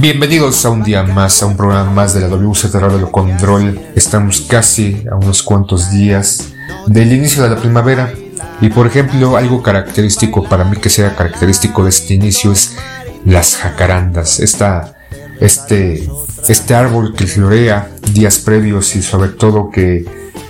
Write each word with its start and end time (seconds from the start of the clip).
Bienvenidos 0.00 0.64
a 0.64 0.70
un 0.70 0.84
día 0.84 1.02
más, 1.02 1.42
a 1.42 1.46
un 1.46 1.56
programa 1.56 1.90
más 1.90 2.14
de 2.14 2.20
la 2.20 2.28
WZ 2.28 2.72
Radio 2.74 3.10
Control. 3.10 3.80
Estamos 3.96 4.42
casi 4.42 5.04
a 5.10 5.16
unos 5.16 5.42
cuantos 5.42 5.90
días 5.90 6.52
del 6.86 7.12
inicio 7.12 7.42
de 7.42 7.50
la 7.50 7.56
primavera. 7.56 8.12
Y 8.60 8.68
por 8.68 8.86
ejemplo, 8.86 9.36
algo 9.36 9.60
característico 9.60 10.44
para 10.44 10.62
mí 10.62 10.76
que 10.76 10.88
sea 10.88 11.16
característico 11.16 11.82
de 11.82 11.90
este 11.90 12.14
inicio 12.14 12.52
es 12.52 12.76
las 13.24 13.56
jacarandas. 13.56 14.38
Esta, 14.38 14.94
este, 15.40 16.08
este 16.46 16.74
árbol 16.76 17.16
que 17.16 17.26
florea 17.26 17.90
días 18.12 18.38
previos 18.38 18.94
y 18.94 19.02
sobre 19.02 19.30
todo 19.30 19.68
que 19.68 20.04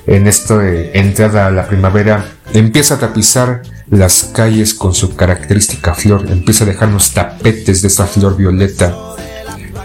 en 0.06 0.26
esta 0.26 0.62
entrada 0.92 1.46
a 1.46 1.50
la 1.50 1.66
primavera 1.66 2.22
empieza 2.52 2.96
a 2.96 2.98
tapizar 2.98 3.62
las 3.88 4.24
calles 4.24 4.74
con 4.74 4.94
su 4.94 5.16
característica 5.16 5.94
flor, 5.94 6.26
empieza 6.30 6.64
a 6.64 6.66
dejarnos 6.66 7.14
tapetes 7.14 7.80
de 7.80 7.88
esta 7.88 8.06
flor 8.06 8.36
violeta 8.36 9.07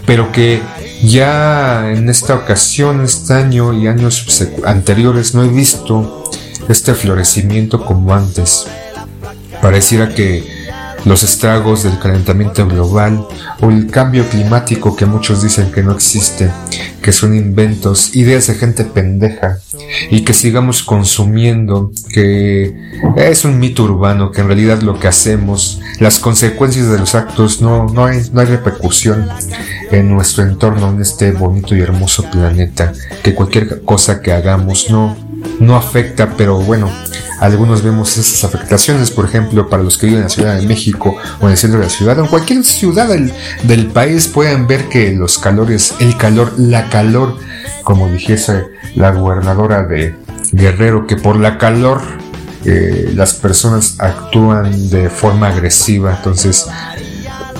pero 0.06 0.32
que 0.32 0.62
ya 1.02 1.90
en 1.90 2.08
esta 2.08 2.34
ocasión, 2.34 3.02
este 3.02 3.34
año 3.34 3.72
y 3.72 3.86
años 3.86 4.26
anteriores 4.64 5.34
no 5.34 5.44
he 5.44 5.48
visto 5.48 6.24
este 6.68 6.94
florecimiento 6.94 7.84
como 7.84 8.14
antes. 8.14 8.66
Pareciera 9.60 10.14
que 10.14 10.63
los 11.04 11.22
estragos 11.22 11.82
del 11.82 11.98
calentamiento 11.98 12.66
global 12.66 13.26
o 13.60 13.70
el 13.70 13.90
cambio 13.90 14.28
climático 14.28 14.96
que 14.96 15.06
muchos 15.06 15.42
dicen 15.42 15.70
que 15.70 15.82
no 15.82 15.92
existe, 15.92 16.50
que 17.02 17.12
son 17.12 17.36
inventos, 17.36 18.14
ideas 18.16 18.46
de 18.46 18.54
gente 18.54 18.84
pendeja 18.84 19.58
y 20.10 20.22
que 20.22 20.32
sigamos 20.32 20.82
consumiendo, 20.82 21.92
que 22.12 22.74
es 23.16 23.44
un 23.44 23.58
mito 23.58 23.84
urbano, 23.84 24.30
que 24.30 24.40
en 24.40 24.46
realidad 24.46 24.80
lo 24.82 24.98
que 24.98 25.08
hacemos, 25.08 25.80
las 26.00 26.18
consecuencias 26.18 26.88
de 26.88 26.98
los 26.98 27.14
actos 27.14 27.60
no, 27.60 27.86
no, 27.88 28.06
hay, 28.06 28.22
no 28.32 28.40
hay 28.40 28.46
repercusión 28.46 29.28
en 29.90 30.10
nuestro 30.10 30.44
entorno, 30.44 30.90
en 30.90 31.02
este 31.02 31.32
bonito 31.32 31.76
y 31.76 31.80
hermoso 31.80 32.24
planeta, 32.30 32.92
que 33.22 33.34
cualquier 33.34 33.82
cosa 33.82 34.22
que 34.22 34.32
hagamos 34.32 34.90
no, 34.90 35.16
no 35.60 35.76
afecta, 35.76 36.34
pero 36.36 36.58
bueno, 36.58 36.90
algunos 37.40 37.82
vemos 37.82 38.16
esas 38.16 38.44
afectaciones, 38.44 39.10
por 39.10 39.24
ejemplo, 39.24 39.68
para 39.68 39.82
los 39.82 39.98
que 39.98 40.06
viven 40.06 40.20
en 40.20 40.24
la 40.24 40.30
Ciudad 40.30 40.56
de 40.56 40.66
México 40.66 41.16
o 41.40 41.46
en 41.46 41.52
el 41.52 41.58
centro 41.58 41.80
de 41.80 41.86
la 41.86 41.90
ciudad, 41.90 42.18
o 42.18 42.22
en 42.22 42.28
cualquier 42.28 42.64
ciudad 42.64 43.08
del, 43.08 43.86
país, 43.88 44.28
pueden 44.28 44.66
ver 44.66 44.88
que 44.88 45.12
los 45.12 45.38
calores, 45.38 45.94
el 46.00 46.16
calor, 46.16 46.52
la 46.58 46.88
calor, 46.88 47.36
como 47.82 48.08
dijese 48.08 48.68
la 48.94 49.10
gobernadora 49.10 49.82
de 49.82 50.14
Guerrero, 50.52 51.06
que 51.06 51.16
por 51.16 51.36
la 51.36 51.58
calor 51.58 52.00
eh, 52.64 53.12
las 53.14 53.34
personas 53.34 53.96
actúan 53.98 54.90
de 54.90 55.10
forma 55.10 55.48
agresiva, 55.48 56.16
entonces 56.16 56.66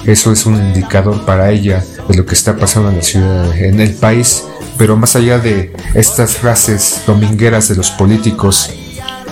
eso 0.06 0.32
es 0.32 0.46
un 0.46 0.56
indicador 0.56 1.24
para 1.24 1.50
ella 1.50 1.82
de 2.08 2.16
lo 2.16 2.26
que 2.26 2.34
está 2.34 2.56
pasando 2.56 2.90
en 2.90 2.96
la 2.96 3.02
ciudad, 3.02 3.56
en 3.56 3.80
el 3.80 3.94
país. 3.94 4.44
Pero 4.78 4.96
más 4.96 5.16
allá 5.16 5.38
de 5.38 5.72
estas 5.94 6.36
frases 6.36 7.02
domingueras 7.06 7.68
de 7.68 7.76
los 7.76 7.90
políticos, 7.90 8.70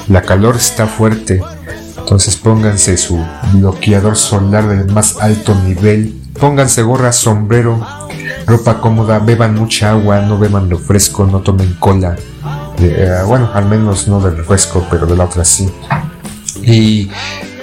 la 0.08 0.22
calor 0.22 0.56
está 0.56 0.86
fuerte, 0.86 1.42
entonces 1.98 2.36
pónganse 2.36 2.96
su 2.96 3.24
bloqueador 3.54 4.16
solar 4.16 4.68
del 4.68 4.92
más 4.92 5.16
alto 5.20 5.54
nivel, 5.54 6.14
pónganse 6.38 6.82
gorra, 6.82 7.12
sombrero, 7.12 7.84
ropa 8.46 8.80
cómoda, 8.80 9.18
beban 9.18 9.54
mucha 9.54 9.90
agua, 9.90 10.20
no 10.20 10.38
beban 10.38 10.68
lo 10.68 10.78
fresco, 10.78 11.26
no 11.26 11.40
tomen 11.40 11.74
cola. 11.78 12.16
Eh, 12.78 13.22
bueno, 13.26 13.50
al 13.54 13.66
menos 13.66 14.08
no 14.08 14.20
del 14.20 14.36
refresco, 14.36 14.86
pero 14.90 15.06
de 15.06 15.16
la 15.16 15.24
otra 15.24 15.44
sí. 15.44 15.70
Y 16.62 17.10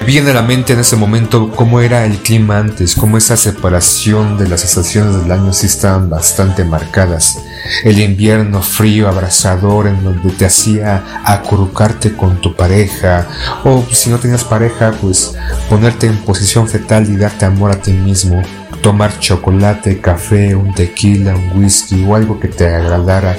viene 0.05 0.31
a 0.31 0.33
la 0.33 0.41
mente 0.41 0.73
en 0.73 0.79
ese 0.79 0.95
momento 0.95 1.51
cómo 1.51 1.81
era 1.81 2.05
el 2.05 2.17
clima 2.17 2.57
antes, 2.57 2.95
cómo 2.95 3.17
esa 3.17 3.37
separación 3.37 4.37
de 4.37 4.47
las 4.47 4.63
estaciones 4.63 5.21
del 5.21 5.31
año 5.31 5.53
sí 5.53 5.65
estaban 5.65 6.09
bastante 6.09 6.63
marcadas. 6.63 7.37
El 7.83 7.99
invierno 7.99 8.61
frío, 8.61 9.07
abrasador, 9.07 9.87
en 9.87 10.03
donde 10.03 10.31
te 10.31 10.45
hacía 10.45 11.21
acurrucarte 11.23 12.15
con 12.15 12.41
tu 12.41 12.55
pareja, 12.55 13.27
o 13.63 13.85
si 13.91 14.09
no 14.09 14.17
tenías 14.17 14.43
pareja, 14.43 14.93
pues 15.01 15.35
ponerte 15.69 16.07
en 16.07 16.17
posición 16.17 16.67
fetal 16.67 17.09
y 17.09 17.17
darte 17.17 17.45
amor 17.45 17.71
a 17.71 17.81
ti 17.81 17.93
mismo. 17.93 18.41
Tomar 18.81 19.19
chocolate, 19.19 19.99
café, 19.99 20.55
un 20.55 20.73
tequila, 20.73 21.35
un 21.35 21.61
whisky 21.61 22.05
o 22.07 22.15
algo 22.15 22.39
que 22.39 22.47
te 22.47 22.67
agradara. 22.67 23.35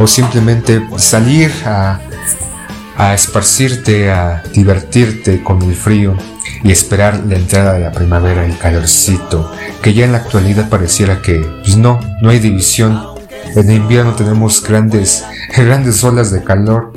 O 0.00 0.06
simplemente 0.06 0.82
salir 0.96 1.52
a 1.64 2.00
a 3.00 3.14
esparcirte, 3.14 4.10
a 4.10 4.42
divertirte 4.52 5.42
con 5.42 5.62
el 5.62 5.74
frío 5.74 6.16
y 6.62 6.70
esperar 6.70 7.22
la 7.26 7.36
entrada 7.36 7.72
de 7.72 7.80
la 7.80 7.92
primavera, 7.92 8.44
el 8.44 8.58
calorcito, 8.58 9.50
que 9.82 9.94
ya 9.94 10.04
en 10.04 10.12
la 10.12 10.18
actualidad 10.18 10.68
pareciera 10.68 11.22
que 11.22 11.40
pues 11.62 11.78
no, 11.78 11.98
no 12.20 12.28
hay 12.28 12.40
división. 12.40 13.09
En 13.56 13.70
invierno 13.70 14.14
tenemos 14.14 14.62
grandes, 14.62 15.24
grandes 15.56 16.02
olas 16.04 16.30
de 16.30 16.42
calor. 16.42 16.92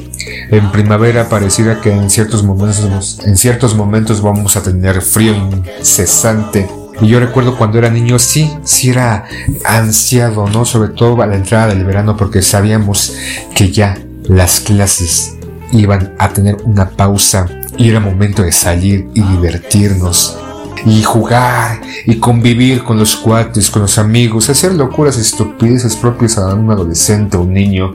En 0.49 0.71
primavera 0.71 1.29
pareciera 1.29 1.81
que 1.81 1.91
en 1.91 2.09
ciertos 2.09 2.43
momentos, 2.43 3.19
en 3.25 3.37
ciertos 3.37 3.75
momentos 3.75 4.21
vamos 4.21 4.55
a 4.55 4.63
tener 4.63 5.01
frío 5.01 5.35
incesante. 5.35 6.67
Y 7.01 7.07
yo 7.07 7.19
recuerdo 7.19 7.57
cuando 7.57 7.79
era 7.79 7.89
niño, 7.89 8.19
sí, 8.19 8.53
sí 8.63 8.91
era 8.91 9.25
ansiado, 9.65 10.47
¿no? 10.47 10.63
Sobre 10.63 10.89
todo 10.89 11.21
a 11.21 11.25
la 11.25 11.35
entrada 11.35 11.67
del 11.67 11.83
verano 11.83 12.15
porque 12.15 12.41
sabíamos 12.41 13.15
que 13.55 13.71
ya 13.71 13.97
las 14.25 14.59
clases 14.59 15.35
iban 15.71 16.13
a 16.19 16.29
tener 16.29 16.57
una 16.65 16.89
pausa 16.89 17.47
y 17.77 17.89
era 17.89 17.99
momento 17.99 18.43
de 18.43 18.51
salir 18.51 19.07
y 19.15 19.21
divertirnos 19.21 20.37
y 20.85 21.03
jugar 21.03 21.81
y 22.05 22.17
convivir 22.19 22.83
con 22.83 22.97
los 22.97 23.15
cuates, 23.15 23.69
con 23.69 23.83
los 23.83 23.97
amigos, 23.97 24.49
hacer 24.49 24.73
locuras 24.73 25.17
estupideces 25.17 25.95
propias 25.95 26.37
a 26.37 26.53
un 26.53 26.69
adolescente 26.71 27.37
o 27.37 27.41
un 27.41 27.53
niño. 27.53 27.93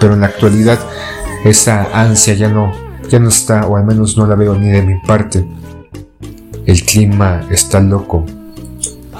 Pero 0.00 0.14
en 0.14 0.20
la 0.20 0.26
actualidad 0.26 0.78
esa 1.44 1.88
ansia 1.92 2.34
ya 2.34 2.48
no, 2.48 2.72
ya 3.08 3.18
no 3.18 3.28
está, 3.28 3.66
o 3.66 3.76
al 3.76 3.84
menos 3.84 4.16
no 4.16 4.26
la 4.26 4.34
veo 4.34 4.54
ni 4.54 4.68
de 4.68 4.82
mi 4.82 4.98
parte. 5.00 5.44
El 6.66 6.82
clima 6.82 7.44
está 7.50 7.80
loco, 7.80 8.24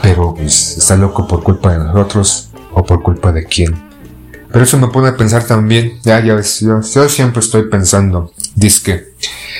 pero 0.02 0.34
pues, 0.34 0.78
está 0.78 0.96
loco 0.96 1.26
por 1.26 1.42
culpa 1.42 1.72
de 1.72 1.84
nosotros 1.84 2.50
o 2.72 2.84
por 2.84 3.02
culpa 3.02 3.32
de 3.32 3.44
quién. 3.44 3.75
Pero 4.50 4.64
eso 4.64 4.78
me 4.78 4.88
pone 4.88 5.08
a 5.08 5.16
pensar 5.16 5.44
también, 5.44 5.98
ya, 6.02 6.25
ya 6.25 6.34
ves, 6.34 6.60
yo, 6.60 6.80
siempre 6.82 7.40
estoy 7.40 7.69
pensando, 7.69 8.32
disque, 8.54 9.12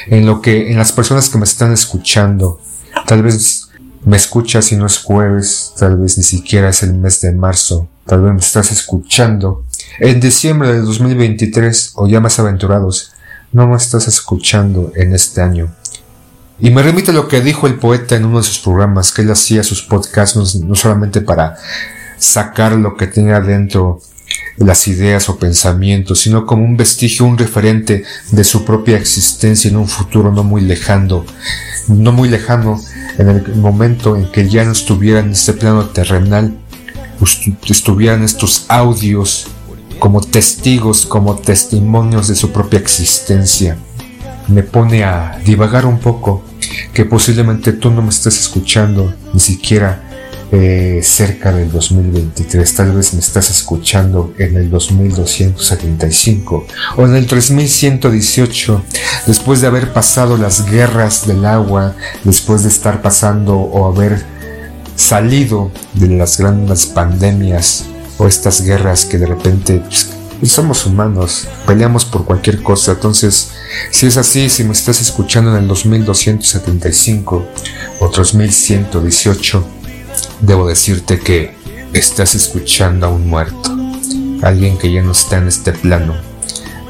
en 0.06 0.25
lo 0.25 0.41
que, 0.41 0.70
en 0.70 0.79
las 0.79 0.93
personas 0.93 1.29
que 1.29 1.37
me 1.37 1.44
están 1.44 1.73
escuchando. 1.73 2.61
Tal 3.06 3.23
vez 3.23 3.69
me 4.05 4.17
escuchas 4.17 4.70
y 4.73 4.76
no 4.76 4.87
es 4.87 4.99
jueves, 4.99 5.73
tal 5.79 5.96
vez 5.99 6.19
ni 6.19 6.25
siquiera 6.25 6.69
es 6.69 6.82
el 6.82 6.94
mes 6.94 7.20
de 7.20 7.32
marzo, 7.32 7.88
tal 8.06 8.23
vez 8.23 8.32
me 8.32 8.41
estás 8.41 8.70
escuchando. 8.70 9.64
En 9.99 10.20
diciembre 10.20 10.73
de 10.73 10.81
2023 10.81 11.93
o 11.96 12.06
ya 12.06 12.20
más 12.20 12.38
aventurados, 12.38 13.12
no 13.52 13.67
me 13.67 13.76
estás 13.76 14.08
escuchando 14.08 14.93
en 14.94 15.14
este 15.14 15.41
año. 15.41 15.73
Y 16.61 16.70
me 16.70 16.82
remite 16.82 17.11
a 17.11 17.14
lo 17.14 17.29
que 17.29 17.41
dijo 17.41 17.67
el 17.67 17.76
poeta 17.76 18.17
en 18.17 18.25
uno 18.25 18.38
de 18.38 18.44
sus 18.44 18.58
programas, 18.58 19.12
que 19.12 19.23
él 19.23 19.31
hacía 19.31 19.62
sus 19.62 19.82
podcasts 19.82 20.37
no, 20.37 20.67
no 20.67 20.75
solamente 20.75 21.20
para 21.20 21.56
sacar 22.19 22.73
lo 22.73 22.96
que 22.96 23.06
tenía 23.06 23.41
dentro 23.41 24.00
las 24.56 24.87
ideas 24.87 25.29
o 25.29 25.38
pensamientos, 25.38 26.20
sino 26.20 26.46
como 26.46 26.64
un 26.64 26.76
vestigio, 26.76 27.26
un 27.26 27.38
referente 27.38 28.05
de 28.31 28.44
su 28.44 28.64
propia 28.64 28.96
existencia 28.96 29.69
en 29.69 29.76
un 29.76 29.88
futuro 29.88 30.32
no 30.32 30.44
muy 30.44 30.62
lejano, 30.62 31.25
no 31.89 32.13
muy 32.13 32.29
lejano, 32.29 32.81
en 33.19 33.29
el 33.29 33.57
momento 33.57 34.17
en 34.17 34.31
que 34.31 34.49
ya 34.49 34.65
no 34.65 34.73
estuviera 34.73 35.21
en 35.21 35.31
este 35.31 35.53
plano 35.53 35.87
terrenal, 35.87 36.57
estuvieran 37.67 38.23
estos 38.23 38.67
audios 38.69 39.47
como 39.99 40.21
testigos, 40.21 41.07
como 41.07 41.37
testimonios 41.37 42.29
de 42.29 42.35
su 42.35 42.51
propia 42.51 42.79
existencia. 42.79 43.77
Me 44.49 44.63
pone 44.63 45.05
a 45.05 45.39
divagar 45.45 45.87
un 45.87 45.99
poco 45.99 46.43
que 46.93 47.05
posiblemente 47.05 47.73
tú 47.73 47.91
no 47.91 48.03
me 48.03 48.11
estés 48.11 48.39
escuchando 48.41 49.15
ni 49.33 49.41
siquiera 49.41 50.14
eh, 50.56 51.01
cerca 51.03 51.53
del 51.53 51.69
2023, 51.73 52.75
tal 52.75 52.93
vez 52.93 53.12
me 53.12 53.19
estás 53.19 53.51
escuchando 53.51 54.33
en 54.39 54.56
el 54.56 54.71
2275 54.71 56.67
o 56.97 57.05
en 57.05 57.17
el 57.17 57.27
3118, 57.27 58.85
después 59.27 59.61
de 59.61 59.67
haber 59.67 59.93
pasado 59.93 60.37
las 60.37 60.71
guerras 60.71 61.27
del 61.27 61.45
agua, 61.45 61.97
después 62.23 62.62
de 62.62 62.69
estar 62.69 63.03
pasando 63.03 63.56
o 63.56 63.93
haber 63.93 64.25
salido 64.95 65.73
de 65.95 66.06
las 66.09 66.39
grandes 66.39 66.87
pandemias 66.87 67.87
o 68.19 68.29
estas 68.29 68.62
guerras 68.62 69.06
que 69.06 69.19
de 69.19 69.27
repente 69.27 69.81
pues, 69.81 70.09
somos 70.53 70.87
humanos, 70.87 71.49
peleamos 71.67 72.05
por 72.05 72.25
cualquier 72.25 72.62
cosa. 72.62 72.93
Entonces, 72.93 73.51
si 73.91 74.06
es 74.06 74.17
así, 74.17 74.49
si 74.49 74.62
me 74.62 74.73
estás 74.73 75.01
escuchando 75.01 75.51
en 75.51 75.65
el 75.65 75.67
2275 75.67 77.45
o 77.99 78.09
2118, 78.09 79.65
debo 80.41 80.69
decirte 80.69 81.19
que 81.19 81.55
estás 81.93 82.35
escuchando 82.35 83.06
a 83.06 83.11
un 83.11 83.29
muerto, 83.29 83.76
alguien 84.43 84.79
que 84.79 84.93
ya 84.93 85.03
no 85.03 85.12
está 85.12 85.38
en 85.38 85.49
este 85.49 85.73
plano, 85.73 86.15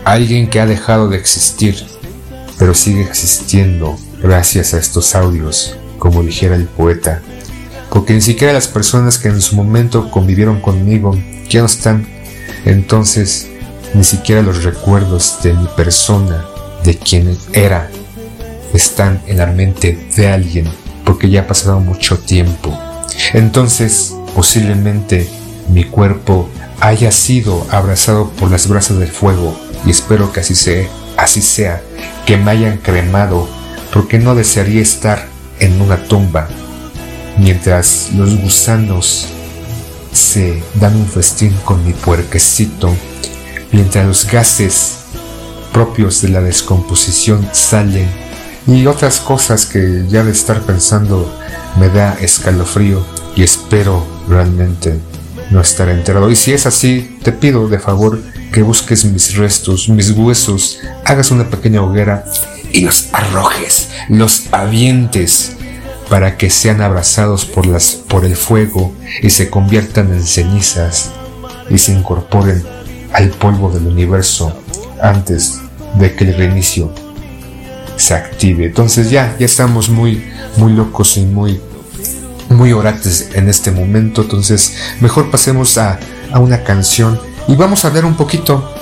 alguien 0.04 0.48
que 0.48 0.60
ha 0.60 0.66
dejado 0.66 1.08
de 1.08 1.16
existir, 1.16 1.76
pero 2.58 2.75
sigue 2.75 3.02
existiendo 3.02 3.98
gracias 4.22 4.75
a 4.75 4.78
estos 4.78 5.14
audios, 5.14 5.76
como 5.98 6.22
dijera 6.22 6.56
el 6.56 6.66
poeta, 6.66 7.22
porque 7.90 8.14
ni 8.14 8.20
siquiera 8.20 8.52
las 8.52 8.69
personas 8.69 9.19
que 9.19 9.28
en 9.28 9.40
su 9.40 9.56
momento 9.56 10.10
convivieron 10.10 10.60
conmigo 10.60 11.19
ya 11.48 11.60
no 11.60 11.66
están, 11.66 12.06
entonces 12.64 13.48
ni 13.94 14.04
siquiera 14.04 14.42
los 14.42 14.64
recuerdos 14.64 15.38
de 15.42 15.52
mi 15.52 15.66
persona, 15.76 16.44
de 16.82 16.98
quien 16.98 17.37
era, 17.52 17.88
están 18.72 19.22
en 19.26 19.38
la 19.38 19.46
mente 19.46 20.08
de 20.16 20.28
alguien, 20.28 20.69
porque 21.04 21.30
ya 21.30 21.42
ha 21.42 21.46
pasado 21.46 21.80
mucho 21.80 22.19
tiempo. 22.19 22.76
Entonces, 23.32 24.14
posiblemente 24.34 25.28
mi 25.69 25.84
cuerpo 25.84 26.49
haya 26.81 27.11
sido 27.12 27.66
abrazado 27.70 28.31
por 28.31 28.50
las 28.50 28.69
brasas 28.69 28.99
del 28.99 29.11
fuego 29.11 29.58
y 29.87 29.90
espero 29.90 30.32
que 30.32 30.40
así 30.40 30.55
sea, 30.55 30.88
así 31.16 31.40
sea, 31.40 31.82
que 32.26 32.37
me 32.37 32.50
hayan 32.50 32.78
cremado, 32.78 33.49
porque 33.93 34.19
no 34.19 34.34
desearía 34.34 34.82
estar 34.82 35.26
en 35.61 35.81
una 35.81 36.05
tumba 36.05 36.49
mientras 37.38 38.11
los 38.14 38.37
gusanos 38.40 39.26
se 40.12 40.62
dan 40.75 40.94
un 40.96 41.06
festín 41.06 41.52
con 41.64 41.84
mi 41.84 41.93
puerquecito, 41.93 42.94
mientras 43.72 44.06
los 44.06 44.31
gases 44.31 44.99
propios 45.72 46.22
de 46.22 46.28
la 46.28 46.40
descomposición 46.40 47.49
salen 47.52 48.08
y 48.66 48.87
otras 48.87 49.19
cosas 49.19 49.66
que 49.66 50.05
ya 50.08 50.22
de 50.22 50.31
estar 50.31 50.62
pensando 50.62 51.37
me 51.79 51.88
da 51.88 52.17
escalofrío 52.21 53.05
y 53.37 53.43
espero 53.43 54.05
realmente 54.29 54.99
no 55.50 55.61
estar 55.61 55.88
enterado. 55.88 56.31
Y 56.31 56.37
si 56.37 56.53
es 56.53 56.67
así, 56.67 57.19
te 57.23 57.32
pido 57.32 57.69
de 57.69 57.79
favor 57.79 58.21
que 58.53 58.62
busques 58.62 59.05
mis 59.05 59.37
restos, 59.37 59.88
mis 59.88 60.11
huesos, 60.12 60.79
hagas 61.05 61.31
una 61.31 61.50
pequeña 61.50 61.82
hoguera 61.82 62.25
y 62.73 62.81
los 62.81 63.09
arrojes, 63.12 63.88
los 64.09 64.44
avientes 64.53 65.53
para 66.09 66.37
que 66.37 66.50
sean 66.50 66.81
abrazados 66.82 67.44
por, 67.44 67.67
las, 67.67 67.94
por 67.94 68.25
el 68.25 68.37
fuego 68.37 68.94
y 69.23 69.31
se 69.31 69.50
conviertan 69.50 70.12
en 70.12 70.23
cenizas 70.23 71.11
y 71.71 71.79
se 71.79 71.93
incorporen 71.93 72.62
al 73.12 73.31
polvo 73.31 73.71
del 73.71 73.87
universo 73.87 74.56
antes 75.00 75.61
de 75.94 76.15
que 76.15 76.25
el 76.25 76.37
reinicio 76.37 76.93
se 77.96 78.14
active. 78.14 78.67
Entonces 78.67 79.11
ya, 79.11 79.37
ya 79.38 79.46
estamos 79.46 79.88
muy, 79.88 80.25
muy 80.56 80.73
locos 80.73 81.17
y 81.17 81.25
muy, 81.25 81.61
muy 82.49 82.73
orates 82.73 83.31
en 83.35 83.49
este 83.49 83.70
momento. 83.70 84.23
Entonces 84.23 84.76
mejor 85.00 85.31
pasemos 85.31 85.79
a, 85.79 85.99
a 86.32 86.38
una 86.38 86.64
canción 86.64 87.20
y 87.49 87.56
vamos 87.56 87.85
a 87.85 87.88
hablar 87.88 88.05
un 88.05 88.17
poquito 88.17 88.73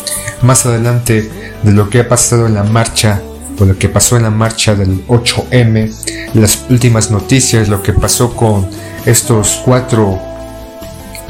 más 0.42 0.66
adelante 0.66 1.30
de 1.62 1.72
lo 1.72 1.88
que 1.88 2.00
ha 2.00 2.08
pasado 2.08 2.46
en 2.46 2.54
la 2.54 2.64
marcha 2.64 3.22
o 3.58 3.64
lo 3.64 3.78
que 3.78 3.88
pasó 3.88 4.16
en 4.16 4.22
la 4.22 4.30
marcha 4.30 4.74
del 4.74 5.06
8M, 5.06 6.32
las 6.34 6.64
últimas 6.70 7.10
noticias, 7.10 7.68
lo 7.68 7.82
que 7.82 7.92
pasó 7.92 8.34
con 8.34 8.68
estos 9.04 9.60
cuatro 9.64 10.18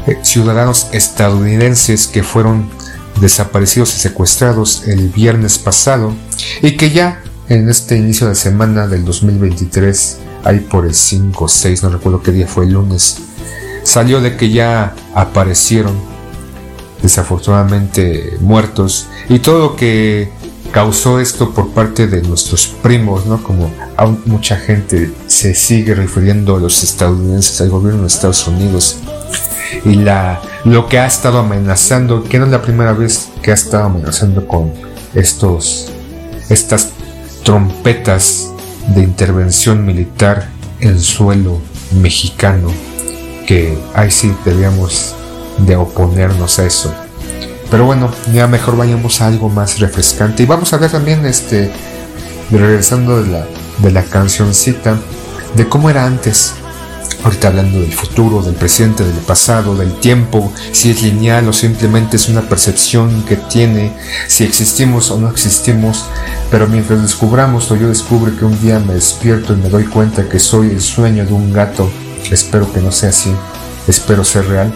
eh, 0.07 0.17
ciudadanos 0.21 0.87
estadounidenses 0.91 2.07
que 2.07 2.23
fueron 2.23 2.69
desaparecidos 3.19 3.95
y 3.95 3.99
secuestrados 3.99 4.87
el 4.87 5.09
viernes 5.09 5.57
pasado 5.57 6.13
y 6.61 6.75
que 6.77 6.91
ya 6.91 7.22
en 7.49 7.69
este 7.69 7.97
inicio 7.97 8.27
de 8.27 8.35
semana 8.35 8.87
del 8.87 9.03
2023, 9.05 10.19
ahí 10.43 10.59
por 10.59 10.85
el 10.85 10.93
5 10.93 11.43
o 11.43 11.47
6, 11.47 11.83
no 11.83 11.89
recuerdo 11.89 12.21
qué 12.21 12.31
día 12.31 12.47
fue 12.47 12.65
el 12.65 12.73
lunes, 12.73 13.17
salió 13.83 14.21
de 14.21 14.37
que 14.37 14.49
ya 14.49 14.95
aparecieron 15.13 15.95
desafortunadamente 17.01 18.37
muertos 18.39 19.07
y 19.27 19.39
todo 19.39 19.59
lo 19.59 19.75
que 19.75 20.31
causó 20.71 21.19
esto 21.19 21.53
por 21.53 21.69
parte 21.69 22.07
de 22.07 22.21
nuestros 22.23 22.67
primos, 22.67 23.25
¿no? 23.25 23.43
Como 23.43 23.71
mucha 24.25 24.57
gente 24.57 25.13
se 25.27 25.53
sigue 25.53 25.93
refiriendo 25.93 26.55
a 26.55 26.59
los 26.59 26.81
estadounidenses, 26.81 27.61
al 27.61 27.69
gobierno 27.69 28.01
de 28.01 28.07
Estados 28.07 28.47
Unidos 28.47 28.97
y 29.85 29.95
la 29.95 30.41
lo 30.65 30.87
que 30.87 30.97
ha 30.97 31.05
estado 31.05 31.39
amenazando, 31.39 32.23
que 32.23 32.39
no 32.39 32.45
es 32.45 32.51
la 32.51 32.61
primera 32.61 32.93
vez 32.93 33.29
que 33.41 33.51
ha 33.51 33.53
estado 33.53 33.83
amenazando 33.83 34.47
con 34.47 34.71
estos 35.13 35.91
estas 36.49 36.89
trompetas 37.43 38.51
de 38.87 39.01
intervención 39.01 39.85
militar 39.85 40.49
en 40.79 40.99
suelo 40.99 41.61
mexicano, 42.01 42.69
que 43.47 43.77
ahí 43.93 44.11
sí 44.11 44.33
debíamos 44.45 45.15
de 45.59 45.75
oponernos 45.75 46.59
a 46.59 46.65
eso. 46.65 46.93
Pero 47.69 47.85
bueno, 47.85 48.11
ya 48.33 48.47
mejor 48.47 48.77
vayamos 48.77 49.21
a 49.21 49.27
algo 49.27 49.49
más 49.49 49.79
refrescante. 49.79 50.43
Y 50.43 50.45
vamos 50.45 50.73
a 50.73 50.77
ver 50.77 50.91
también, 50.91 51.25
este, 51.25 51.71
regresando 52.51 53.23
de 53.23 53.31
la, 53.31 53.47
de 53.79 53.91
la 53.91 54.03
cancioncita, 54.03 54.99
de 55.55 55.67
cómo 55.67 55.89
era 55.89 56.05
antes 56.05 56.53
Ahorita 57.23 57.47
hablando 57.47 57.79
del 57.79 57.93
futuro, 57.93 58.41
del 58.41 58.55
presente, 58.55 59.05
del 59.05 59.15
pasado, 59.15 59.75
del 59.75 59.93
tiempo, 59.99 60.51
si 60.73 60.91
es 60.91 61.01
lineal 61.01 61.47
o 61.47 61.53
simplemente 61.53 62.17
es 62.17 62.27
una 62.27 62.41
percepción 62.41 63.23
que 63.23 63.37
tiene, 63.37 63.93
si 64.27 64.43
existimos 64.43 65.09
o 65.09 65.17
no 65.17 65.29
existimos, 65.29 66.05
pero 66.51 66.67
mientras 66.67 67.01
descubramos 67.01 67.71
o 67.71 67.77
yo 67.77 67.87
descubro 67.87 68.35
que 68.37 68.43
un 68.43 68.59
día 68.61 68.79
me 68.79 68.95
despierto 68.95 69.53
y 69.53 69.57
me 69.57 69.69
doy 69.69 69.85
cuenta 69.85 70.27
que 70.27 70.37
soy 70.37 70.71
el 70.71 70.81
sueño 70.81 71.25
de 71.25 71.31
un 71.31 71.53
gato, 71.53 71.89
espero 72.29 72.71
que 72.73 72.81
no 72.81 72.91
sea 72.91 73.09
así, 73.09 73.33
espero 73.87 74.25
ser 74.25 74.45
real, 74.47 74.73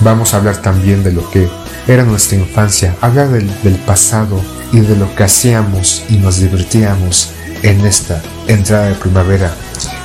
vamos 0.00 0.34
a 0.34 0.36
hablar 0.36 0.58
también 0.58 1.02
de 1.02 1.12
lo 1.12 1.30
que 1.30 1.48
era 1.88 2.04
nuestra 2.04 2.36
infancia, 2.36 2.96
hablar 3.00 3.30
del, 3.30 3.50
del 3.62 3.76
pasado 3.76 4.42
y 4.72 4.80
de 4.80 4.96
lo 4.96 5.14
que 5.14 5.24
hacíamos 5.24 6.04
y 6.10 6.18
nos 6.18 6.38
divertíamos 6.38 7.30
en 7.62 7.80
esta 7.86 8.20
entrada 8.46 8.88
de 8.88 8.94
primavera 8.94 9.54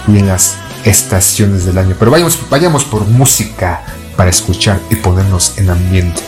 y 0.07 0.19
en 0.19 0.27
las 0.27 0.55
estaciones 0.85 1.65
del 1.65 1.77
año. 1.77 1.95
Pero 1.97 2.11
vayamos, 2.11 2.39
vayamos 2.49 2.85
por 2.85 3.05
música 3.05 3.83
para 4.15 4.29
escuchar 4.29 4.79
y 4.89 4.95
ponernos 4.95 5.57
en 5.57 5.69
ambiente. 5.69 6.21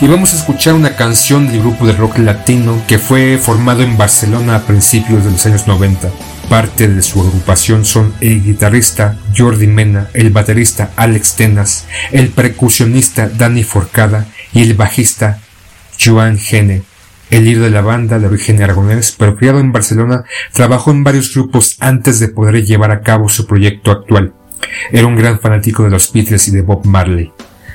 Y 0.00 0.06
vamos 0.06 0.32
a 0.32 0.36
escuchar 0.36 0.74
una 0.74 0.96
canción 0.96 1.46
del 1.46 1.60
grupo 1.60 1.86
de 1.86 1.92
rock 1.92 2.18
latino 2.18 2.82
que 2.88 2.98
fue 2.98 3.38
formado 3.38 3.82
en 3.82 3.96
Barcelona 3.96 4.56
a 4.56 4.62
principios 4.62 5.24
de 5.24 5.30
los 5.30 5.44
años 5.46 5.66
90. 5.66 6.08
Parte 6.48 6.88
de 6.88 7.02
su 7.02 7.20
agrupación 7.20 7.84
son 7.84 8.14
el 8.20 8.42
guitarrista 8.42 9.16
Jordi 9.36 9.66
Mena, 9.66 10.08
el 10.14 10.30
baterista 10.30 10.90
Alex 10.96 11.36
Tenas, 11.36 11.86
el 12.12 12.28
percusionista 12.30 13.28
Dani 13.28 13.62
Forcada 13.62 14.26
y 14.52 14.62
el 14.62 14.74
bajista 14.74 15.38
Joan 16.02 16.38
Gene. 16.38 16.82
El 17.34 17.46
líder 17.46 17.62
de 17.64 17.70
la 17.70 17.80
banda, 17.80 18.20
de 18.20 18.28
origen 18.28 18.62
aragonés, 18.62 19.12
pero 19.18 19.34
criado 19.34 19.58
en 19.58 19.72
Barcelona, 19.72 20.22
trabajó 20.52 20.92
en 20.92 21.02
varios 21.02 21.34
grupos 21.34 21.76
antes 21.80 22.20
de 22.20 22.28
poder 22.28 22.64
llevar 22.64 22.92
a 22.92 23.00
cabo 23.00 23.28
su 23.28 23.44
proyecto 23.44 23.90
actual. 23.90 24.34
Era 24.92 25.08
un 25.08 25.16
gran 25.16 25.40
fanático 25.40 25.82
de 25.82 25.90
los 25.90 26.12
Beatles 26.12 26.46
y 26.46 26.52
de 26.52 26.62
Bob 26.62 26.86
Marley. 26.86 27.32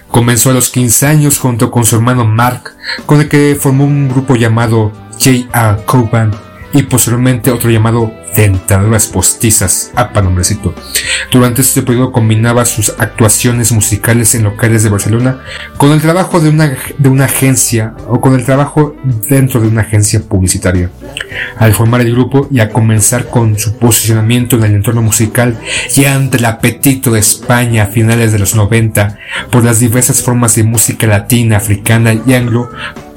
Comenzó 0.08 0.51
a 0.51 0.54
los 0.54 0.70
15 0.70 1.08
años 1.08 1.39
junto 1.39 1.72
con 1.72 1.84
su 1.84 1.98
hermano 1.98 2.24
Mark, 2.24 2.72
con 3.06 3.20
el 3.20 3.28
que 3.28 3.58
formó 3.60 3.84
un 3.84 4.08
grupo 4.08 4.38
llamado 4.38 4.94
J.R. 5.20 5.84
Coban 5.86 6.32
y 6.74 6.84
posteriormente 6.84 7.52
otro 7.52 7.70
llamado 7.70 8.12
Tentadoras 8.36 9.08
Postizas, 9.08 9.92
APA 9.96 10.22
nombrecito. 10.22 10.74
Durante 11.32 11.62
este 11.62 11.82
periodo 11.82 12.12
combinaba 12.12 12.66
sus 12.66 12.94
actuaciones 12.98 13.72
musicales 13.72 14.36
en 14.36 14.44
locales 14.44 14.84
de 14.84 14.90
Barcelona 14.90 15.42
con 15.78 15.92
el 15.92 16.02
trabajo 16.02 16.40
de 16.40 16.50
una, 16.50 16.78
de 16.98 17.10
una 17.10 17.26
agencia 17.26 17.96
o 18.08 18.22
con 18.22 18.36
el 18.36 18.46
trabajo 18.46 18.96
dentro 19.30 19.60
de 19.60 19.68
una 19.68 19.82
agencia 19.82 20.22
publicitaria. 20.22 20.92
Al 21.58 21.74
formar 21.74 22.02
el 22.02 22.12
grupo 22.12 22.48
y 22.52 22.60
a 22.60 22.70
comenzar 22.70 23.30
con 23.30 23.58
su 23.58 23.78
posicionamiento 23.78 24.56
en 24.56 24.64
el 24.64 24.76
entorno 24.76 25.02
musical 25.02 25.60
y 25.96 26.06
ante 26.06 26.38
el 26.38 26.46
apetito 26.46 27.12
de 27.12 27.20
España 27.20 27.84
a 27.84 27.88
finales 27.88 28.32
de 28.32 28.40
los 28.40 28.56
90 28.56 29.18
por 29.52 29.64
las 29.64 29.80
diversas 29.80 30.22
formas 30.22 30.56
de 30.56 30.64
música 30.64 31.08
latina, 31.08 31.58
africana 31.58 32.14
y 32.26 32.34
anglo, 32.34 32.70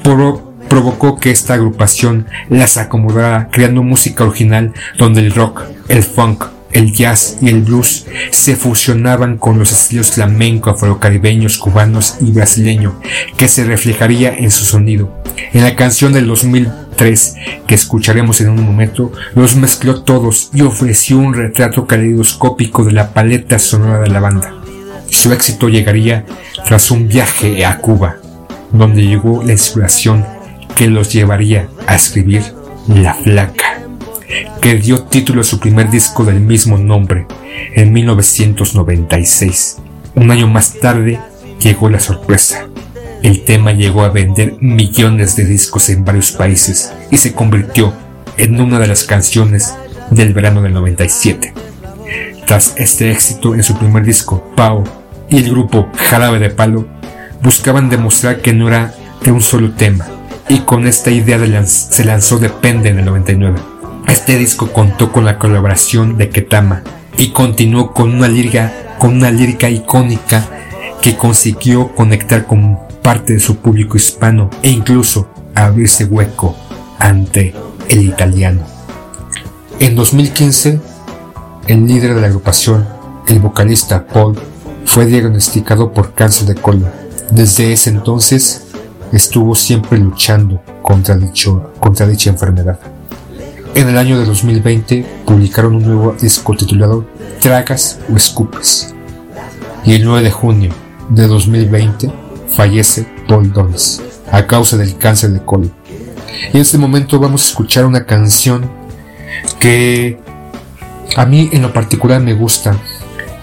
por 0.02 0.51
provocó 0.72 1.18
que 1.18 1.30
esta 1.30 1.52
agrupación 1.52 2.26
las 2.48 2.78
acomodara 2.78 3.50
creando 3.52 3.82
música 3.82 4.24
original 4.24 4.72
donde 4.96 5.20
el 5.20 5.34
rock, 5.34 5.64
el 5.88 6.02
funk, 6.02 6.46
el 6.72 6.94
jazz 6.94 7.36
y 7.42 7.50
el 7.50 7.60
blues 7.60 8.06
se 8.30 8.56
fusionaban 8.56 9.36
con 9.36 9.58
los 9.58 9.70
estilos 9.70 10.12
flamenco, 10.12 10.70
afrocaribeños, 10.70 11.58
cubanos 11.58 12.16
y 12.22 12.30
brasileño 12.30 12.98
que 13.36 13.48
se 13.48 13.64
reflejaría 13.64 14.34
en 14.34 14.50
su 14.50 14.64
sonido. 14.64 15.12
En 15.52 15.62
la 15.62 15.76
canción 15.76 16.14
del 16.14 16.26
2003 16.26 17.34
que 17.66 17.74
escucharemos 17.74 18.40
en 18.40 18.48
un 18.48 18.64
momento, 18.64 19.12
los 19.34 19.56
mezcló 19.56 20.00
todos 20.00 20.48
y 20.54 20.62
ofreció 20.62 21.18
un 21.18 21.34
retrato 21.34 21.86
caleidoscópico 21.86 22.82
de 22.82 22.92
la 22.92 23.12
paleta 23.12 23.58
sonora 23.58 24.00
de 24.00 24.08
la 24.08 24.20
banda. 24.20 24.54
Su 25.10 25.34
éxito 25.34 25.68
llegaría 25.68 26.24
tras 26.64 26.90
un 26.90 27.08
viaje 27.08 27.62
a 27.66 27.76
Cuba, 27.76 28.16
donde 28.72 29.02
llegó 29.02 29.42
la 29.42 29.52
inspiración 29.52 30.24
que 30.76 30.88
los 30.88 31.12
llevaría 31.12 31.68
a 31.86 31.94
escribir 31.94 32.42
La 32.88 33.14
Flaca, 33.14 33.82
que 34.60 34.74
dio 34.76 35.02
título 35.04 35.42
a 35.42 35.44
su 35.44 35.60
primer 35.60 35.90
disco 35.90 36.24
del 36.24 36.40
mismo 36.40 36.78
nombre 36.78 37.26
en 37.74 37.92
1996. 37.92 39.78
Un 40.14 40.30
año 40.30 40.46
más 40.48 40.74
tarde 40.74 41.18
llegó 41.60 41.88
la 41.88 42.00
sorpresa. 42.00 42.66
El 43.22 43.44
tema 43.44 43.72
llegó 43.72 44.02
a 44.02 44.08
vender 44.08 44.56
millones 44.60 45.36
de 45.36 45.44
discos 45.44 45.88
en 45.90 46.04
varios 46.04 46.32
países 46.32 46.92
y 47.10 47.16
se 47.16 47.32
convirtió 47.32 47.92
en 48.36 48.60
una 48.60 48.78
de 48.78 48.88
las 48.88 49.04
canciones 49.04 49.74
del 50.10 50.34
verano 50.34 50.62
del 50.62 50.74
97. 50.74 51.54
Tras 52.46 52.74
este 52.76 53.10
éxito 53.12 53.54
en 53.54 53.62
su 53.62 53.78
primer 53.78 54.04
disco, 54.04 54.52
Pau 54.56 54.84
y 55.28 55.36
el 55.36 55.50
grupo 55.50 55.88
Jarabe 55.96 56.38
de 56.38 56.50
Palo 56.50 56.86
buscaban 57.42 57.88
demostrar 57.88 58.40
que 58.40 58.52
no 58.52 58.68
era 58.68 58.94
de 59.22 59.32
un 59.32 59.40
solo 59.40 59.72
tema, 59.72 60.06
y 60.52 60.58
con 60.60 60.86
esta 60.86 61.10
idea 61.10 61.64
se 61.64 62.04
lanzó 62.04 62.38
Depende 62.38 62.90
en 62.90 62.98
el 62.98 63.06
99. 63.06 63.58
Este 64.06 64.36
disco 64.36 64.70
contó 64.70 65.10
con 65.10 65.24
la 65.24 65.38
colaboración 65.38 66.18
de 66.18 66.28
Ketama 66.28 66.82
y 67.16 67.30
continuó 67.30 67.94
con 67.94 68.14
una 68.14 68.28
lírica, 68.28 68.70
con 68.98 69.14
una 69.14 69.30
lírica 69.30 69.70
icónica 69.70 70.46
que 71.00 71.16
consiguió 71.16 71.94
conectar 71.94 72.46
con 72.46 72.78
parte 73.00 73.32
de 73.32 73.40
su 73.40 73.56
público 73.56 73.96
hispano 73.96 74.50
e 74.62 74.68
incluso 74.68 75.26
abrirse 75.54 76.04
hueco 76.04 76.54
ante 76.98 77.54
el 77.88 78.02
italiano. 78.02 78.60
En 79.80 79.96
2015, 79.96 80.80
el 81.66 81.86
líder 81.86 82.14
de 82.14 82.20
la 82.20 82.26
agrupación, 82.26 82.86
el 83.26 83.40
vocalista 83.40 84.06
Paul, 84.06 84.38
fue 84.84 85.06
diagnosticado 85.06 85.94
por 85.94 86.12
cáncer 86.12 86.46
de 86.46 86.60
colon. 86.60 86.92
Desde 87.30 87.72
ese 87.72 87.88
entonces, 87.88 88.71
estuvo 89.12 89.54
siempre 89.54 89.98
luchando 89.98 90.62
contra, 90.82 91.16
dicho, 91.16 91.72
contra 91.78 92.06
dicha 92.06 92.30
enfermedad. 92.30 92.78
En 93.74 93.88
el 93.88 93.96
año 93.96 94.18
de 94.18 94.26
2020 94.26 95.06
publicaron 95.24 95.76
un 95.76 95.82
nuevo 95.84 96.12
disco 96.20 96.54
titulado 96.54 97.06
Tragas 97.40 97.98
o 98.12 98.16
Escupes. 98.16 98.94
Y 99.84 99.94
el 99.94 100.04
9 100.04 100.22
de 100.22 100.30
junio 100.30 100.72
de 101.08 101.26
2020 101.26 102.10
fallece 102.54 103.06
Paul 103.26 103.52
Donis 103.52 104.02
a 104.30 104.46
causa 104.46 104.76
del 104.76 104.96
cáncer 104.96 105.30
de 105.30 105.42
colon. 105.44 105.72
Y 106.52 106.56
en 106.56 106.62
este 106.62 106.78
momento 106.78 107.18
vamos 107.18 107.44
a 107.44 107.48
escuchar 107.48 107.84
una 107.84 108.04
canción 108.06 108.70
que 109.58 110.18
a 111.16 111.26
mí 111.26 111.50
en 111.52 111.62
lo 111.62 111.72
particular 111.72 112.20
me 112.20 112.34
gusta 112.34 112.76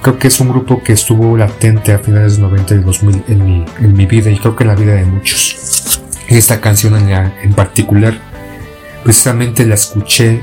Creo 0.01 0.17
que 0.17 0.29
es 0.29 0.39
un 0.39 0.49
grupo 0.49 0.81
que 0.81 0.93
estuvo 0.93 1.35
latente 1.35 1.91
a 1.93 1.99
finales 1.99 2.37
de 2.37 2.43
90 2.43 2.75
y 2.75 2.77
2000 2.79 3.23
en 3.27 3.45
mi, 3.45 3.65
en 3.79 3.93
mi 3.93 4.05
vida 4.05 4.29
y 4.29 4.37
creo 4.37 4.55
que 4.55 4.63
en 4.63 4.69
la 4.69 4.75
vida 4.75 4.93
de 4.93 5.05
muchos. 5.05 6.01
Esta 6.27 6.61
canción 6.61 6.95
en, 6.95 7.09
en 7.09 7.53
particular, 7.53 8.17
precisamente 9.03 9.65
la 9.65 9.75
escuché 9.75 10.41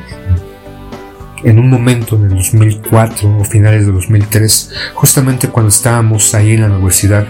en 1.43 1.59
un 1.59 1.71
momento 1.71 2.17
en 2.17 2.25
el 2.25 2.35
2004 2.35 3.39
o 3.39 3.45
finales 3.45 3.87
de 3.87 3.93
2003, 3.93 4.73
justamente 4.95 5.49
cuando 5.49 5.69
estábamos 5.69 6.35
ahí 6.35 6.53
en 6.53 6.63
la 6.63 6.67
universidad 6.69 7.27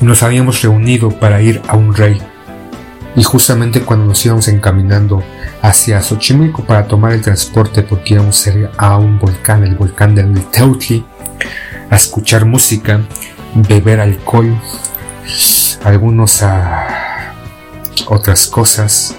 y 0.00 0.04
nos 0.04 0.22
habíamos 0.22 0.62
reunido 0.62 1.10
para 1.10 1.40
ir 1.40 1.60
a 1.68 1.76
un 1.76 1.94
rey. 1.94 2.20
Y 3.16 3.22
justamente 3.22 3.82
cuando 3.82 4.06
nos 4.06 4.24
íbamos 4.26 4.48
encaminando 4.48 5.22
hacia 5.62 6.00
Xochimilco 6.00 6.64
para 6.64 6.88
tomar 6.88 7.12
el 7.12 7.20
transporte 7.20 7.82
porque 7.82 8.14
íbamos 8.14 8.44
a 8.46 8.50
ir 8.50 8.70
a 8.76 8.96
un 8.96 9.18
volcán, 9.18 9.62
el 9.62 9.76
volcán 9.76 10.14
del 10.14 10.32
Teutli, 10.46 11.04
a 11.94 11.96
escuchar 11.96 12.44
música, 12.44 13.00
beber 13.54 14.00
alcohol, 14.00 14.52
algunos 15.84 16.42
a 16.42 17.32
otras 18.08 18.48
cosas 18.48 19.14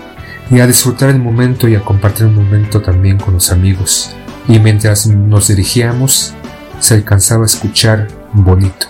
y 0.52 0.60
a 0.60 0.68
disfrutar 0.68 1.10
el 1.10 1.20
momento 1.20 1.70
y 1.70 1.76
a 1.76 1.80
compartir 1.80 2.26
un 2.26 2.36
momento 2.36 2.82
también 2.82 3.18
con 3.18 3.36
los 3.36 3.50
amigos. 3.54 4.14
Y 4.50 4.60
mientras 4.60 5.08
nos 5.08 5.48
dirigíamos, 5.48 6.34
se 6.80 6.96
alcanzaba 6.96 7.44
a 7.44 7.46
escuchar 7.46 8.10
bonito 8.34 8.88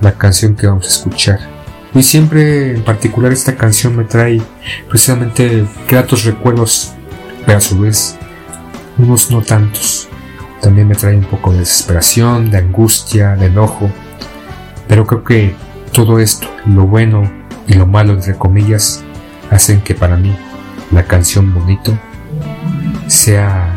la 0.00 0.18
canción 0.18 0.56
que 0.56 0.66
vamos 0.66 0.86
a 0.86 0.90
escuchar. 0.90 1.38
Y 1.94 2.02
siempre 2.02 2.72
en 2.72 2.82
particular 2.82 3.30
esta 3.30 3.54
canción 3.54 3.96
me 3.96 4.02
trae 4.02 4.42
precisamente 4.88 5.64
gratos 5.88 6.24
recuerdos, 6.24 6.92
pero 7.46 7.58
a 7.58 7.60
su 7.60 7.78
vez 7.78 8.16
unos 8.98 9.30
no 9.30 9.42
tantos. 9.42 10.08
También 10.60 10.88
me 10.88 10.94
trae 10.94 11.16
un 11.16 11.24
poco 11.24 11.52
de 11.52 11.60
desesperación, 11.60 12.50
de 12.50 12.58
angustia, 12.58 13.36
de 13.36 13.46
enojo. 13.46 13.90
Pero 14.88 15.06
creo 15.06 15.24
que 15.24 15.54
todo 15.92 16.18
esto, 16.18 16.48
lo 16.66 16.86
bueno 16.86 17.30
y 17.66 17.74
lo 17.74 17.86
malo 17.86 18.12
entre 18.12 18.34
comillas, 18.34 19.02
hacen 19.50 19.80
que 19.80 19.94
para 19.94 20.16
mí 20.16 20.34
la 20.92 21.04
canción 21.04 21.52
bonito 21.52 21.96
sea 23.06 23.74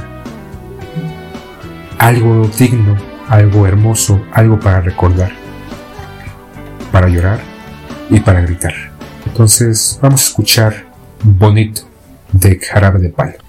algo 1.97 2.49
digno, 2.57 2.95
algo 3.27 3.67
hermoso, 3.67 4.21
algo 4.33 4.59
para 4.59 4.81
recordar, 4.81 5.31
para 6.91 7.09
llorar 7.09 7.39
y 8.09 8.19
para 8.19 8.41
gritar. 8.41 8.73
Entonces 9.25 9.99
vamos 10.01 10.21
a 10.21 10.25
escuchar 10.25 10.89
Bonito 11.21 11.81
de 12.31 12.59
Jarabe 12.59 12.99
de 12.99 13.09
Palo. 13.09 13.48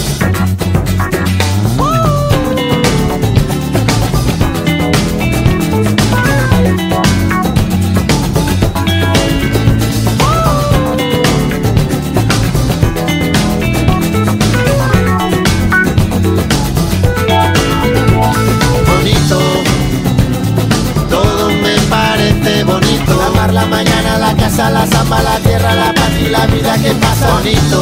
La 24.69 24.85
samba, 24.85 25.21
la 25.23 25.39
tierra, 25.39 25.73
la 25.73 25.93
paz 25.93 26.11
y 26.19 26.29
la 26.29 26.45
vida 26.45 26.77
que 26.77 26.91
pasa. 26.91 27.33
Bonito, 27.33 27.81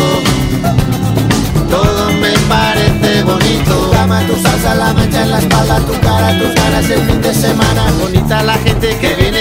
todo 1.69 2.11
me 2.11 2.31
parece 2.47 3.23
bonito. 3.23 3.73
Tu 3.73 3.91
cama, 3.91 4.21
tu 4.27 4.35
salsa, 4.41 4.75
la 4.75 4.93
mancha 4.93 5.23
en 5.23 5.31
la 5.31 5.39
espalda, 5.39 5.79
tu 5.79 5.99
cara, 5.99 6.37
tus 6.39 6.53
ganas 6.55 6.89
el 6.89 7.01
fin 7.05 7.21
de 7.21 7.33
semana. 7.33 7.91
Bonita 7.99 8.43
la 8.43 8.53
gente 8.53 8.97
que 8.97 9.13
viene 9.15 9.38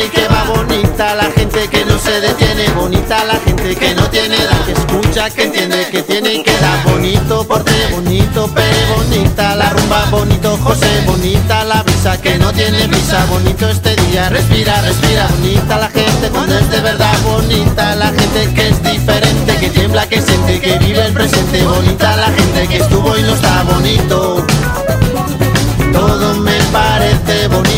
bonita 0.80 1.14
la 1.16 1.24
gente 1.32 1.68
que 1.68 1.84
no 1.84 1.98
se 1.98 2.20
detiene, 2.20 2.68
bonita 2.70 3.24
la 3.24 3.34
gente 3.40 3.74
que 3.74 3.94
no 3.96 4.08
tiene 4.10 4.36
edad, 4.36 4.64
que 4.64 4.72
escucha, 4.72 5.28
que 5.28 5.44
entiende, 5.44 5.88
que 5.90 6.02
tiene 6.02 6.34
y 6.34 6.42
que 6.44 6.56
da. 6.58 6.82
Bonito 6.84 7.44
porte, 7.46 7.72
bonito 7.90 8.46
pere, 8.54 8.86
bonita 8.94 9.56
la 9.56 9.70
rumba, 9.70 10.04
bonito 10.10 10.56
José, 10.58 11.02
bonita 11.04 11.64
la 11.64 11.82
brisa 11.82 12.20
que 12.20 12.38
no 12.38 12.52
tiene 12.52 12.86
prisa, 12.86 13.26
bonito 13.26 13.68
este 13.68 13.96
día, 13.96 14.28
respira, 14.28 14.80
respira, 14.82 15.26
bonita 15.38 15.78
la 15.78 15.88
gente 15.88 16.28
cuando 16.30 16.56
es 16.56 16.70
de 16.70 16.80
verdad, 16.80 17.18
bonita 17.24 17.96
la 17.96 18.12
gente 18.12 18.54
que 18.54 18.68
es 18.68 18.82
diferente, 18.82 19.56
que 19.56 19.70
tiembla, 19.70 20.08
que 20.08 20.22
siente, 20.22 20.60
que 20.60 20.78
vive 20.78 21.04
el 21.06 21.12
presente, 21.12 21.64
bonita 21.64 22.16
la 22.16 22.30
gente 22.30 22.68
que 22.68 22.76
estuvo 22.76 23.18
y 23.18 23.22
no 23.22 23.34
está 23.34 23.64
bonito. 23.64 24.46
Todo 25.92 26.34
me 26.34 26.56
parece 26.70 27.48
bonito, 27.48 27.77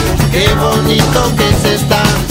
qué 0.31 0.47
bonito 0.55 1.35
que 1.35 1.53
se 1.53 1.75
está. 1.75 2.30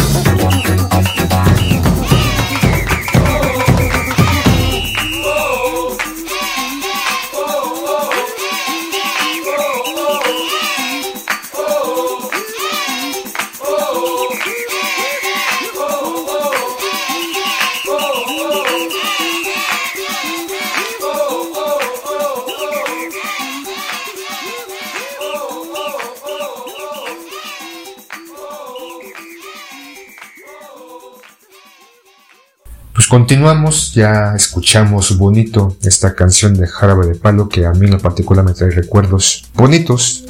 Continuamos, 33.11 33.93
ya 33.93 34.35
escuchamos 34.37 35.19
bonito 35.19 35.77
esta 35.83 36.15
canción 36.15 36.55
de 36.55 36.69
Jarabe 36.69 37.09
de 37.09 37.17
Palo 37.17 37.49
que 37.49 37.67
a 37.67 37.73
mí 37.73 37.87
en 37.87 37.91
lo 37.91 37.99
particular 37.99 38.45
trae 38.55 38.71
recuerdos 38.71 39.51
bonitos 39.53 40.27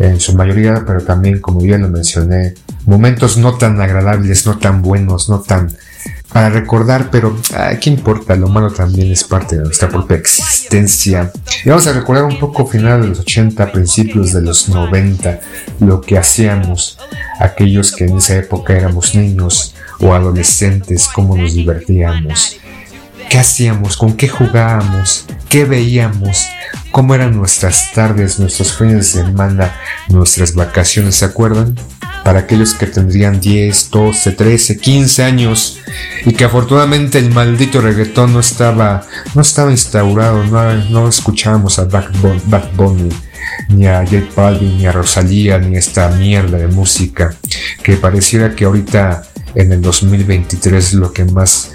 en 0.00 0.18
su 0.18 0.34
mayoría, 0.34 0.82
pero 0.84 1.02
también 1.02 1.40
como 1.40 1.64
ya 1.64 1.78
lo 1.78 1.88
mencioné, 1.88 2.54
momentos 2.86 3.36
no 3.36 3.56
tan 3.56 3.80
agradables, 3.80 4.44
no 4.46 4.58
tan 4.58 4.82
buenos, 4.82 5.28
no 5.28 5.42
tan 5.42 5.76
para 6.32 6.48
recordar, 6.48 7.10
pero 7.10 7.36
¿qué 7.80 7.90
importa? 7.90 8.34
Lo 8.36 8.48
malo 8.48 8.70
también 8.70 9.12
es 9.12 9.24
parte 9.24 9.56
de 9.56 9.64
nuestra 9.64 9.88
propia 9.88 10.16
existencia. 10.16 11.30
Y 11.64 11.68
vamos 11.68 11.86
a 11.86 11.92
recordar 11.92 12.24
un 12.24 12.38
poco 12.38 12.66
final 12.66 13.02
de 13.02 13.08
los 13.08 13.20
80, 13.20 13.70
principios 13.70 14.32
de 14.32 14.40
los 14.40 14.68
90, 14.68 15.40
lo 15.80 16.00
que 16.00 16.18
hacíamos, 16.18 16.98
aquellos 17.38 17.92
que 17.92 18.04
en 18.04 18.16
esa 18.16 18.36
época 18.36 18.74
éramos 18.74 19.14
niños 19.14 19.74
o 20.00 20.14
adolescentes, 20.14 21.08
cómo 21.14 21.36
nos 21.36 21.54
divertíamos, 21.54 22.56
qué 23.28 23.38
hacíamos, 23.38 23.96
con 23.96 24.14
qué 24.14 24.28
jugábamos, 24.28 25.26
qué 25.48 25.64
veíamos, 25.64 26.46
cómo 26.90 27.14
eran 27.14 27.36
nuestras 27.36 27.92
tardes, 27.92 28.38
nuestros 28.38 28.76
fines 28.76 28.94
de 28.94 29.22
semana, 29.22 29.74
nuestras 30.08 30.54
vacaciones, 30.54 31.16
¿se 31.16 31.26
acuerdan? 31.26 31.76
Para 32.24 32.40
aquellos 32.40 32.74
que 32.74 32.86
tendrían 32.86 33.40
10, 33.40 33.90
12, 33.90 34.32
13, 34.32 34.78
15 34.78 35.22
años 35.22 35.80
y 36.24 36.32
que 36.32 36.44
afortunadamente 36.44 37.18
el 37.18 37.30
maldito 37.30 37.80
reggaetón 37.80 38.32
no 38.32 38.40
estaba, 38.40 39.02
no 39.34 39.42
estaba 39.42 39.70
instaurado, 39.70 40.44
no, 40.44 40.74
no 40.90 41.08
escuchábamos 41.08 41.78
a 41.78 41.84
Bad 41.84 42.10
Bunny, 42.76 43.08
ni 43.68 43.86
a 43.86 44.04
J 44.06 44.22
Balvin, 44.36 44.78
ni 44.78 44.86
a 44.86 44.92
Rosalía, 44.92 45.58
ni 45.58 45.76
esta 45.76 46.08
mierda 46.10 46.58
de 46.58 46.68
música 46.68 47.34
que 47.82 47.96
pareciera 47.96 48.54
que 48.54 48.64
ahorita 48.64 49.24
en 49.54 49.72
el 49.72 49.80
2023 49.80 50.84
es 50.84 50.94
lo 50.94 51.12
que 51.12 51.24
más, 51.24 51.72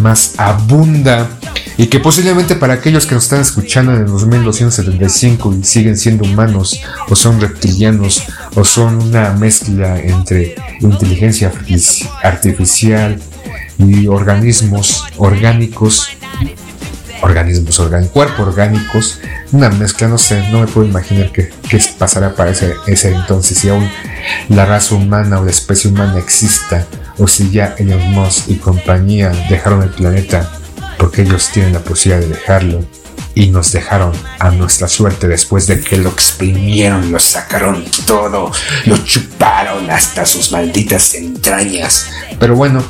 más 0.00 0.34
abunda. 0.38 1.28
Y 1.78 1.88
que 1.88 2.00
posiblemente 2.00 2.54
para 2.54 2.74
aquellos 2.74 3.04
que 3.04 3.14
nos 3.14 3.24
están 3.24 3.42
escuchando 3.42 3.92
en 3.92 4.00
el 4.00 4.06
2275 4.06 5.56
y 5.60 5.64
siguen 5.64 5.96
siendo 5.96 6.24
humanos 6.24 6.80
o 7.08 7.14
son 7.14 7.38
reptilianos 7.38 8.22
o 8.54 8.64
son 8.64 9.02
una 9.02 9.32
mezcla 9.32 10.00
entre 10.00 10.54
inteligencia 10.80 11.52
artificial 12.22 13.20
y 13.78 14.06
organismos 14.06 15.04
orgánicos 15.18 16.08
organismos 17.22 17.78
orgánicos, 17.80 18.12
cuerpos 18.12 18.48
orgánicos, 18.48 19.20
una 19.52 19.70
mezcla, 19.70 20.08
no 20.08 20.18
sé, 20.18 20.48
no 20.50 20.60
me 20.60 20.66
puedo 20.66 20.86
imaginar 20.86 21.32
qué, 21.32 21.50
qué 21.68 21.80
pasará 21.98 22.34
para 22.34 22.50
ese, 22.50 22.74
ese 22.86 23.12
entonces, 23.12 23.58
si 23.58 23.68
aún 23.68 23.88
la 24.48 24.66
raza 24.66 24.94
humana 24.94 25.40
o 25.40 25.44
la 25.44 25.50
especie 25.50 25.90
humana 25.90 26.18
exista, 26.18 26.86
o 27.18 27.26
si 27.26 27.50
ya 27.50 27.74
Elon 27.78 28.12
Musk 28.12 28.48
y 28.48 28.56
compañía 28.56 29.30
dejaron 29.48 29.82
el 29.82 29.90
planeta 29.90 30.50
porque 30.98 31.22
ellos 31.22 31.50
tienen 31.52 31.72
la 31.72 31.80
posibilidad 31.80 32.20
de 32.20 32.34
dejarlo 32.34 32.84
y 33.34 33.48
nos 33.48 33.70
dejaron 33.70 34.12
a 34.38 34.50
nuestra 34.50 34.88
suerte 34.88 35.28
después 35.28 35.66
de 35.66 35.80
que 35.80 35.98
lo 35.98 36.08
exprimieron, 36.08 37.12
lo 37.12 37.18
sacaron 37.18 37.84
todo, 38.06 38.50
lo 38.86 38.96
chuparon 39.04 39.90
hasta 39.90 40.24
sus 40.24 40.52
malditas 40.52 41.14
entrañas. 41.14 42.08
Pero 42.40 42.56
bueno, 42.56 42.82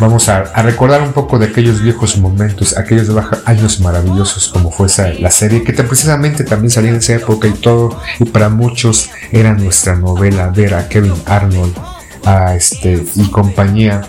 vamos 0.00 0.28
a, 0.28 0.44
recordar 0.62 1.02
un 1.02 1.12
poco 1.12 1.38
de 1.38 1.46
aquellos 1.46 1.82
viejos 1.82 2.16
momentos, 2.18 2.76
aquellos 2.76 3.08
años 3.44 3.80
maravillosos 3.80 4.48
como 4.48 4.70
fue 4.70 4.86
esa, 4.86 5.08
la 5.08 5.30
serie 5.30 5.62
que 5.62 5.72
precisamente 5.72 6.44
también 6.44 6.70
salió 6.70 6.90
en 6.90 6.96
esa 6.96 7.14
época 7.14 7.48
y 7.48 7.52
todo, 7.52 8.00
y 8.18 8.24
para 8.24 8.48
muchos 8.48 9.10
era 9.32 9.52
nuestra 9.52 9.96
novela 9.96 10.48
ver 10.48 10.74
a 10.74 10.88
Kevin 10.88 11.14
Arnold 11.26 11.74
a 12.24 12.54
este, 12.54 13.04
y 13.14 13.30
compañía 13.30 14.02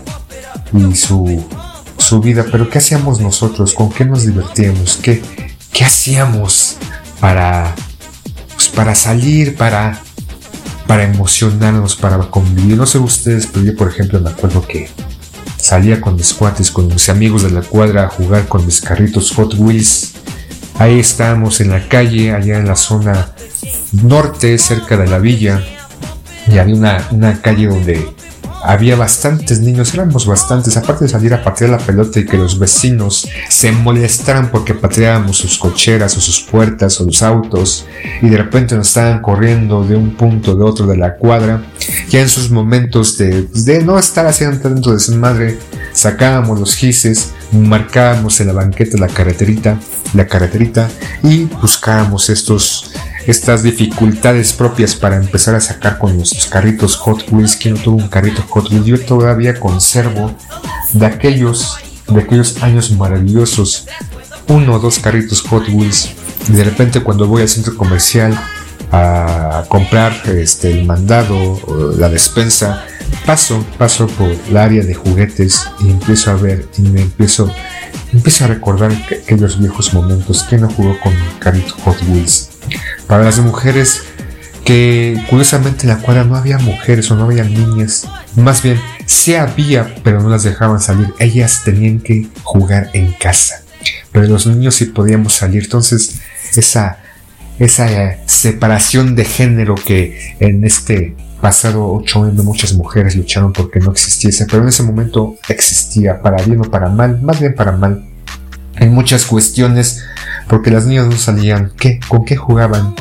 y 0.74 0.96
su, 0.96 1.44
su 1.98 2.22
vida, 2.22 2.46
pero 2.52 2.70
¿qué 2.70 2.80
hacíamos 2.80 3.20
nosotros? 3.20 3.74
¿Con 3.74 3.90
qué 3.90 4.06
nos 4.06 4.26
divertíamos? 4.26 4.98
¿Qué, 5.02 5.22
qué 5.72 5.84
hacíamos 5.84 6.78
para, 7.20 7.74
pues, 8.54 8.70
para 8.70 8.96
salir, 8.96 9.56
para, 9.56 10.00
para 10.88 11.04
emocionarnos, 11.04 11.96
para 11.96 12.18
convivir. 12.30 12.78
No 12.78 12.86
sé 12.86 12.98
ustedes, 12.98 13.48
pero 13.48 13.66
yo 13.66 13.76
por 13.76 13.90
ejemplo 13.90 14.20
me 14.20 14.30
acuerdo 14.30 14.66
que 14.66 14.90
salía 15.58 16.02
con 16.02 16.16
mis 16.16 16.34
cuates, 16.34 16.72
con 16.72 16.88
mis 16.88 17.10
amigos 17.10 17.44
de 17.44 17.52
la 17.52 17.62
cuadra 17.62 18.06
a 18.06 18.10
jugar 18.10 18.48
con 18.48 18.66
mis 18.66 18.82
carritos 18.82 19.32
Hot 19.32 19.56
Wheels. 19.58 20.14
Ahí 20.78 21.00
estábamos 21.00 21.62
en 21.62 21.72
la 21.72 21.88
calle, 21.88 22.34
allá 22.34 22.58
en 22.58 22.68
la 22.68 22.76
zona 22.76 23.34
norte, 23.92 24.58
cerca 24.58 24.98
de 24.98 25.08
la 25.08 25.20
villa, 25.20 25.64
y 26.48 26.58
había 26.58 26.76
una, 26.76 27.08
una 27.12 27.42
calle 27.42 27.68
donde 27.68 28.08
había 28.68 28.96
bastantes 28.96 29.60
niños, 29.60 29.94
éramos 29.94 30.26
bastantes, 30.26 30.76
aparte 30.78 31.06
de 31.06 31.10
salir 31.10 31.34
a 31.34 31.44
patear 31.44 31.72
la 31.72 31.78
pelota 31.78 32.20
y 32.20 32.26
que 32.26 32.38
los 32.38 32.58
vecinos 32.58 33.28
se 33.50 33.72
molestaran 33.72 34.50
porque 34.52 34.74
pateábamos 34.74 35.38
sus 35.38 35.58
cocheras 35.58 36.18
o 36.18 36.22
sus 36.22 36.42
puertas 36.42 37.00
o 37.00 37.06
los 37.06 37.22
autos 37.22 37.86
y 38.22 38.30
de 38.30 38.38
repente 38.38 38.76
nos 38.76 38.88
estaban 38.88 39.22
corriendo 39.22 39.84
de 39.84 39.96
un 39.96 40.16
punto 40.16 40.56
de 40.56 40.64
otro 40.64 40.88
de 40.88 40.98
la 40.98 41.16
cuadra, 41.16 41.64
ya 42.10 42.22
en 42.22 42.30
sus 42.30 42.50
momentos 42.50 43.18
de, 43.18 43.44
pues, 43.44 43.66
de 43.66 43.84
no 43.84 43.98
estar 44.00 44.26
haciendo 44.26 44.60
tanto 44.60 44.92
de 44.92 45.00
su 45.00 45.16
madre, 45.16 45.58
sacábamos 45.94 46.60
los 46.60 46.76
gises, 46.76 47.32
marcábamos 47.52 48.40
en 48.40 48.48
la 48.48 48.54
banqueta 48.54 48.98
la 48.98 49.08
carreterita, 49.08 49.80
la 50.14 50.28
carreterita 50.28 50.90
y 51.24 51.46
buscábamos 51.46 52.30
estos 52.30 52.92
estas 53.28 53.64
dificultades 53.64 54.54
propias 54.54 54.96
para 54.96 55.18
empezar 55.18 55.56
a 55.56 55.60
sacar 55.60 55.98
con 55.98 56.16
nuestros 56.16 56.46
carritos 56.46 56.96
Hot 56.98 57.26
Wheels. 57.32 57.56
que 57.56 57.72
no 57.72 57.78
tuvo 57.78 57.98
un 57.98 58.08
carrito 58.08 58.44
Hot 58.50 58.72
Wheels? 58.72 58.86
Yo 58.86 59.00
todavía 59.00 59.60
conservo 59.60 60.32
de 60.94 61.06
aquellos, 61.06 61.78
de 62.08 62.22
aquellos 62.22 62.62
años 62.62 62.92
maravillosos 62.92 63.88
uno 64.48 64.76
o 64.76 64.80
dos 64.80 65.00
carritos 65.00 65.42
Hot 65.42 65.68
Wheels. 65.70 66.12
Y 66.50 66.54
de 66.54 66.64
repente 66.64 67.02
cuando 67.02 67.28
voy 67.28 67.42
al 67.42 67.50
centro 67.50 67.76
comercial 67.76 68.38
a 68.92 69.66
comprar 69.68 70.14
este, 70.28 70.72
el 70.72 70.86
mandado 70.86 71.60
la 71.98 72.10
despensa, 72.10 72.86
paso, 73.26 73.66
paso 73.78 74.08
por 74.08 74.30
el 74.30 74.58
área 74.58 74.84
de 74.84 74.94
juguetes 74.94 75.66
y 75.80 75.90
empiezo 75.90 76.32
a 76.32 76.36
ver 76.36 76.68
y 76.78 76.84
me 76.84 77.02
empiezo, 77.02 77.52
empiezo 78.14 78.46
a 78.46 78.48
recordar 78.48 78.92
aquellos 78.92 79.60
viejos 79.60 79.94
momentos. 79.94 80.44
que 80.44 80.58
no 80.58 80.70
jugó 80.70 80.98
con 81.00 81.14
carrito 81.40 81.74
Hot 81.84 81.98
Wheels? 82.08 82.55
Para 83.08 83.24
las 83.24 83.40
mujeres 83.40 84.04
que 84.66 85.24
curiosamente 85.30 85.84
en 85.84 85.90
la 85.90 86.00
cuadra 86.00 86.24
no 86.24 86.36
había 86.36 86.58
mujeres 86.58 87.10
o 87.12 87.16
no 87.16 87.26
había 87.26 87.44
niñas, 87.44 88.08
más 88.36 88.64
bien 88.64 88.82
sí 89.06 89.36
había, 89.36 89.96
pero 90.04 90.22
no 90.22 90.30
las 90.30 90.44
dejaban 90.44 90.80
salir, 90.80 91.14
ellas 91.20 91.62
tenían 91.64 92.00
que 92.00 92.28
jugar 92.44 92.90
en 92.94 93.14
casa, 93.14 93.62
pero 94.12 94.28
los 94.28 94.48
niños 94.48 94.76
sí 94.76 94.86
podíamos 94.86 95.34
salir, 95.34 95.66
entonces 95.66 96.20
esa, 96.56 96.98
esa 97.60 97.92
eh, 97.92 98.20
separación 98.26 99.16
de 99.16 99.26
género 99.26 99.76
que 99.76 100.36
en 100.40 100.64
este 100.64 101.16
pasado 101.42 101.88
ocho 101.94 102.24
años 102.24 102.44
muchas 102.44 102.74
mujeres 102.74 103.16
lucharon 103.16 103.54
porque 103.54 103.80
no 103.80 103.92
existiese, 103.92 104.48
pero 104.48 104.64
en 104.64 104.70
ese 104.70 104.82
momento 104.82 105.36
existía, 105.48 106.20
para 106.20 106.42
bien 106.44 106.62
o 106.62 106.64
para 106.64 106.90
mal, 106.90 107.22
más 107.22 107.40
bien 107.40 107.54
para 107.54 107.72
mal, 107.74 108.04
en 108.78 108.94
muchas 108.94 109.26
cuestiones 109.26 110.04
porque 110.48 110.72
las 110.72 110.86
niñas 110.86 111.08
no 111.08 111.18
salían. 111.18 111.72
¿Qué? 111.78 112.00
¿Con 112.08 112.26
qué 112.26 112.36
jugaban 112.36 112.96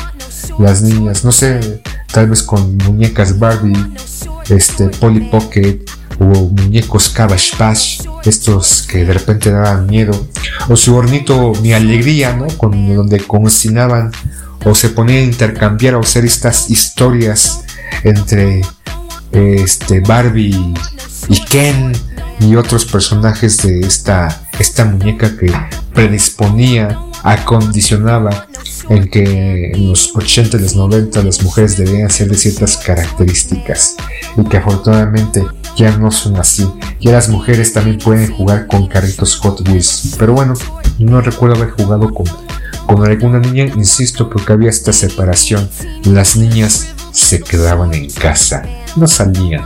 las 0.59 0.83
niñas? 0.83 1.25
No 1.25 1.33
sé, 1.33 1.83
tal 2.13 2.29
vez 2.29 2.43
con 2.43 2.77
muñecas 2.79 3.39
Barbie, 3.39 3.77
este, 4.49 4.89
Polly 4.89 5.29
Pocket 5.31 5.81
o 6.19 6.25
muñecos 6.25 7.09
Cabbage 7.11 7.57
Patch, 7.57 8.03
estos 8.25 8.83
que 8.83 9.05
de 9.05 9.13
repente 9.13 9.51
daban 9.51 9.87
miedo, 9.87 10.29
o 10.69 10.77
su 10.77 10.95
hornito 10.95 11.53
Mi 11.61 11.73
Alegría, 11.73 12.35
¿no? 12.35 12.47
Con, 12.57 12.95
donde 12.95 13.21
cocinaban 13.21 14.13
o 14.65 14.75
se 14.75 14.89
ponían 14.91 15.19
a 15.19 15.23
intercambiar 15.23 15.95
o 15.95 16.01
hacer 16.01 16.25
estas 16.25 16.71
historias 16.71 17.65
entre 18.03 18.63
este 19.33 20.01
Barbie 20.01 20.75
y 21.29 21.41
Ken 21.45 21.93
y 22.41 22.57
otros 22.57 22.85
personajes 22.85 23.59
de 23.59 23.81
esta, 23.81 24.44
esta 24.59 24.85
muñeca 24.85 25.37
que 25.37 25.53
predisponía 25.93 26.99
acondicionaba 27.23 28.47
en 28.89 29.09
que 29.09 29.73
en 29.73 29.89
los 29.89 30.15
80 30.15 30.57
y 30.57 30.61
los 30.61 30.77
90 30.77 31.23
las 31.23 31.43
mujeres 31.43 31.77
debían 31.77 32.11
ser 32.11 32.29
de 32.29 32.37
ciertas 32.37 32.77
características 32.77 33.97
y 34.37 34.45
que 34.45 34.59
afortunadamente 34.59 35.43
ya 35.77 35.97
no 35.97 36.11
son 36.11 36.37
así. 36.37 36.69
Ya 37.01 37.13
las 37.13 37.29
mujeres 37.29 37.73
también 37.73 37.99
pueden 37.99 38.33
jugar 38.33 38.67
con 38.67 38.87
carritos 38.87 39.37
Hot 39.37 39.67
Wheels. 39.69 40.17
Pero 40.19 40.35
bueno, 40.35 40.55
no 40.99 41.21
recuerdo 41.21 41.57
haber 41.57 41.71
jugado 41.71 42.13
con, 42.13 42.27
con 42.87 43.05
alguna 43.07 43.39
niña, 43.39 43.65
insisto, 43.75 44.29
porque 44.29 44.53
había 44.53 44.71
esta 44.71 44.93
separación. 44.93 45.69
Las 46.05 46.37
niñas 46.37 46.89
se 47.13 47.41
quedaban 47.41 47.95
en 47.95 48.11
casa, 48.11 48.63
no 48.97 49.07
salían. 49.07 49.65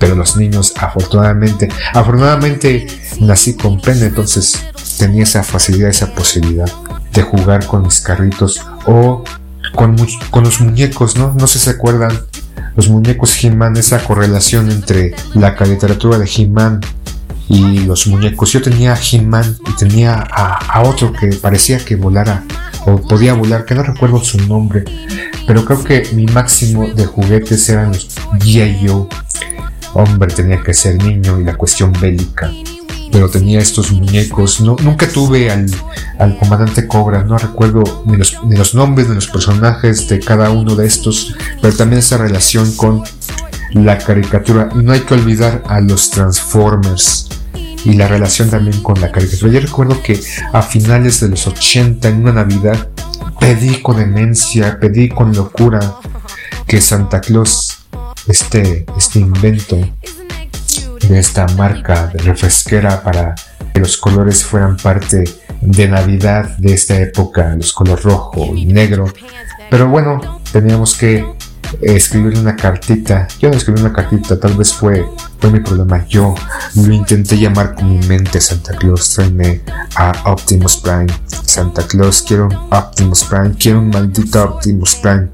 Pero 0.00 0.16
los 0.16 0.36
niños, 0.36 0.72
afortunadamente, 0.76 1.68
afortunadamente 1.94 2.88
nací 3.20 3.54
con 3.54 3.80
pene, 3.80 4.06
entonces 4.06 4.60
tenía 4.98 5.22
esa 5.22 5.44
facilidad, 5.44 5.90
esa 5.90 6.12
posibilidad 6.12 6.68
de 7.12 7.22
jugar 7.22 7.66
con 7.66 7.82
mis 7.82 8.00
carritos 8.00 8.60
o 8.86 9.22
con, 9.76 9.96
con 10.30 10.42
los 10.44 10.60
muñecos, 10.60 11.16
¿no? 11.16 11.34
No 11.38 11.46
sé 11.46 11.58
si 11.60 11.66
se 11.66 11.70
acuerdan, 11.70 12.18
los 12.76 12.88
muñecos 12.88 13.42
He-Man, 13.42 13.76
esa 13.76 14.02
correlación 14.02 14.70
entre 14.70 15.14
la 15.34 15.54
literatura 15.66 16.18
de 16.18 16.28
He-Man 16.28 16.80
y 17.48 17.80
los 17.80 18.06
muñecos. 18.06 18.52
Yo 18.52 18.62
tenía 18.62 18.96
He-Man 18.96 19.56
y 19.68 19.76
tenía 19.76 20.26
a, 20.30 20.82
otro 20.82 21.12
que 21.12 21.28
parecía 21.28 21.84
que 21.84 21.96
volara 21.96 22.44
o 22.86 22.96
podía 22.96 23.34
volar, 23.34 23.64
que 23.64 23.74
no 23.74 23.82
recuerdo 23.82 24.22
su 24.24 24.38
nombre, 24.46 24.84
pero 25.46 25.64
creo 25.64 25.84
que 25.84 26.08
mi 26.14 26.26
máximo 26.26 26.86
de 26.86 27.06
juguetes 27.06 27.68
eran 27.68 27.88
los 27.88 28.08
G.I. 28.38 28.88
Hombre, 29.94 30.32
tenía 30.32 30.62
que 30.62 30.74
ser 30.74 31.02
niño 31.02 31.40
y 31.40 31.44
la 31.44 31.56
cuestión 31.56 31.92
bélica 32.00 32.50
pero 33.12 33.28
tenía 33.28 33.58
estos 33.58 33.92
muñecos. 33.92 34.60
No, 34.60 34.76
nunca 34.82 35.08
tuve 35.08 35.50
al, 35.50 35.66
al 36.18 36.38
comandante 36.38 36.86
Cobra, 36.86 37.24
no 37.24 37.36
recuerdo 37.38 37.82
ni 38.06 38.16
los, 38.16 38.36
ni 38.44 38.56
los 38.56 38.74
nombres 38.74 39.08
de 39.08 39.14
los 39.14 39.26
personajes 39.26 40.08
de 40.08 40.20
cada 40.20 40.50
uno 40.50 40.76
de 40.76 40.86
estos, 40.86 41.34
pero 41.60 41.74
también 41.74 42.00
esa 42.00 42.18
relación 42.18 42.70
con 42.76 43.02
la 43.72 43.98
caricatura. 43.98 44.68
Y 44.74 44.78
no 44.78 44.92
hay 44.92 45.00
que 45.00 45.14
olvidar 45.14 45.62
a 45.66 45.80
los 45.80 46.10
Transformers 46.10 47.28
y 47.84 47.94
la 47.94 48.08
relación 48.08 48.50
también 48.50 48.80
con 48.82 49.00
la 49.00 49.10
caricatura. 49.10 49.52
Yo 49.52 49.60
recuerdo 49.60 50.02
que 50.02 50.20
a 50.52 50.62
finales 50.62 51.20
de 51.20 51.28
los 51.28 51.46
80, 51.46 52.08
en 52.08 52.22
una 52.22 52.32
Navidad, 52.32 52.88
pedí 53.38 53.80
con 53.80 53.96
demencia, 53.96 54.78
pedí 54.78 55.08
con 55.08 55.32
locura 55.32 55.96
que 56.66 56.80
Santa 56.80 57.20
Claus, 57.20 57.69
este, 58.30 58.86
este 58.96 59.18
invento, 59.18 59.76
de 61.08 61.18
esta 61.18 61.46
marca 61.56 62.06
de 62.06 62.18
refresquera 62.20 63.02
para 63.02 63.34
que 63.74 63.80
los 63.80 63.96
colores 63.96 64.44
fueran 64.44 64.76
parte 64.76 65.24
de 65.60 65.88
Navidad 65.88 66.56
de 66.58 66.74
esta 66.74 66.98
época, 67.00 67.56
los 67.56 67.72
colores 67.72 68.04
rojo 68.04 68.54
y 68.54 68.66
negro. 68.66 69.06
Pero 69.70 69.88
bueno, 69.88 70.40
teníamos 70.52 70.96
que 70.96 71.24
escribir 71.80 72.38
una 72.38 72.56
cartita. 72.56 73.28
Yo 73.38 73.50
no 73.50 73.56
escribí 73.56 73.80
una 73.80 73.92
cartita, 73.92 74.38
tal 74.38 74.54
vez 74.54 74.72
fue, 74.72 75.06
fue 75.38 75.50
mi 75.50 75.60
problema. 75.60 76.06
Yo 76.06 76.34
lo 76.74 76.92
intenté 76.92 77.38
llamar 77.38 77.74
con 77.74 77.88
mi 77.98 78.06
mente 78.06 78.40
Santa 78.40 78.76
Claus, 78.76 79.10
tráeme 79.10 79.60
a 79.96 80.12
Optimus 80.26 80.76
Prime. 80.76 81.08
Santa 81.26 81.86
Claus, 81.86 82.22
quiero 82.22 82.46
un 82.46 82.54
Optimus 82.70 83.24
Prime, 83.24 83.54
quiero 83.58 83.80
un 83.80 83.90
maldito 83.90 84.42
Optimus 84.44 84.96
Prime. 84.96 85.28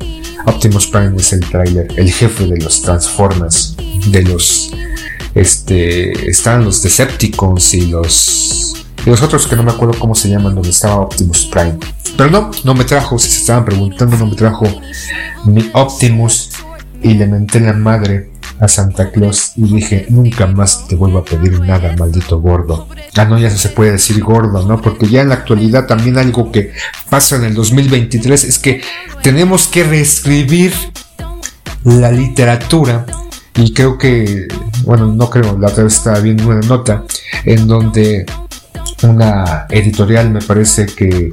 Optimus 0.46 0.86
Prime 0.86 1.16
es 1.16 1.32
el 1.32 1.40
trailer, 1.40 1.88
el 1.96 2.10
jefe 2.10 2.46
de 2.46 2.58
los 2.58 2.82
Transformers, 2.82 3.76
de 4.10 4.22
los 4.22 4.70
este, 5.36 6.30
estaban 6.30 6.64
los 6.64 6.82
Decepticons 6.82 7.74
y 7.74 7.86
los, 7.88 8.85
y 9.06 9.10
los 9.10 9.22
otros 9.22 9.46
que 9.46 9.54
no 9.54 9.62
me 9.62 9.70
acuerdo 9.70 9.98
cómo 9.98 10.16
se 10.16 10.28
llaman, 10.28 10.54
donde 10.54 10.70
estaba 10.70 10.96
Optimus 10.96 11.46
Prime. 11.46 11.78
Pero 12.16 12.28
no, 12.28 12.50
no 12.64 12.74
me 12.74 12.84
trajo, 12.84 13.18
si 13.18 13.30
se 13.30 13.38
estaban 13.38 13.64
preguntando, 13.64 14.16
no 14.16 14.26
me 14.26 14.34
trajo 14.34 14.66
mi 15.44 15.70
Optimus 15.74 16.50
y 17.02 17.14
le 17.14 17.26
menté 17.26 17.60
la 17.60 17.72
madre 17.72 18.32
a 18.58 18.66
Santa 18.66 19.12
Claus 19.12 19.52
y 19.54 19.62
dije, 19.62 20.06
nunca 20.08 20.46
más 20.46 20.88
te 20.88 20.96
vuelvo 20.96 21.18
a 21.18 21.24
pedir 21.24 21.60
nada, 21.60 21.94
maldito 21.96 22.40
gordo. 22.40 22.88
Ah, 23.16 23.24
no, 23.26 23.38
ya 23.38 23.50
se 23.50 23.68
puede 23.68 23.92
decir 23.92 24.22
gordo, 24.24 24.66
¿no? 24.66 24.80
Porque 24.80 25.06
ya 25.06 25.20
en 25.20 25.28
la 25.28 25.36
actualidad 25.36 25.86
también 25.86 26.18
algo 26.18 26.50
que 26.50 26.72
pasa 27.08 27.36
en 27.36 27.44
el 27.44 27.54
2023 27.54 28.42
es 28.42 28.58
que 28.58 28.80
tenemos 29.22 29.68
que 29.68 29.84
reescribir 29.84 30.72
la 31.84 32.10
literatura 32.10 33.06
y 33.54 33.72
creo 33.72 33.98
que, 33.98 34.48
bueno, 34.84 35.06
no 35.06 35.30
creo, 35.30 35.56
la 35.58 35.68
otra 35.68 35.84
vez 35.84 35.94
estaba 35.94 36.18
viendo 36.18 36.48
una 36.48 36.60
nota 36.60 37.04
en 37.44 37.66
donde 37.68 38.26
una 39.02 39.66
editorial 39.70 40.30
me 40.30 40.40
parece 40.40 40.86
que, 40.86 41.32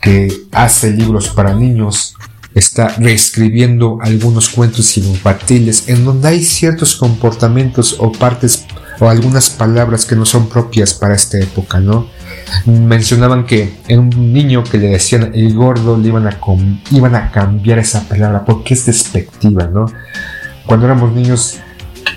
que 0.00 0.32
hace 0.52 0.90
libros 0.90 1.28
para 1.28 1.54
niños 1.54 2.14
está 2.54 2.88
reescribiendo 2.98 3.98
algunos 4.00 4.48
cuentos 4.48 4.96
infantiles 4.96 5.88
en 5.88 6.04
donde 6.04 6.28
hay 6.28 6.42
ciertos 6.42 6.96
comportamientos 6.96 7.96
o 7.98 8.12
partes 8.12 8.64
o 8.98 9.08
algunas 9.08 9.50
palabras 9.50 10.06
que 10.06 10.16
no 10.16 10.24
son 10.24 10.48
propias 10.48 10.94
para 10.94 11.14
esta 11.14 11.38
época, 11.38 11.80
¿no? 11.80 12.08
mencionaban 12.64 13.44
que 13.44 13.74
en 13.88 14.00
un 14.00 14.32
niño 14.32 14.64
que 14.64 14.78
le 14.78 14.88
decían 14.88 15.32
el 15.34 15.54
gordo 15.54 15.96
le 15.96 16.08
iban 16.08 16.26
a, 16.26 16.38
iban 16.90 17.14
a 17.14 17.30
cambiar 17.30 17.78
esa 17.78 18.08
palabra 18.08 18.44
porque 18.44 18.74
es 18.74 18.86
despectiva, 18.86 19.66
¿no? 19.66 19.86
Cuando 20.64 20.86
éramos 20.86 21.12
niños, 21.12 21.58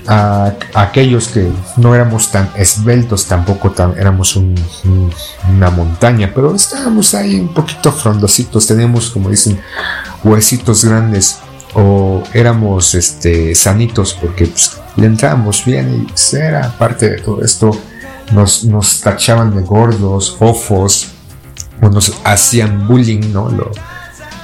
a, 0.09 0.55
aquellos 0.73 1.27
que 1.27 1.51
no 1.77 1.93
éramos 1.93 2.31
tan 2.31 2.49
esbeltos, 2.55 3.27
tampoco 3.27 3.71
tan, 3.71 3.97
éramos 3.97 4.35
una 4.35 5.69
montaña, 5.69 6.31
pero 6.33 6.55
estábamos 6.55 7.13
ahí 7.13 7.39
un 7.39 7.53
poquito 7.53 7.91
frondositos, 7.91 8.65
teníamos, 8.65 9.11
como 9.11 9.29
dicen, 9.29 9.61
huesitos 10.23 10.83
grandes 10.83 11.39
o 11.75 12.23
éramos 12.33 12.95
este, 12.95 13.53
sanitos 13.53 14.17
porque 14.19 14.47
pues, 14.47 14.77
le 14.95 15.05
entrábamos 15.05 15.63
bien 15.63 16.01
y 16.01 16.07
pues, 16.07 16.33
era 16.33 16.75
parte 16.77 17.11
de 17.11 17.21
todo 17.21 17.43
esto. 17.43 17.71
Nos, 18.31 18.63
nos 18.63 19.01
tachaban 19.01 19.55
de 19.55 19.61
gordos, 19.61 20.35
fofos, 20.37 21.07
o 21.81 21.89
nos 21.89 22.13
hacían 22.23 22.87
bullying, 22.87 23.31
¿no? 23.31 23.49
Lo, 23.49 23.71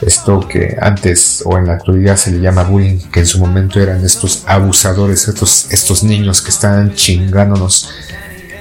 esto 0.01 0.47
que 0.47 0.75
antes 0.79 1.41
o 1.45 1.57
en 1.57 1.67
la 1.67 1.73
actualidad 1.73 2.17
se 2.17 2.31
le 2.31 2.39
llama 2.39 2.63
bullying, 2.63 2.99
que 3.11 3.21
en 3.21 3.25
su 3.25 3.39
momento 3.39 3.79
eran 3.79 4.03
estos 4.03 4.43
abusadores, 4.45 5.27
estos, 5.27 5.67
estos 5.71 6.03
niños 6.03 6.41
que 6.41 6.49
estaban 6.49 6.93
chingándonos. 6.93 7.89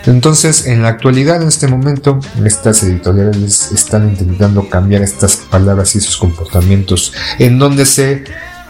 Entonces, 0.07 0.67
en 0.67 0.83
la 0.83 0.89
actualidad, 0.89 1.41
en 1.41 1.49
este 1.49 1.67
momento, 1.67 2.21
estas 2.45 2.83
editoriales 2.83 3.73
están 3.73 4.09
intentando 4.09 4.69
cambiar 4.69 5.01
estas 5.03 5.37
palabras 5.37 5.95
y 5.95 5.99
esos 5.99 6.19
comportamientos, 6.19 7.15
en 7.39 7.59
donde 7.59 7.87
se 7.87 8.25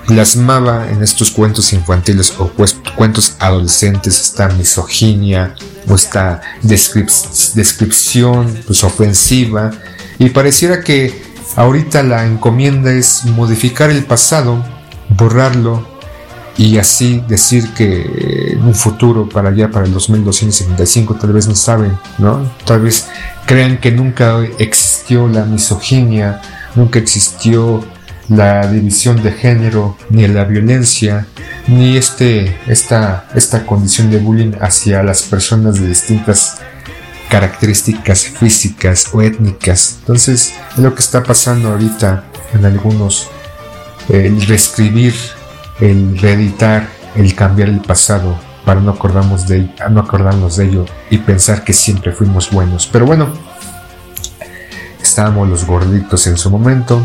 plasmaba 0.06 0.88
en 0.90 1.02
estos 1.02 1.30
cuentos 1.30 1.72
infantiles 1.72 2.34
o 2.38 2.52
cuentos 2.96 3.36
adolescentes 3.38 4.20
esta 4.20 4.48
misoginia 4.48 5.54
o 5.88 5.94
esta 5.94 6.40
descripción 6.62 8.54
pues, 8.66 8.84
ofensiva 8.84 9.70
y 10.18 10.28
pareciera 10.30 10.82
que 10.82 11.33
ahorita 11.56 12.02
la 12.02 12.26
encomienda 12.26 12.92
es 12.92 13.24
modificar 13.24 13.90
el 13.90 14.04
pasado, 14.04 14.64
borrarlo 15.08 15.86
y 16.56 16.78
así 16.78 17.22
decir 17.26 17.68
que 17.74 18.52
en 18.52 18.62
un 18.62 18.74
futuro 18.74 19.28
para 19.28 19.48
allá, 19.48 19.70
para 19.70 19.86
el 19.86 19.92
2275, 19.92 21.14
tal 21.16 21.32
vez 21.32 21.48
no 21.48 21.54
saben, 21.54 21.98
¿no? 22.18 22.48
Tal 22.64 22.82
vez 22.82 23.08
crean 23.46 23.78
que 23.78 23.90
nunca 23.90 24.38
existió 24.58 25.28
la 25.28 25.44
misoginia, 25.44 26.40
nunca 26.76 26.98
existió 26.98 27.84
la 28.28 28.66
división 28.68 29.22
de 29.22 29.32
género, 29.32 29.96
ni 30.10 30.26
la 30.28 30.44
violencia, 30.44 31.26
ni 31.66 31.96
este, 31.96 32.56
esta, 32.66 33.26
esta 33.34 33.66
condición 33.66 34.10
de 34.10 34.18
bullying 34.18 34.52
hacia 34.60 35.02
las 35.02 35.22
personas 35.22 35.80
de 35.80 35.88
distintas 35.88 36.58
características 37.34 38.26
físicas 38.26 39.08
o 39.12 39.20
étnicas. 39.20 39.96
Entonces, 39.98 40.54
es 40.70 40.78
lo 40.78 40.94
que 40.94 41.00
está 41.00 41.20
pasando 41.24 41.70
ahorita 41.70 42.22
en 42.52 42.64
algunos, 42.64 43.28
el 44.08 44.40
reescribir, 44.46 45.16
el 45.80 46.16
reeditar, 46.16 46.88
el 47.16 47.34
cambiar 47.34 47.70
el 47.70 47.80
pasado 47.80 48.38
para 48.64 48.80
no 48.80 48.92
acordarnos 48.92 49.48
de, 49.48 49.68
no 49.90 49.98
acordarnos 49.98 50.58
de 50.58 50.66
ello 50.66 50.86
y 51.10 51.18
pensar 51.18 51.64
que 51.64 51.72
siempre 51.72 52.12
fuimos 52.12 52.52
buenos. 52.52 52.86
Pero 52.86 53.04
bueno, 53.04 53.26
estábamos 55.02 55.48
los 55.48 55.66
gorditos 55.66 56.28
en 56.28 56.36
su 56.36 56.52
momento, 56.52 57.04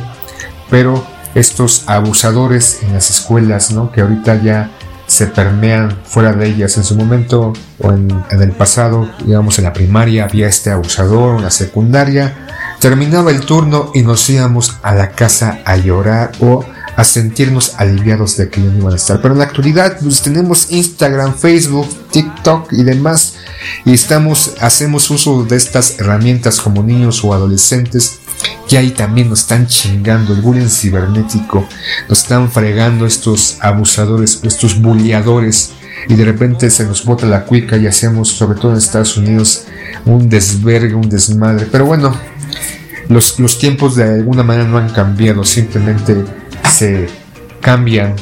pero 0.70 1.04
estos 1.34 1.86
abusadores 1.88 2.84
en 2.84 2.94
las 2.94 3.10
escuelas, 3.10 3.72
¿no? 3.72 3.92
Que 3.92 4.02
ahorita 4.02 4.44
ya 4.44 4.70
se 5.10 5.28
permean 5.28 5.98
fuera 6.06 6.34
de 6.34 6.48
ellas. 6.48 6.78
En 6.78 6.84
su 6.84 6.96
momento 6.96 7.54
o 7.80 7.92
en, 7.92 8.24
el 8.30 8.52
pasado, 8.52 9.10
digamos 9.26 9.58
en 9.58 9.66
la 9.66 9.74
primaria, 9.74 10.26
había 10.26 10.48
este 10.48 10.70
abusador, 10.70 11.38
en 11.38 11.44
la 11.44 11.52
secundaria. 11.52 12.48
Terminaba 12.80 13.32
el 13.32 13.42
turno 13.42 13.92
y 13.94 14.04
nos 14.04 14.30
íbamos 14.30 14.78
a 14.84 14.96
la 14.96 15.10
casa 15.12 15.60
a 15.66 15.76
llorar 15.76 16.32
o 16.40 16.64
a 16.96 17.04
sentirnos 17.04 17.74
aliviados 17.78 18.38
de 18.38 18.50
que 18.50 18.62
ya 18.62 18.70
no 18.70 18.78
iban 18.78 18.94
a 18.94 18.98
estar. 18.98 19.22
Pero 19.22 19.34
en 19.34 19.40
la 19.40 19.46
actualidad 19.46 19.98
pues, 20.02 20.22
tenemos 20.22 20.72
Instagram, 20.72 21.36
Facebook, 21.36 21.88
TikTok 22.12 22.72
y 22.72 22.84
demás. 22.84 23.36
Y 23.86 23.94
estamos, 23.94 24.54
hacemos 24.62 25.10
uso 25.10 25.44
de 25.44 25.58
estas 25.58 26.00
herramientas 26.00 26.62
como 26.62 26.84
niños 26.84 27.24
o 27.24 27.34
adolescentes 27.34 28.20
y 28.70 28.76
ahí 28.76 28.92
también 28.92 29.30
nos 29.30 29.42
están 29.42 29.68
chingando 29.68 30.34
el 30.34 30.42
bullying 30.42 30.68
cibernético, 30.68 31.68
nos 32.08 32.20
están 32.20 32.52
fregando 32.52 33.06
estos 33.06 33.58
abusadores, 33.62 34.42
estos 34.44 34.80
bulleadores, 34.80 35.72
y 36.08 36.14
de 36.14 36.26
repente 36.26 36.70
se 36.70 36.86
nos 36.86 37.04
bota 37.04 37.26
la 37.26 37.46
cuica 37.46 37.78
y 37.78 37.88
hacemos, 37.88 38.30
sobre 38.30 38.60
todo 38.60 38.72
en 38.72 38.78
Estados 38.78 39.18
Unidos, 39.18 39.66
un 40.06 40.30
desvergue, 40.30 40.94
un 40.94 41.10
desmadre. 41.10 41.68
Pero 41.72 41.86
bueno, 41.86 42.16
los, 43.10 43.40
los 43.40 43.60
tiempos 43.60 43.96
de 43.96 44.04
alguna 44.04 44.44
manera 44.44 44.68
no 44.68 44.78
han 44.78 44.90
cambiado, 44.90 45.44
simplemente 45.44 46.24
se 46.72 47.08
cambian 47.60 48.16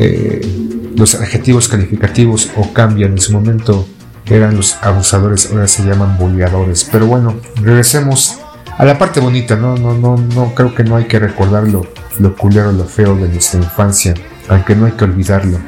eh, 0.00 0.40
los 0.96 1.14
adjetivos 1.14 1.68
calificativos 1.68 2.50
o 2.56 2.72
cambian. 2.72 3.12
En 3.12 3.20
su 3.20 3.32
momento 3.32 3.86
eran 4.26 4.56
los 4.56 4.74
abusadores, 4.82 5.50
ahora 5.50 5.68
se 5.68 5.84
llaman 5.84 6.18
bulleadores. 6.18 6.88
Pero 6.90 7.06
bueno, 7.06 7.36
regresemos 7.56 8.38
a 8.76 8.84
la 8.84 8.98
parte 8.98 9.20
bonita, 9.20 9.56
¿no? 9.56 9.76
No, 9.76 9.94
no, 9.94 10.16
no, 10.16 10.54
creo 10.54 10.74
que 10.74 10.84
no 10.84 10.96
hay 10.96 11.04
que 11.04 11.18
recordar 11.18 11.68
lo, 11.68 11.86
lo 12.18 12.36
culero, 12.36 12.72
lo 12.72 12.84
feo 12.84 13.14
de 13.14 13.28
nuestra 13.28 13.60
infancia, 13.60 14.14
aunque 14.48 14.74
no 14.74 14.86
hay 14.86 14.92
que 14.92 15.04
olvidarlo. 15.04 15.58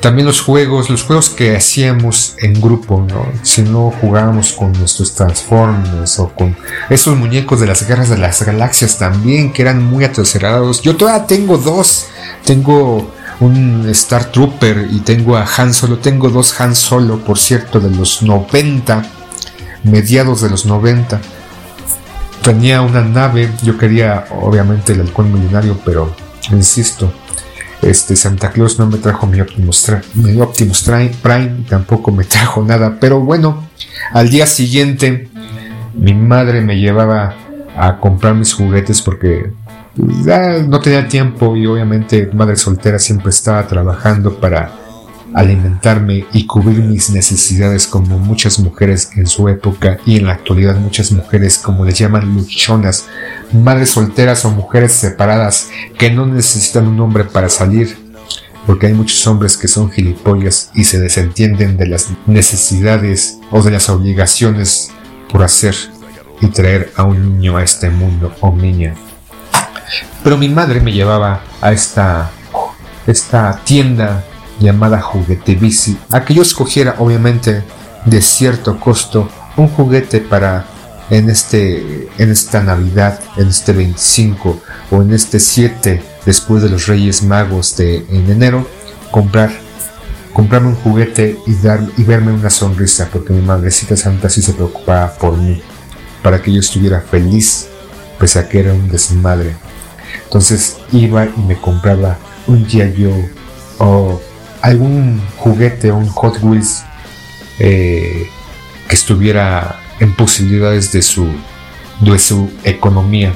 También 0.00 0.26
los 0.26 0.40
juegos, 0.40 0.90
los 0.90 1.02
juegos 1.02 1.28
que 1.28 1.56
hacíamos 1.56 2.36
en 2.38 2.60
grupo, 2.60 3.04
¿no? 3.08 3.26
Si 3.42 3.62
no 3.62 3.92
jugábamos 4.00 4.52
con 4.52 4.72
nuestros 4.72 5.14
Transformers 5.14 6.20
o 6.20 6.28
con 6.28 6.56
esos 6.88 7.16
muñecos 7.16 7.58
de 7.58 7.66
las 7.66 7.86
guerras 7.86 8.08
de 8.08 8.16
las 8.16 8.40
galaxias 8.42 8.98
también, 8.98 9.52
que 9.52 9.62
eran 9.62 9.82
muy 9.82 10.04
atercerados. 10.04 10.82
Yo 10.82 10.96
todavía 10.96 11.26
tengo 11.26 11.58
dos. 11.58 12.06
Tengo 12.44 13.10
un 13.40 13.88
Star 13.88 14.26
Trooper 14.26 14.86
y 14.88 15.00
tengo 15.00 15.36
a 15.36 15.44
Han 15.56 15.74
Solo. 15.74 15.98
Tengo 15.98 16.30
dos 16.30 16.60
Han 16.60 16.76
Solo, 16.76 17.18
por 17.18 17.36
cierto, 17.36 17.80
de 17.80 17.90
los 17.90 18.22
90, 18.22 19.04
mediados 19.82 20.42
de 20.42 20.50
los 20.50 20.64
90 20.64 21.20
tenía 22.42 22.82
una 22.82 23.02
nave, 23.02 23.50
yo 23.62 23.76
quería 23.78 24.26
obviamente 24.42 24.92
el 24.92 25.00
halcón 25.00 25.32
milenario, 25.32 25.78
pero 25.84 26.14
insisto, 26.50 27.12
este 27.82 28.16
Santa 28.16 28.50
Claus 28.50 28.78
no 28.78 28.86
me 28.86 28.98
trajo 28.98 29.26
mi 29.26 29.40
Optimus, 29.40 29.92
mi 30.14 30.40
Optimus 30.40 30.82
Prime, 30.82 31.64
tampoco 31.68 32.10
me 32.10 32.24
trajo 32.24 32.64
nada, 32.64 32.96
pero 33.00 33.20
bueno, 33.20 33.68
al 34.12 34.30
día 34.30 34.46
siguiente 34.46 35.28
mi 35.94 36.14
madre 36.14 36.60
me 36.60 36.78
llevaba 36.78 37.34
a 37.76 37.98
comprar 37.98 38.34
mis 38.34 38.52
juguetes 38.52 39.02
porque 39.02 39.52
no 39.96 40.80
tenía 40.80 41.08
tiempo 41.08 41.56
y 41.56 41.66
obviamente 41.66 42.30
madre 42.32 42.56
soltera 42.56 42.98
siempre 42.98 43.30
estaba 43.30 43.66
trabajando 43.66 44.34
para 44.38 44.70
alimentarme 45.34 46.24
y 46.32 46.46
cubrir 46.46 46.80
mis 46.80 47.10
necesidades 47.10 47.86
como 47.86 48.18
muchas 48.18 48.58
mujeres 48.58 49.10
en 49.16 49.26
su 49.26 49.48
época 49.48 49.98
y 50.06 50.16
en 50.16 50.26
la 50.26 50.34
actualidad 50.34 50.76
muchas 50.76 51.12
mujeres 51.12 51.58
como 51.58 51.84
les 51.84 51.98
llaman 51.98 52.34
luchonas, 52.34 53.06
madres 53.52 53.90
solteras 53.90 54.44
o 54.44 54.50
mujeres 54.50 54.92
separadas 54.92 55.68
que 55.98 56.10
no 56.10 56.26
necesitan 56.26 56.86
un 56.86 57.00
hombre 57.00 57.24
para 57.24 57.48
salir 57.48 58.08
porque 58.66 58.86
hay 58.86 58.92
muchos 58.92 59.26
hombres 59.26 59.56
que 59.56 59.66
son 59.66 59.90
gilipollas 59.90 60.70
y 60.74 60.84
se 60.84 61.00
desentienden 61.00 61.78
de 61.78 61.86
las 61.86 62.10
necesidades 62.26 63.38
o 63.50 63.62
de 63.62 63.70
las 63.70 63.88
obligaciones 63.88 64.90
por 65.32 65.42
hacer 65.42 65.74
y 66.40 66.48
traer 66.48 66.92
a 66.96 67.04
un 67.04 67.38
niño 67.38 67.56
a 67.56 67.62
este 67.62 67.88
mundo 67.90 68.34
o 68.40 68.54
niña. 68.54 68.94
Pero 70.22 70.36
mi 70.36 70.50
madre 70.50 70.80
me 70.80 70.92
llevaba 70.92 71.40
a 71.60 71.72
esta, 71.72 72.30
esta 73.06 73.58
tienda 73.64 74.24
llamada 74.58 75.00
juguete 75.00 75.54
bici, 75.54 75.98
a 76.10 76.24
que 76.24 76.34
yo 76.34 76.42
escogiera 76.42 76.96
obviamente 76.98 77.62
de 78.04 78.22
cierto 78.22 78.78
costo 78.78 79.28
un 79.56 79.68
juguete 79.68 80.20
para 80.20 80.66
en 81.10 81.30
este 81.30 82.08
en 82.18 82.30
esta 82.30 82.62
Navidad, 82.62 83.20
en 83.36 83.48
este 83.48 83.72
25 83.72 84.60
o 84.90 85.02
en 85.02 85.12
este 85.12 85.40
7 85.40 86.02
después 86.26 86.62
de 86.62 86.68
los 86.68 86.86
Reyes 86.86 87.22
Magos 87.22 87.76
de 87.76 88.06
en 88.10 88.30
enero 88.30 88.66
comprar 89.10 89.50
comprarme 90.32 90.68
un 90.68 90.76
juguete 90.76 91.38
y 91.46 91.54
dar 91.54 91.80
y 91.96 92.02
verme 92.04 92.32
una 92.32 92.50
sonrisa 92.50 93.08
porque 93.12 93.32
mi 93.32 93.42
madrecita 93.42 93.96
santa 93.96 94.28
sí 94.28 94.42
se 94.42 94.52
preocupaba 94.52 95.12
por 95.14 95.36
mí 95.36 95.62
para 96.22 96.42
que 96.42 96.52
yo 96.52 96.60
estuviera 96.60 97.00
feliz 97.00 97.68
pese 98.18 98.38
a 98.38 98.48
que 98.48 98.60
era 98.60 98.72
un 98.72 98.88
desmadre 98.88 99.56
entonces 100.24 100.76
iba 100.92 101.24
y 101.24 101.40
me 101.46 101.56
compraba 101.56 102.18
un 102.46 102.66
G.I. 102.66 103.30
o 103.78 104.20
algún 104.62 105.20
juguete 105.36 105.92
un 105.92 106.08
Hot 106.08 106.38
Wheels 106.42 106.84
eh, 107.58 108.28
que 108.88 108.94
estuviera 108.94 109.80
en 110.00 110.14
posibilidades 110.14 110.92
de 110.92 111.02
su, 111.02 111.26
de 112.00 112.18
su 112.18 112.50
economía. 112.64 113.34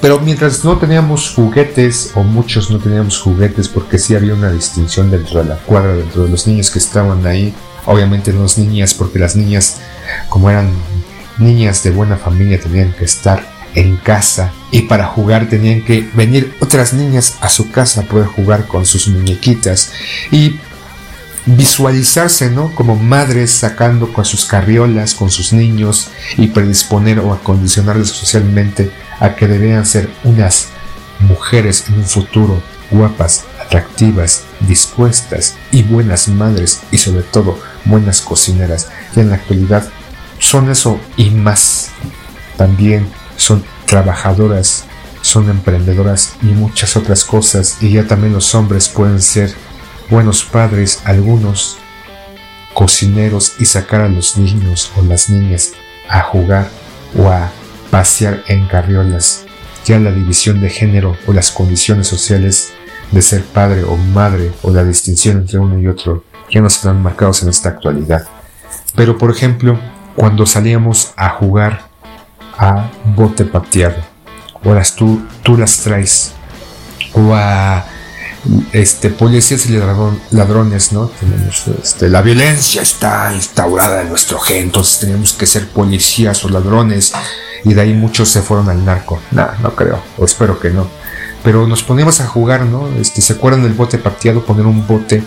Pero 0.00 0.18
mientras 0.20 0.64
no 0.64 0.78
teníamos 0.78 1.30
juguetes, 1.30 2.12
o 2.14 2.22
muchos 2.22 2.70
no 2.70 2.78
teníamos 2.78 3.18
juguetes, 3.18 3.68
porque 3.68 3.98
sí 3.98 4.14
había 4.14 4.34
una 4.34 4.50
distinción 4.50 5.10
dentro 5.10 5.42
de 5.42 5.48
la 5.48 5.56
cuadra, 5.56 5.94
dentro 5.94 6.24
de 6.24 6.30
los 6.30 6.46
niños 6.46 6.70
que 6.70 6.78
estaban 6.78 7.24
ahí, 7.26 7.54
obviamente 7.86 8.32
no 8.32 8.42
las 8.42 8.58
niñas, 8.58 8.94
porque 8.94 9.18
las 9.18 9.36
niñas, 9.36 9.80
como 10.28 10.50
eran 10.50 10.70
niñas 11.38 11.82
de 11.82 11.90
buena 11.90 12.16
familia 12.16 12.60
tenían 12.60 12.92
que 12.92 13.04
estar 13.04 13.59
en 13.74 13.96
casa 13.96 14.52
y 14.70 14.82
para 14.82 15.06
jugar 15.06 15.48
tenían 15.48 15.82
que 15.82 16.08
venir 16.14 16.54
otras 16.60 16.92
niñas 16.92 17.36
a 17.40 17.48
su 17.48 17.70
casa 17.70 18.00
a 18.02 18.04
poder 18.04 18.26
jugar 18.26 18.66
con 18.66 18.86
sus 18.86 19.08
muñequitas 19.08 19.92
y 20.30 20.58
visualizarse, 21.46 22.50
¿no? 22.50 22.74
Como 22.74 22.96
madres 22.96 23.50
sacando 23.50 24.12
con 24.12 24.24
sus 24.24 24.44
carriolas, 24.44 25.14
con 25.14 25.30
sus 25.30 25.52
niños 25.52 26.08
y 26.36 26.48
predisponer 26.48 27.20
o 27.20 27.32
acondicionarles 27.32 28.08
socialmente 28.08 28.90
a 29.18 29.34
que 29.34 29.46
debían 29.46 29.86
ser 29.86 30.10
unas 30.24 30.68
mujeres 31.20 31.84
en 31.88 31.94
un 31.94 32.04
futuro 32.04 32.62
guapas, 32.90 33.44
atractivas, 33.60 34.42
dispuestas 34.60 35.56
y 35.70 35.82
buenas 35.82 36.28
madres 36.28 36.80
y 36.90 36.98
sobre 36.98 37.22
todo 37.22 37.58
buenas 37.84 38.20
cocineras 38.20 38.88
que 39.14 39.20
en 39.20 39.30
la 39.30 39.36
actualidad 39.36 39.88
son 40.38 40.70
eso 40.70 41.00
y 41.16 41.30
más. 41.30 41.90
También 42.56 43.08
son 43.40 43.64
trabajadoras, 43.86 44.84
son 45.22 45.48
emprendedoras 45.48 46.34
y 46.42 46.46
muchas 46.46 46.96
otras 46.96 47.24
cosas 47.24 47.78
y 47.80 47.92
ya 47.92 48.06
también 48.06 48.34
los 48.34 48.54
hombres 48.54 48.88
pueden 48.88 49.22
ser 49.22 49.52
buenos 50.10 50.44
padres, 50.44 51.00
algunos 51.04 51.78
cocineros 52.74 53.54
y 53.58 53.64
sacar 53.64 54.02
a 54.02 54.08
los 54.08 54.36
niños 54.36 54.92
o 54.96 55.02
las 55.02 55.30
niñas 55.30 55.72
a 56.08 56.20
jugar 56.20 56.68
o 57.18 57.28
a 57.28 57.50
pasear 57.90 58.42
en 58.46 58.66
carriolas. 58.66 59.46
Ya 59.86 59.98
la 59.98 60.12
división 60.12 60.60
de 60.60 60.68
género 60.68 61.16
o 61.26 61.32
las 61.32 61.50
condiciones 61.50 62.06
sociales 62.06 62.72
de 63.10 63.22
ser 63.22 63.42
padre 63.42 63.84
o 63.84 63.96
madre 63.96 64.52
o 64.62 64.70
la 64.70 64.84
distinción 64.84 65.38
entre 65.38 65.58
uno 65.58 65.78
y 65.78 65.86
otro 65.86 66.24
ya 66.50 66.60
no 66.60 66.66
están 66.66 67.02
marcados 67.02 67.42
en 67.42 67.48
esta 67.48 67.70
actualidad. 67.70 68.28
Pero 68.94 69.16
por 69.16 69.30
ejemplo, 69.30 69.80
cuando 70.14 70.44
salíamos 70.44 71.14
a 71.16 71.30
jugar 71.30 71.89
a 72.58 72.90
bote 73.16 73.44
pateado, 73.44 73.96
o 74.64 74.74
las 74.74 74.94
tú, 74.94 75.22
tú 75.42 75.56
las 75.56 75.78
traes, 75.78 76.32
o 77.14 77.34
a 77.34 77.84
este, 78.72 79.10
policías 79.10 79.66
y 79.66 79.78
ladrones, 80.30 80.92
¿no? 80.92 81.08
Tenemos, 81.08 81.64
este, 81.82 82.08
la 82.08 82.22
violencia 82.22 82.82
está 82.82 83.32
instaurada 83.34 84.02
en 84.02 84.08
nuestro 84.08 84.38
gen, 84.38 84.64
entonces 84.64 85.00
tenemos 85.00 85.32
que 85.32 85.46
ser 85.46 85.68
policías 85.68 86.44
o 86.44 86.48
ladrones, 86.48 87.12
y 87.64 87.74
de 87.74 87.80
ahí 87.80 87.92
muchos 87.92 88.28
se 88.28 88.42
fueron 88.42 88.68
al 88.70 88.84
narco. 88.84 89.20
No, 89.30 89.48
no 89.62 89.74
creo, 89.74 90.02
o 90.16 90.24
espero 90.24 90.58
que 90.58 90.70
no. 90.70 90.86
Pero 91.42 91.66
nos 91.66 91.82
poníamos 91.82 92.20
a 92.20 92.26
jugar, 92.26 92.62
¿no? 92.62 92.88
Este, 92.98 93.20
¿Se 93.20 93.34
acuerdan 93.34 93.62
del 93.62 93.72
bote 93.72 93.98
pateado? 93.98 94.44
Poner 94.44 94.66
un 94.66 94.86
bote. 94.86 95.22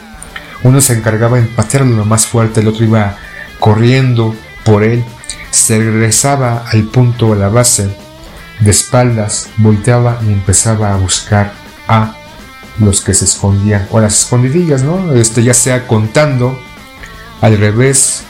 Uno 0.63 0.79
se 0.79 0.93
encargaba 0.93 1.38
de 1.38 1.43
patearlo 1.47 1.95
lo 1.95 2.05
más 2.05 2.25
fuerte, 2.25 2.62
el 2.62 2.67
otro 2.67 2.86
iba 2.86 3.17
corriendo 3.59 4.36
por 4.63 4.83
él, 4.83 5.03
se 5.53 5.77
regresaba 5.77 6.65
al 6.67 6.85
punto, 6.85 7.33
a 7.33 7.35
la 7.35 7.47
base, 7.47 7.87
de 8.59 8.71
espaldas, 8.71 9.49
volteaba 9.57 10.19
y 10.27 10.33
empezaba 10.33 10.91
a 10.91 10.97
buscar 10.97 11.53
a 11.87 12.15
los 12.79 13.01
que 13.01 13.13
se 13.13 13.25
escondían, 13.25 13.87
o 13.91 13.99
las 13.99 14.23
escondidillas, 14.23 14.81
¿no? 14.81 15.13
Este, 15.13 15.43
ya 15.43 15.53
sea 15.53 15.85
contando, 15.85 16.59
al 17.41 17.59
revés, 17.59 18.23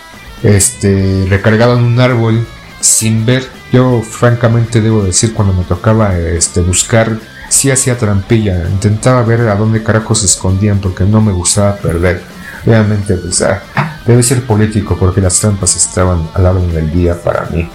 este, 0.43 1.25
recargado 1.29 1.77
en 1.77 1.86
un 1.86 1.99
árbol, 2.01 2.45
sin 2.81 3.25
ver. 3.25 3.49
Yo 3.71 4.01
francamente 4.01 4.81
debo 4.81 5.03
decir 5.03 5.33
cuando 5.33 5.53
me 5.53 5.63
tocaba 5.63 6.17
este, 6.19 6.59
buscar, 6.59 7.19
sí 7.47 7.71
hacía 7.71 7.97
trampilla, 7.97 8.67
intentaba 8.69 9.23
ver 9.23 9.47
a 9.47 9.55
dónde 9.55 9.81
carajos 9.81 10.19
se 10.19 10.25
escondían 10.25 10.79
porque 10.81 11.05
no 11.05 11.21
me 11.21 11.31
gustaba 11.31 11.77
perder. 11.77 12.33
Obviamente, 12.65 13.15
pues, 13.15 13.41
ah, 13.41 13.62
debe 14.06 14.23
ser 14.23 14.45
político 14.45 14.97
porque 14.99 15.21
las 15.21 15.39
trampas 15.39 15.76
estaban 15.76 16.30
al 16.34 16.43
lado 16.43 16.65
del 16.67 16.91
día 16.91 17.21
para 17.21 17.45
mí. 17.47 17.69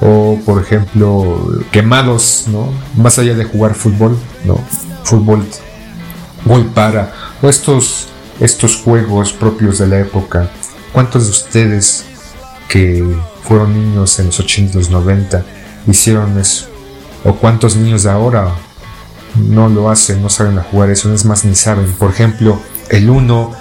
O, 0.00 0.38
por 0.44 0.62
ejemplo, 0.62 1.48
quemados, 1.70 2.44
¿no? 2.48 2.72
Más 2.96 3.18
allá 3.18 3.34
de 3.34 3.44
jugar 3.44 3.74
fútbol, 3.74 4.18
¿no? 4.44 4.58
Fútbol 5.04 5.46
muy 6.44 6.64
para, 6.64 7.12
o 7.42 7.48
estos, 7.48 8.08
estos 8.40 8.76
juegos 8.76 9.32
propios 9.32 9.78
de 9.78 9.86
la 9.86 10.00
época. 10.00 10.50
¿Cuántos 10.92 11.24
de 11.24 11.30
ustedes 11.30 12.04
que 12.68 13.04
fueron 13.42 13.72
niños 13.72 14.18
en 14.18 14.26
los 14.26 14.40
80 14.40 14.72
y 14.72 14.80
los 14.80 14.90
90 14.90 15.44
hicieron 15.86 16.38
eso? 16.38 16.68
¿O 17.24 17.34
cuántos 17.34 17.76
niños 17.76 18.02
de 18.02 18.10
ahora 18.10 18.54
no 19.36 19.68
lo 19.68 19.90
hacen, 19.90 20.22
no 20.22 20.28
saben 20.28 20.58
jugar 20.58 20.90
eso? 20.90 21.12
Es 21.12 21.24
más, 21.24 21.44
ni 21.44 21.54
saben. 21.54 21.90
Por 21.92 22.10
ejemplo, 22.10 22.60
el 22.90 23.08
1, 23.08 23.52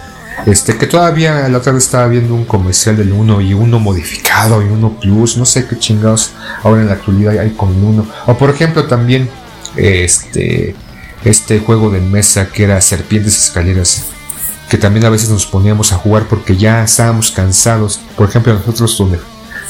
este, 0.46 0.78
que 0.78 0.88
todavía 0.88 1.48
la 1.48 1.58
otra 1.58 1.72
vez 1.72 1.86
estaba 1.86 2.08
viendo 2.08 2.34
un 2.36 2.46
comercial 2.46 2.98
del 2.98 3.12
1 3.12 3.42
y 3.42 3.54
uno 3.54 3.80
modificado 3.80 4.62
y 4.62 4.66
uno 4.66 5.00
plus, 5.00 5.38
no 5.38 5.46
sé 5.46 5.68
qué 5.68 5.78
chingados 5.78 6.32
ahora 6.64 6.82
en 6.82 6.88
la 6.88 6.94
actualidad 6.94 7.38
hay 7.38 7.52
con 7.52 7.74
el 7.76 7.84
1. 7.84 8.08
O 8.28 8.38
por 8.38 8.50
ejemplo 8.50 8.86
también, 8.86 9.30
este, 9.76 10.76
este 11.24 11.60
juego 11.60 11.90
de 11.90 12.02
mesa 12.02 12.50
que 12.50 12.64
era 12.64 12.82
Serpientes 12.82 13.38
Escaleras, 13.38 14.06
que 14.70 14.78
también 14.78 15.06
a 15.06 15.10
veces 15.10 15.30
nos 15.30 15.46
poníamos 15.46 15.94
a 15.94 15.98
jugar 15.98 16.24
porque 16.28 16.58
ya 16.58 16.84
estábamos 16.84 17.32
cansados. 17.32 18.00
Por 18.18 18.28
ejemplo, 18.28 18.54
nosotros 18.54 18.98
donde 18.98 19.20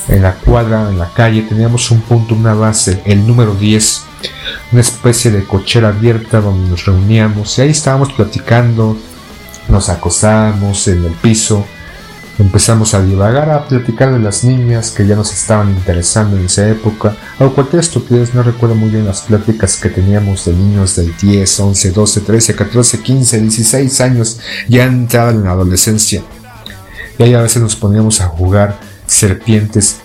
en 0.08 0.22
la 0.22 0.34
cuadra, 0.36 0.90
en 0.90 0.98
la 0.98 1.10
calle, 1.14 1.44
teníamos 1.44 1.92
un 1.92 2.02
punto, 2.02 2.36
una 2.36 2.54
base, 2.54 3.02
el 3.06 3.26
número 3.26 3.54
10, 3.56 4.02
una 4.72 4.82
especie 4.82 5.32
de 5.32 5.44
cochera 5.44 5.90
abierta 5.90 6.42
donde 6.42 6.70
nos 6.70 6.86
reuníamos 6.86 7.58
y 7.58 7.62
ahí 7.62 7.70
estábamos 7.70 8.12
platicando, 8.14 8.98
nos 9.70 9.90
acosábamos 9.90 10.88
en 10.88 11.06
el 11.06 11.14
piso, 11.14 11.66
Empezamos 12.40 12.96
a 12.96 13.04
divagar, 13.04 13.52
a 13.52 13.68
platicar 13.68 14.12
de 14.12 14.18
las 14.18 14.44
niñas 14.44 14.90
que 14.90 15.06
ya 15.06 15.16
nos 15.16 15.32
estaban 15.32 15.70
interesando 15.70 16.36
en 16.36 16.46
esa 16.46 16.68
época, 16.68 17.16
o 17.40 17.54
cualquier 17.54 17.82
estupidez, 17.82 18.34
no 18.34 18.42
recuerdo 18.42 18.74
muy 18.74 18.90
bien 18.90 19.06
las 19.06 19.22
pláticas 19.22 19.78
que 19.78 19.90
teníamos 19.90 20.46
de 20.46 20.54
niños 20.54 20.96
del 20.96 21.16
10, 21.16 21.60
11, 21.60 21.92
12, 21.92 22.22
13, 22.22 22.56
14, 22.56 23.02
15, 23.02 23.40
16 23.40 24.02
años, 24.02 24.40
ya 24.68 24.86
entrada 24.86 25.30
en 25.30 25.44
la 25.44 25.52
adolescencia. 25.52 26.24
Y 27.20 27.24
ahí 27.24 27.36
a 27.36 27.42
veces 27.42 27.62
nos 27.62 27.76
poníamos 27.76 28.20
a 28.20 28.26
jugar 28.26 28.80
serpientes 29.06 30.02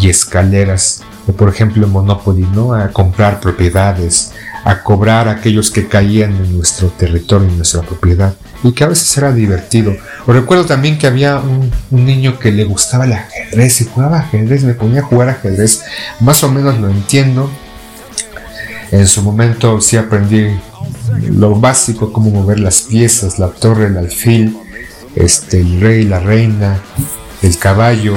y 0.00 0.08
escaleras, 0.08 1.02
o 1.26 1.32
por 1.32 1.50
ejemplo 1.50 1.86
Monopoly, 1.86 2.48
¿no? 2.54 2.72
A 2.72 2.88
comprar 2.88 3.38
propiedades, 3.38 4.32
a 4.66 4.82
cobrar 4.82 5.28
a 5.28 5.30
aquellos 5.30 5.70
que 5.70 5.86
caían 5.86 6.34
en 6.34 6.56
nuestro 6.56 6.88
territorio, 6.88 7.46
en 7.46 7.56
nuestra 7.56 7.82
propiedad, 7.82 8.34
y 8.64 8.72
que 8.72 8.82
a 8.82 8.88
veces 8.88 9.16
era 9.16 9.32
divertido. 9.32 9.94
Recuerdo 10.26 10.64
también 10.64 10.98
que 10.98 11.06
había 11.06 11.38
un, 11.38 11.70
niño 11.92 12.36
que 12.40 12.50
le 12.50 12.64
gustaba 12.64 13.04
el 13.04 13.12
ajedrez 13.12 13.80
y 13.80 13.84
jugaba 13.84 14.18
ajedrez, 14.18 14.64
me 14.64 14.74
ponía 14.74 15.02
a 15.02 15.04
jugar 15.04 15.28
ajedrez, 15.28 15.84
más 16.18 16.42
o 16.42 16.50
menos 16.50 16.80
lo 16.80 16.90
entiendo. 16.90 17.48
En 18.90 19.06
su 19.06 19.22
momento 19.22 19.80
sí 19.80 19.96
aprendí 19.96 20.48
lo 21.30 21.54
básico, 21.54 22.12
cómo 22.12 22.30
mover 22.30 22.58
las 22.58 22.82
piezas, 22.82 23.38
la 23.38 23.50
torre, 23.50 23.86
el 23.86 23.96
alfil, 23.96 24.58
este, 25.14 25.60
el 25.60 25.80
rey, 25.80 26.02
la 26.02 26.18
reina, 26.18 26.80
el 27.40 27.56
caballo, 27.56 28.16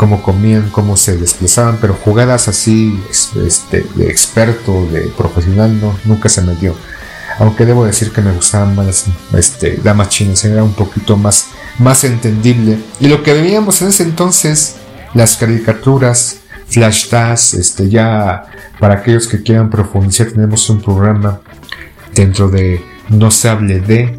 cómo 0.00 0.22
comían, 0.22 0.70
cómo 0.70 0.96
se 0.96 1.18
desplazaban, 1.18 1.76
pero 1.78 1.92
jugadas 1.92 2.48
así 2.48 2.98
este, 3.38 3.84
de 3.96 4.08
experto, 4.08 4.86
de 4.86 5.02
profesional, 5.08 5.78
no, 5.78 5.94
nunca 6.06 6.30
se 6.30 6.40
me 6.40 6.54
dio. 6.54 6.74
Aunque 7.38 7.66
debo 7.66 7.84
decir 7.84 8.10
que 8.10 8.22
me 8.22 8.32
gustaban 8.32 8.74
más 8.74 9.04
este, 9.36 9.76
damas 9.76 10.08
chinas, 10.08 10.42
era 10.46 10.64
un 10.64 10.72
poquito 10.72 11.18
más, 11.18 11.48
más 11.78 12.04
entendible. 12.04 12.78
Y 12.98 13.08
lo 13.08 13.22
que 13.22 13.34
veíamos 13.34 13.82
en 13.82 13.88
ese 13.88 14.04
entonces, 14.04 14.76
las 15.12 15.36
caricaturas, 15.36 16.38
flash 16.66 17.12
este, 17.52 17.90
ya 17.90 18.46
para 18.78 18.94
aquellos 18.94 19.28
que 19.28 19.42
quieran 19.42 19.68
profundizar, 19.68 20.28
tenemos 20.28 20.70
un 20.70 20.80
programa 20.80 21.42
dentro 22.14 22.48
de 22.48 22.82
No 23.10 23.30
se 23.30 23.50
hable 23.50 23.80
de, 23.80 24.18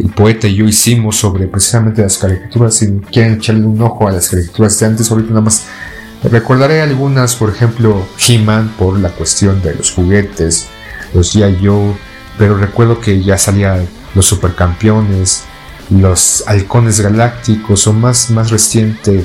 el 0.00 0.10
poeta 0.10 0.48
y 0.48 0.56
yo 0.56 0.64
hicimos 0.64 1.16
sobre 1.16 1.46
precisamente 1.46 2.02
las 2.02 2.18
caricaturas. 2.18 2.74
Si 2.74 2.90
quieren 3.12 3.34
echarle 3.34 3.64
un 3.64 3.80
ojo 3.80 4.08
a 4.08 4.12
las 4.12 4.28
caricaturas 4.28 4.78
de 4.78 4.86
antes, 4.86 5.10
ahorita 5.10 5.30
nada 5.30 5.42
más 5.42 5.66
recordaré 6.22 6.80
algunas, 6.80 7.36
por 7.36 7.50
ejemplo, 7.50 8.06
He-Man 8.26 8.74
por 8.78 8.98
la 8.98 9.10
cuestión 9.10 9.62
de 9.62 9.74
los 9.74 9.92
juguetes, 9.92 10.66
los 11.14 11.34
G.I. 11.34 11.64
Joe, 11.64 11.94
pero 12.38 12.56
recuerdo 12.56 13.00
que 13.00 13.22
ya 13.22 13.38
salían 13.38 13.86
los 14.14 14.26
supercampeones, 14.26 15.44
los 15.90 16.44
halcones 16.46 17.00
galácticos 17.00 17.86
o 17.86 17.92
más, 17.92 18.30
más 18.30 18.50
reciente 18.50 19.24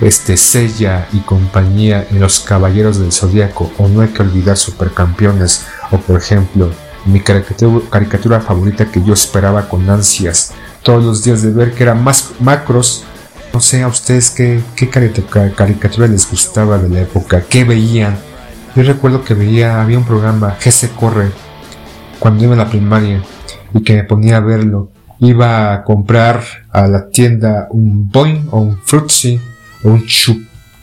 este 0.00 0.36
Sella 0.36 1.06
y 1.12 1.20
compañía 1.20 2.06
en 2.10 2.20
los 2.20 2.40
Caballeros 2.40 2.98
del 2.98 3.12
Zodíaco 3.12 3.70
o 3.78 3.88
no 3.88 4.00
hay 4.00 4.08
que 4.08 4.22
olvidar 4.22 4.56
supercampeones 4.56 5.64
o 5.90 5.98
por 5.98 6.18
ejemplo 6.18 6.70
mi 7.04 7.20
caricatura, 7.20 8.40
favorita 8.40 8.90
que 8.90 9.02
yo 9.02 9.12
esperaba 9.12 9.68
con 9.68 9.88
ansias 9.88 10.52
todos 10.82 11.04
los 11.04 11.24
días 11.24 11.42
de 11.42 11.50
ver, 11.50 11.72
que 11.72 11.82
era 11.82 11.94
más 11.94 12.30
macros. 12.40 13.04
No 13.52 13.60
sé 13.60 13.82
a 13.82 13.88
ustedes 13.88 14.30
qué, 14.30 14.60
qué 14.76 14.88
caricatura 14.88 16.06
les 16.06 16.28
gustaba 16.30 16.78
de 16.78 16.88
la 16.88 17.00
época, 17.00 17.42
qué 17.48 17.64
veían. 17.64 18.16
Yo 18.74 18.82
recuerdo 18.82 19.22
que 19.22 19.34
veía, 19.34 19.82
había 19.82 19.98
un 19.98 20.06
programa, 20.06 20.56
se 20.58 20.88
corre, 20.90 21.30
cuando 22.18 22.44
iba 22.44 22.54
a 22.54 22.56
la 22.56 22.70
primaria 22.70 23.22
y 23.74 23.82
que 23.82 23.94
me 23.94 24.04
ponía 24.04 24.38
a 24.38 24.40
verlo. 24.40 24.90
Iba 25.18 25.72
a 25.72 25.84
comprar 25.84 26.42
a 26.70 26.86
la 26.88 27.08
tienda 27.10 27.68
un 27.70 28.10
Boing 28.10 28.48
o 28.50 28.60
un 28.60 28.78
Fruitsy 28.78 29.40
o 29.84 29.90
un 29.90 30.06
chup, 30.06 30.38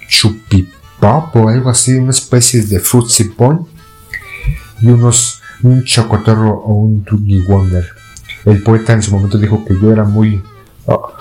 chupipop 0.07 1.35
o 1.35 1.49
algo 1.49 1.69
así, 1.69 1.95
una 1.95 2.11
especie 2.11 2.61
de 2.61 2.79
fruitsy 2.79 3.25
pon 3.25 3.67
y 4.81 4.87
unos 4.87 5.38
un 5.63 5.83
chocotorro 5.83 6.51
o 6.51 6.73
un 6.73 7.03
Dougie 7.03 7.41
Wonder. 7.41 7.85
El 8.45 8.63
poeta 8.63 8.93
en 8.93 9.01
su 9.01 9.11
momento 9.11 9.37
dijo 9.37 9.65
que 9.65 9.75
yo 9.79 9.91
era 9.91 10.03
muy 10.03 10.41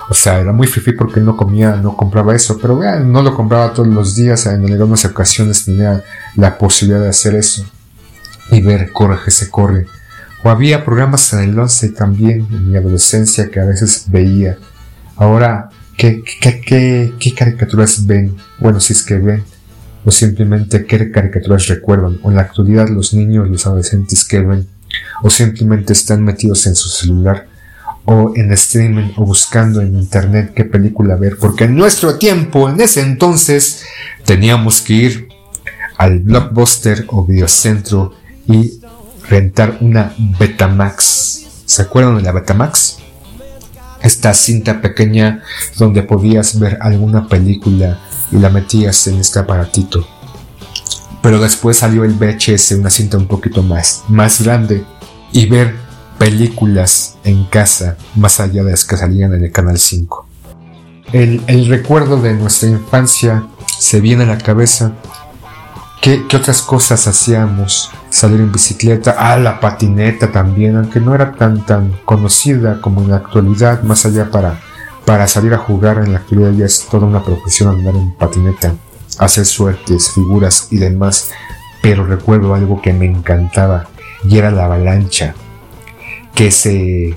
o 0.09 0.13
sea, 0.13 0.39
era 0.39 0.51
muy 0.51 0.67
fifi 0.67 0.93
porque 0.93 1.19
no 1.19 1.37
comía, 1.37 1.75
no 1.75 1.95
compraba 1.95 2.35
eso, 2.35 2.57
pero 2.59 2.79
no 3.01 3.21
lo 3.21 3.35
compraba 3.35 3.73
todos 3.73 3.87
los 3.87 4.15
días, 4.15 4.45
en 4.47 4.65
algunas 4.71 5.05
ocasiones 5.05 5.65
tenía 5.65 6.03
la 6.35 6.57
posibilidad 6.57 7.01
de 7.01 7.09
hacer 7.09 7.35
eso 7.35 7.65
y 8.51 8.61
ver 8.61 8.91
Corre 8.91 9.19
que 9.23 9.31
se 9.31 9.49
corre. 9.49 9.85
O 10.43 10.49
había 10.49 10.85
programas 10.85 11.31
en 11.33 11.39
el 11.41 11.59
11 11.59 11.89
también 11.89 12.47
en 12.51 12.71
mi 12.71 12.77
adolescencia 12.77 13.49
que 13.51 13.59
a 13.59 13.65
veces 13.65 14.05
veía. 14.07 14.57
Ahora, 15.17 15.69
¿qué, 15.97 16.23
qué, 16.23 16.61
qué, 16.61 17.13
qué 17.19 17.33
caricaturas 17.35 18.05
ven? 18.05 18.35
Bueno, 18.57 18.79
si 18.79 18.93
es 18.93 19.03
que 19.03 19.17
ven. 19.17 19.43
O 20.09 20.11
simplemente 20.11 20.87
qué 20.87 21.11
caricaturas 21.11 21.67
recuerdan. 21.67 22.17
O 22.23 22.31
en 22.31 22.37
la 22.37 22.41
actualidad 22.41 22.89
los 22.89 23.13
niños, 23.13 23.47
los 23.47 23.67
adolescentes 23.67 24.25
que 24.25 24.39
ven. 24.39 24.67
O 25.21 25.29
simplemente 25.29 25.93
están 25.93 26.23
metidos 26.23 26.65
en 26.65 26.73
su 26.73 26.89
celular 26.89 27.45
o 28.05 28.33
en 28.35 28.51
streaming 28.53 29.11
o 29.17 29.25
buscando 29.25 29.81
en 29.81 29.93
internet 29.93 30.53
qué 30.55 30.65
película 30.65 31.15
ver, 31.15 31.37
porque 31.39 31.65
en 31.65 31.75
nuestro 31.75 32.17
tiempo, 32.17 32.67
en 32.67 32.81
ese 32.81 33.01
entonces, 33.01 33.83
teníamos 34.25 34.81
que 34.81 34.93
ir 34.93 35.27
al 35.95 36.17
blockbuster 36.21 37.05
o 37.09 37.23
videocentro 37.23 38.15
y 38.47 38.81
rentar 39.29 39.77
una 39.79 40.15
Betamax. 40.39 41.61
¿Se 41.65 41.83
acuerdan 41.83 42.17
de 42.17 42.23
la 42.23 42.31
Betamax? 42.31 42.97
Esta 44.01 44.33
cinta 44.33 44.81
pequeña 44.81 45.43
donde 45.77 46.01
podías 46.01 46.57
ver 46.57 46.79
alguna 46.81 47.27
película 47.27 47.99
y 48.31 48.37
la 48.37 48.49
metías 48.49 49.07
en 49.07 49.19
este 49.19 49.39
aparatito. 49.39 50.05
Pero 51.21 51.39
después 51.39 51.77
salió 51.77 52.03
el 52.03 52.13
VHS, 52.13 52.71
una 52.71 52.89
cinta 52.89 53.17
un 53.17 53.27
poquito 53.27 53.61
más, 53.61 54.03
más 54.07 54.41
grande, 54.41 54.85
y 55.31 55.47
ver 55.47 55.75
películas 56.17 57.17
en 57.23 57.45
casa 57.45 57.97
más 58.15 58.39
allá 58.39 58.63
de 58.63 58.71
las 58.71 58.85
que 58.85 58.97
salían 58.97 59.33
en 59.33 59.43
el 59.43 59.51
Canal 59.51 59.77
5. 59.77 60.27
El, 61.11 61.67
recuerdo 61.67 62.21
de 62.21 62.33
nuestra 62.33 62.69
infancia 62.69 63.47
se 63.79 63.99
viene 63.99 64.23
a 64.23 64.27
la 64.27 64.37
cabeza. 64.37 64.93
¿Qué, 66.01 66.23
otras 66.35 66.61
cosas 66.61 67.07
hacíamos? 67.07 67.91
Salir 68.09 68.39
en 68.39 68.51
bicicleta, 68.51 69.15
ah, 69.17 69.37
la 69.37 69.59
patineta 69.59 70.31
también, 70.31 70.77
aunque 70.77 70.99
no 70.99 71.13
era 71.13 71.33
tan 71.33 71.65
tan 71.65 71.99
conocida 72.05 72.79
como 72.81 73.01
en 73.01 73.09
la 73.09 73.17
actualidad, 73.17 73.83
más 73.83 74.05
allá 74.05 74.29
para, 74.29 74.59
para 75.09 75.27
salir 75.27 75.55
a 75.55 75.57
jugar 75.57 75.97
en 75.97 76.13
la 76.13 76.19
actualidad 76.19 76.51
ya 76.51 76.65
es 76.67 76.85
toda 76.87 77.07
una 77.07 77.23
profesión 77.23 77.69
andar 77.69 77.95
en 77.95 78.11
patineta, 78.11 78.75
hacer 79.17 79.43
suertes, 79.43 80.11
figuras 80.11 80.67
y 80.69 80.77
demás. 80.77 81.31
Pero 81.81 82.05
recuerdo 82.05 82.53
algo 82.53 82.79
que 82.79 82.93
me 82.93 83.07
encantaba 83.07 83.87
y 84.23 84.37
era 84.37 84.51
la 84.51 84.65
avalancha 84.65 85.33
que 86.35 86.51
se 86.51 87.15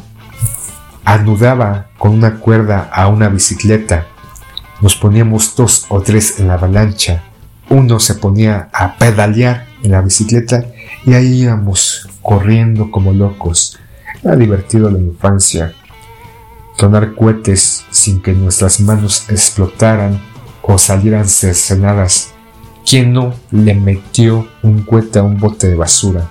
anudaba 1.04 1.88
con 1.98 2.12
una 2.12 2.38
cuerda 2.40 2.88
a 2.90 3.08
una 3.08 3.28
bicicleta. 3.28 4.06
Nos 4.80 4.96
poníamos 4.96 5.54
dos 5.54 5.84
o 5.90 6.00
tres 6.00 6.40
en 6.40 6.48
la 6.48 6.54
avalancha. 6.54 7.24
Uno 7.68 8.00
se 8.00 8.14
ponía 8.14 8.70
a 8.72 8.96
pedalear 8.96 9.66
en 9.82 9.90
la 9.90 10.00
bicicleta 10.00 10.64
y 11.04 11.12
ahí 11.12 11.42
íbamos 11.42 12.08
corriendo 12.22 12.90
como 12.90 13.12
locos. 13.12 13.78
Era 14.24 14.34
divertido 14.34 14.90
la 14.90 14.98
infancia. 14.98 15.74
Tonar 16.78 17.14
cohetes 17.14 17.71
sin 18.02 18.20
que 18.20 18.32
nuestras 18.32 18.80
manos 18.80 19.26
explotaran 19.28 20.20
o 20.62 20.76
salieran 20.76 21.28
cercenadas. 21.28 22.32
¿Quién 22.84 23.12
no 23.12 23.34
le 23.52 23.74
metió 23.74 24.48
un 24.62 24.82
cohete 24.82 25.20
a 25.20 25.22
un 25.22 25.38
bote 25.38 25.68
de 25.68 25.76
basura? 25.76 26.28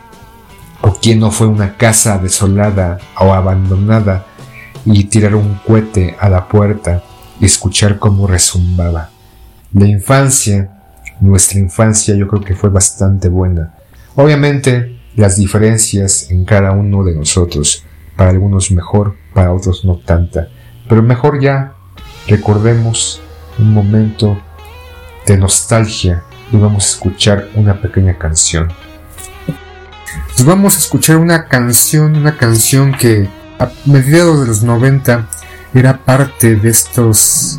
¿O 0.81 0.93
quién 1.01 1.19
no 1.19 1.31
fue 1.31 1.47
una 1.47 1.77
casa 1.77 2.17
desolada 2.17 2.97
o 3.17 3.33
abandonada 3.33 4.25
y 4.85 5.05
tirar 5.05 5.35
un 5.35 5.59
cohete 5.65 6.17
a 6.19 6.27
la 6.29 6.47
puerta 6.47 7.03
y 7.39 7.45
escuchar 7.45 7.99
cómo 7.99 8.27
resumbaba? 8.27 9.09
La 9.73 9.87
infancia, 9.87 10.81
nuestra 11.21 11.59
infancia 11.59 12.15
yo 12.15 12.27
creo 12.27 12.43
que 12.43 12.55
fue 12.55 12.69
bastante 12.69 13.29
buena. 13.29 13.75
Obviamente 14.15 14.99
las 15.15 15.37
diferencias 15.37 16.29
en 16.31 16.43
cada 16.43 16.71
uno 16.71 17.05
de 17.05 17.15
nosotros, 17.15 17.85
para 18.17 18.31
algunos 18.31 18.71
mejor, 18.71 19.15
para 19.33 19.53
otros 19.53 19.85
no 19.85 19.97
tanta, 19.97 20.49
pero 20.91 21.01
mejor 21.01 21.39
ya 21.39 21.71
recordemos 22.27 23.21
un 23.57 23.73
momento 23.73 24.37
de 25.25 25.37
nostalgia 25.37 26.21
y 26.51 26.57
vamos 26.57 26.83
a 26.83 26.87
escuchar 26.89 27.47
una 27.55 27.79
pequeña 27.79 28.17
canción. 28.17 28.67
Pues 30.35 30.43
vamos 30.43 30.75
a 30.75 30.79
escuchar 30.79 31.15
una 31.15 31.47
canción, 31.47 32.17
una 32.17 32.35
canción 32.35 32.91
que 32.91 33.29
a 33.57 33.71
mediados 33.85 34.41
de 34.41 34.47
los 34.47 34.63
90 34.63 35.29
era 35.73 35.97
parte 35.97 36.57
de 36.57 36.69
estos 36.69 37.57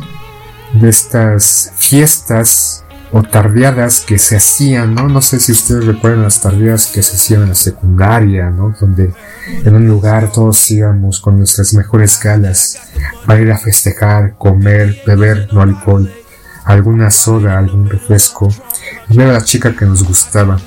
de 0.73 0.89
estas 0.89 1.73
fiestas 1.75 2.82
o 3.13 3.21
tardeadas 3.21 4.01
que 4.01 4.17
se 4.17 4.37
hacían, 4.37 4.95
¿no? 4.95 5.07
No 5.07 5.21
sé 5.21 5.39
si 5.39 5.51
ustedes 5.51 5.85
recuerdan 5.85 6.23
las 6.23 6.41
tardeadas 6.41 6.87
que 6.87 7.03
se 7.03 7.15
hacían 7.15 7.43
en 7.43 7.49
la 7.49 7.55
secundaria, 7.55 8.49
¿no? 8.49 8.75
Donde 8.79 9.13
en 9.63 9.75
un 9.75 9.87
lugar 9.87 10.31
todos 10.31 10.71
íbamos 10.71 11.21
con 11.21 11.37
nuestras 11.37 11.75
mejores 11.75 12.19
galas 12.19 12.79
para 13.27 13.39
ir 13.39 13.51
a 13.51 13.57
festejar, 13.59 14.35
comer, 14.35 14.97
beber, 15.05 15.47
no 15.53 15.61
alcohol, 15.61 16.11
alguna 16.65 17.11
soda, 17.11 17.59
algún 17.59 17.87
refresco 17.87 18.49
y 19.07 19.15
ver 19.15 19.29
a 19.29 19.33
la 19.33 19.43
chica 19.43 19.75
que 19.75 19.85
nos 19.85 20.03
gustaba. 20.03 20.59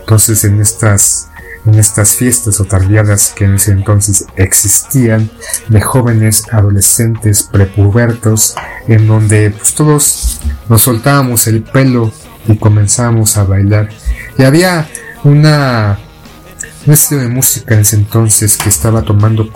Entonces 0.00 0.42
en 0.42 0.60
estas 0.60 1.28
en 1.66 1.76
estas 1.76 2.16
fiestas 2.16 2.60
o 2.60 2.64
tardiadas 2.64 3.32
que 3.34 3.44
en 3.44 3.54
ese 3.54 3.72
entonces 3.72 4.26
existían 4.36 5.30
de 5.68 5.80
jóvenes, 5.80 6.44
adolescentes, 6.52 7.44
prepubertos, 7.44 8.54
en 8.86 9.06
donde 9.06 9.50
pues, 9.50 9.74
todos 9.74 10.40
nos 10.68 10.82
soltábamos 10.82 11.46
el 11.46 11.62
pelo 11.62 12.12
y 12.46 12.56
comenzábamos 12.56 13.36
a 13.36 13.44
bailar. 13.44 13.88
Y 14.38 14.44
había 14.44 14.88
una, 15.24 15.98
un 16.86 16.92
estilo 16.92 17.22
de 17.22 17.28
música 17.28 17.74
en 17.74 17.80
ese 17.80 17.96
entonces 17.96 18.56
que 18.56 18.68
estaba 18.68 19.02
tomando 19.02 19.50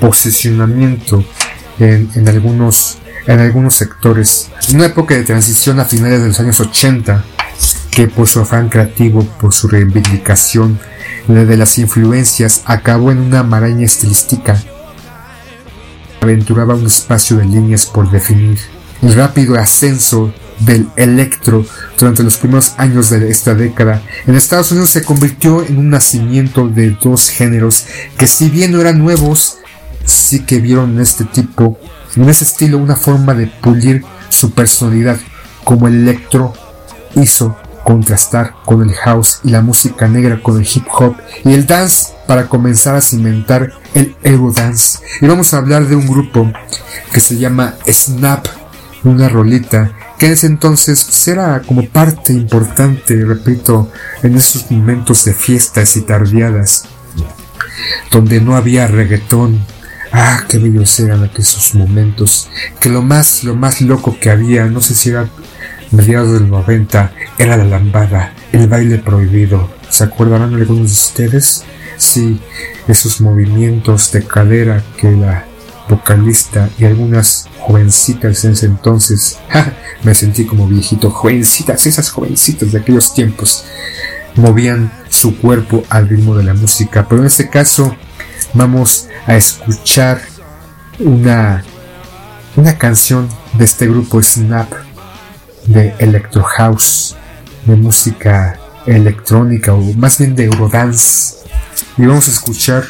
posicionamiento 0.00 1.24
en, 1.78 2.10
en 2.14 2.28
algunos 2.28 2.98
en 3.26 3.38
algunos 3.38 3.74
sectores. 3.74 4.50
Una 4.72 4.86
época 4.86 5.14
de 5.14 5.24
transición 5.24 5.78
a 5.78 5.84
finales 5.84 6.22
de 6.22 6.28
los 6.28 6.40
años 6.40 6.58
80 6.58 7.24
que 7.90 8.08
por 8.08 8.26
su 8.26 8.40
afán 8.40 8.68
creativo, 8.68 9.24
por 9.40 9.52
su 9.52 9.68
reivindicación 9.68 10.78
de 11.28 11.56
las 11.56 11.78
influencias 11.78 12.62
acabó 12.64 13.10
en 13.10 13.18
una 13.18 13.42
maraña 13.42 13.84
estilística. 13.84 14.60
Aventuraba 16.20 16.74
un 16.74 16.86
espacio 16.86 17.36
de 17.36 17.44
líneas 17.44 17.86
por 17.86 18.10
definir. 18.10 18.58
El 19.02 19.14
rápido 19.14 19.58
ascenso 19.58 20.32
del 20.60 20.88
electro 20.96 21.64
durante 21.98 22.22
los 22.22 22.36
primeros 22.36 22.74
años 22.76 23.10
de 23.10 23.30
esta 23.30 23.54
década 23.54 24.02
en 24.26 24.34
Estados 24.34 24.72
Unidos 24.72 24.90
se 24.90 25.02
convirtió 25.02 25.64
en 25.64 25.78
un 25.78 25.90
nacimiento 25.90 26.68
de 26.68 26.90
dos 27.02 27.30
géneros 27.30 27.86
que 28.18 28.26
si 28.26 28.50
bien 28.50 28.72
no 28.72 28.80
eran 28.80 28.98
nuevos, 28.98 29.58
sí 30.04 30.40
que 30.40 30.58
vieron 30.60 30.90
en 30.90 31.00
este 31.00 31.24
tipo, 31.24 31.78
en 32.16 32.28
ese 32.28 32.44
estilo, 32.44 32.78
una 32.78 32.96
forma 32.96 33.34
de 33.34 33.46
pulir 33.46 34.04
su 34.28 34.52
personalidad, 34.52 35.18
como 35.64 35.88
el 35.88 35.94
electro 35.94 36.52
hizo 37.14 37.56
contrastar 37.84 38.54
con 38.64 38.82
el 38.82 38.94
house 38.94 39.40
y 39.42 39.50
la 39.50 39.62
música 39.62 40.06
negra 40.06 40.40
con 40.42 40.60
el 40.60 40.68
hip 40.72 40.84
hop 40.92 41.16
y 41.44 41.52
el 41.52 41.66
dance 41.66 42.12
para 42.26 42.48
comenzar 42.48 42.94
a 42.94 43.00
cimentar 43.00 43.72
el 43.94 44.14
Eurodance. 44.22 45.00
Y 45.20 45.26
vamos 45.26 45.52
a 45.52 45.58
hablar 45.58 45.86
de 45.86 45.96
un 45.96 46.06
grupo 46.06 46.52
que 47.12 47.20
se 47.20 47.36
llama 47.38 47.74
Snap, 47.88 48.46
una 49.04 49.28
rolita 49.28 49.92
que 50.18 50.26
en 50.26 50.32
ese 50.32 50.46
entonces 50.46 51.26
era 51.28 51.60
como 51.60 51.86
parte 51.86 52.32
importante, 52.32 53.24
repito, 53.24 53.90
en 54.22 54.36
esos 54.36 54.70
momentos 54.70 55.24
de 55.24 55.32
fiestas 55.32 55.96
y 55.96 56.02
tardeadas, 56.02 56.84
donde 58.10 58.40
no 58.40 58.56
había 58.56 58.86
reggaetón. 58.86 59.64
Ah, 60.12 60.44
qué 60.48 60.58
bellos 60.58 60.98
eran 61.00 61.22
aquellos 61.24 61.74
momentos. 61.74 62.48
Que 62.80 62.90
lo 62.90 63.00
más, 63.00 63.44
lo 63.44 63.54
más 63.54 63.80
loco 63.80 64.18
que 64.20 64.30
había, 64.30 64.66
no 64.66 64.80
sé 64.80 64.94
si 64.94 65.10
era 65.10 65.28
mediados 65.92 66.32
del 66.32 66.50
90 66.50 67.12
era 67.38 67.56
la 67.56 67.64
lambada, 67.64 68.34
el 68.52 68.68
baile 68.68 68.98
prohibido. 68.98 69.70
¿Se 69.88 70.04
acordarán 70.04 70.54
algunos 70.54 70.88
de 70.88 70.92
ustedes? 70.92 71.64
Sí, 71.96 72.40
esos 72.88 73.20
movimientos 73.20 74.12
de 74.12 74.22
cadera 74.24 74.82
que 74.96 75.10
la 75.12 75.46
vocalista 75.90 76.70
y 76.78 76.84
algunas 76.84 77.48
jovencitas 77.58 78.44
en 78.44 78.52
ese 78.52 78.66
entonces, 78.66 79.38
me 80.02 80.14
sentí 80.14 80.46
como 80.46 80.66
viejito, 80.66 81.10
jovencitas, 81.10 81.86
esas 81.86 82.10
jovencitas 82.10 82.72
de 82.72 82.78
aquellos 82.78 83.12
tiempos, 83.12 83.64
movían 84.36 84.92
su 85.08 85.36
cuerpo 85.36 85.84
al 85.90 86.08
ritmo 86.08 86.36
de 86.36 86.44
la 86.44 86.54
música. 86.54 87.06
Pero 87.08 87.20
en 87.20 87.26
este 87.26 87.50
caso 87.50 87.94
vamos 88.54 89.08
a 89.26 89.36
escuchar 89.36 90.20
una, 90.98 91.64
una 92.56 92.78
canción 92.78 93.28
de 93.54 93.64
este 93.64 93.86
grupo 93.86 94.22
Snap 94.22 94.72
de 95.66 95.94
electro 95.98 96.42
house, 96.42 97.16
de 97.66 97.76
música 97.76 98.58
electrónica 98.86 99.74
o 99.74 99.82
más 99.94 100.18
bien 100.18 100.34
de 100.34 100.44
Eurodance. 100.44 101.36
Y 101.98 102.06
vamos 102.06 102.28
a 102.28 102.30
escuchar 102.30 102.84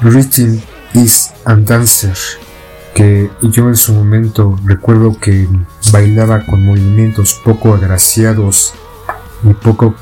Rhythm 0.00 0.60
is 0.94 1.30
a 1.50 1.56
Dancer, 1.56 2.16
que 2.94 3.28
yo 3.42 3.68
en 3.68 3.76
su 3.76 3.92
momento 3.92 4.56
recuerdo 4.64 5.18
que 5.18 5.48
bailaba 5.90 6.46
con 6.46 6.64
movimientos 6.64 7.40
poco 7.44 7.74
agraciados 7.74 8.72
y 9.42 9.52
poco 9.54 9.96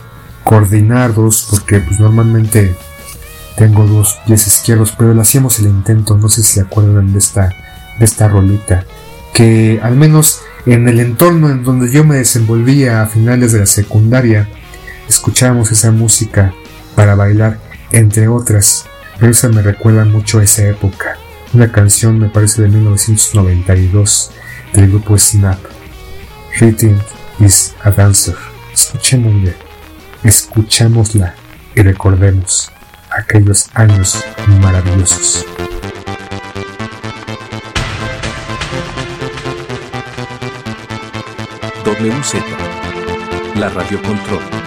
coordinados, 0.45 1.47
porque 1.51 1.81
pues 1.81 2.01
normalmente 2.01 2.77
tengo 3.57 3.87
dos 3.87 4.19
pies 4.27 4.47
izquierdos, 4.47 4.93
pero 4.97 5.15
le 5.15 5.23
hacíamos 5.23 5.59
el 5.59 5.67
intento, 5.67 6.19
no 6.19 6.29
sé 6.29 6.43
si 6.43 6.55
se 6.55 6.61
acuerdan 6.61 7.13
de 7.13 7.19
esta, 7.19 7.49
de 7.99 8.05
esta 8.05 8.29
rolita, 8.29 8.85
que 9.33 9.81
al 9.83 9.97
menos 9.97 10.43
en 10.67 10.87
el 10.87 11.01
entorno 11.01 11.49
en 11.49 11.65
donde 11.65 11.91
yo 11.91 12.05
me 12.05 12.17
desenvolvía 12.17 13.01
a 13.01 13.07
finales 13.07 13.53
de 13.53 13.61
la 13.61 13.67
secundaria, 13.67 14.49
escuchábamos 15.09 15.73
esa 15.73 15.93
música 15.93 16.53
para 16.95 17.15
bailar, 17.15 17.59
entre 17.91 18.29
otras, 18.29 18.85
pero 19.19 19.33
esa 19.33 19.49
me 19.49 19.63
recuerda 19.63 20.05
mucho 20.05 20.41
a 20.41 20.45
esa 20.45 20.69
época. 20.69 21.17
Una 21.55 21.73
canción 21.73 22.19
me 22.19 22.29
parece 22.29 22.63
de 22.63 22.69
1992 22.69 24.31
del 24.75 24.91
grupo 24.91 25.17
Snap. 25.17 25.59
Rhythm 26.61 26.99
is 27.41 27.75
a 27.83 27.91
Dancer. 27.91 28.37
Escuchémosla, 30.25 31.35
y 31.75 31.83
recordemos 31.83 32.71
aquellos 33.11 33.71
años 33.75 34.23
maravillosos. 34.61 35.47
WZ, 41.85 42.35
la 43.57 43.71
radio 43.71 44.03
control. 44.03 44.58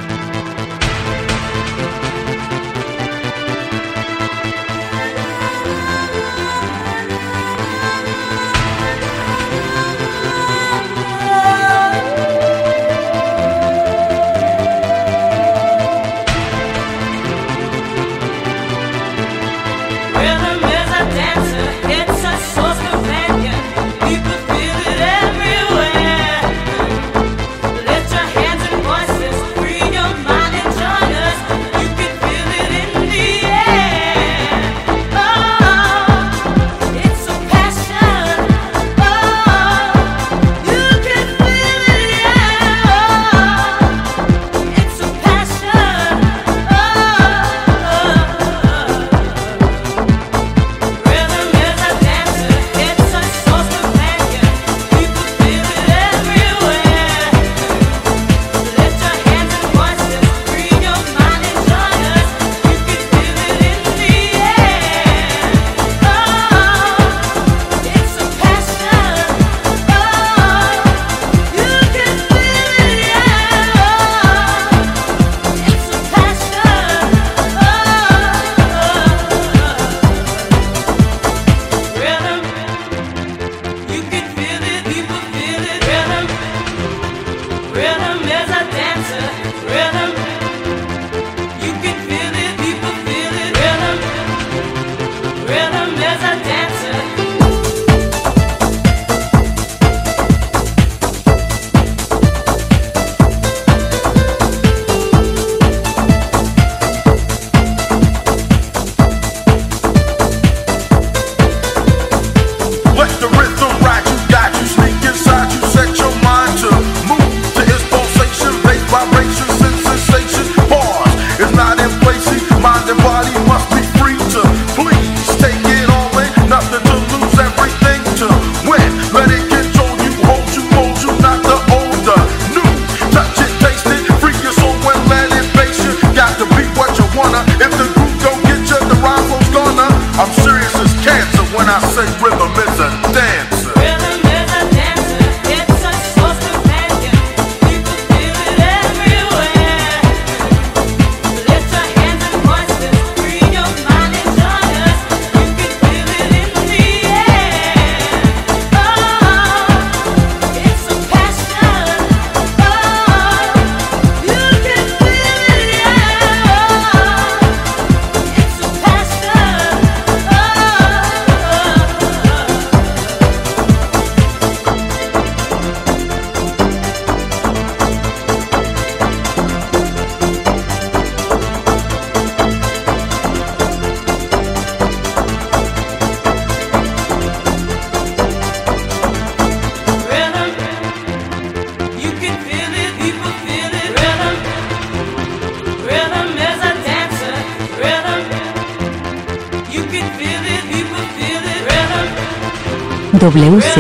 WZ, 203.34 203.78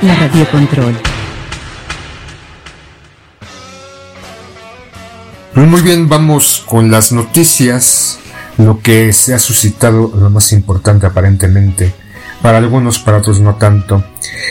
la 0.00 0.14
Radio 0.14 0.50
Control. 0.50 0.96
Muy 5.54 5.82
bien, 5.82 6.08
vamos 6.08 6.64
con 6.64 6.90
las 6.90 7.12
noticias, 7.12 8.18
lo 8.56 8.80
que 8.80 9.12
se 9.12 9.34
ha 9.34 9.38
suscitado 9.38 10.10
lo 10.16 10.30
más 10.30 10.52
importante 10.52 11.04
aparentemente, 11.04 11.92
para 12.40 12.56
algunos, 12.56 12.98
para 12.98 13.18
otros 13.18 13.40
no 13.40 13.56
tanto. 13.56 14.02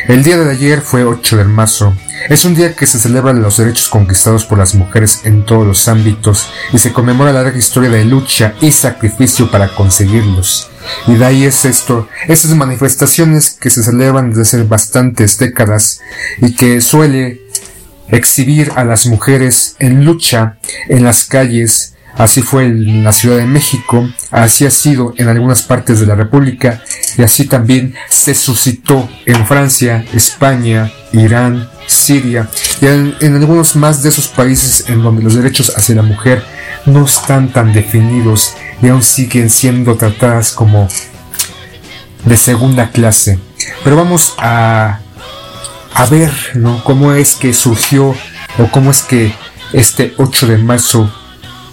El 0.08 0.22
día 0.22 0.38
de 0.38 0.52
ayer 0.52 0.82
fue 0.82 1.06
8 1.06 1.38
de 1.38 1.46
marzo, 1.46 1.96
es 2.30 2.46
un 2.46 2.54
día 2.54 2.76
que 2.76 2.86
se 2.86 3.00
celebran 3.00 3.42
los 3.42 3.58
derechos 3.58 3.90
conquistados 3.90 4.46
por 4.46 4.60
las 4.60 4.76
mujeres 4.76 5.22
en 5.24 5.44
todos 5.44 5.66
los 5.66 5.88
ámbitos 5.88 6.48
y 6.72 6.78
se 6.78 6.94
conmemora 6.94 7.34
la 7.34 7.42
larga 7.42 7.58
historia 7.58 7.90
de 7.90 8.06
lucha 8.06 8.54
y 8.62 8.72
sacrificio 8.72 9.50
para 9.50 9.74
conseguirlos. 9.74 10.70
Y 11.08 11.16
de 11.16 11.26
ahí 11.26 11.44
es 11.44 11.66
esto, 11.66 12.08
estas 12.28 12.52
manifestaciones 12.56 13.52
que 13.52 13.70
se 13.70 13.84
celebran 13.84 14.34
desde 14.34 14.64
bastantes 14.64 15.38
décadas 15.38 16.02
y 16.42 16.56
que 16.56 16.82
suele 16.82 17.42
exhibir 18.10 18.72
a 18.76 18.84
las 18.84 19.06
mujeres 19.06 19.76
en 19.80 20.06
lucha 20.06 20.58
en 20.88 21.04
las 21.04 21.26
calles, 21.26 21.94
Así 22.20 22.42
fue 22.42 22.66
en 22.66 23.04
la 23.04 23.14
Ciudad 23.14 23.38
de 23.38 23.46
México, 23.46 24.10
así 24.32 24.66
ha 24.66 24.72
sido 24.72 25.14
en 25.16 25.30
algunas 25.30 25.62
partes 25.62 26.02
de 26.02 26.06
la 26.06 26.16
República 26.16 26.84
y 27.18 27.22
así 27.22 27.46
también 27.46 27.96
se 28.10 28.36
suscitó 28.36 29.08
en 29.26 29.46
Francia, 29.46 30.04
España, 30.14 30.92
Irán, 31.14 31.70
Siria 32.10 32.50
y 32.82 32.88
en, 32.88 33.36
algunos 33.36 33.76
más 33.76 34.02
de 34.02 34.10
esos 34.10 34.28
países 34.30 34.90
en 34.90 35.04
donde 35.04 35.22
los 35.22 35.36
derechos 35.36 35.72
hacia 35.78 35.94
la 35.94 36.02
mujer 36.02 36.44
no 36.88 37.06
están 37.06 37.50
tan 37.54 37.72
definidos 37.72 38.56
y 38.82 38.88
aún 38.88 39.04
siguen 39.04 39.52
siendo 39.52 39.96
tratadas 39.96 40.52
como 40.52 40.88
de 42.26 42.36
segunda 42.36 42.90
clase. 42.90 43.38
Pero 43.84 43.96
vamos 43.96 44.34
a, 44.40 45.02
a 45.94 46.06
ver 46.08 46.32
¿no? 46.56 46.84
cómo 46.84 47.14
es 47.14 47.36
que 47.36 47.54
surgió 47.54 48.16
o 48.58 48.72
cómo 48.72 48.90
es 48.90 49.04
que 49.04 49.32
este 49.74 50.16
8 50.18 50.48
de 50.48 50.58
marzo 50.58 51.14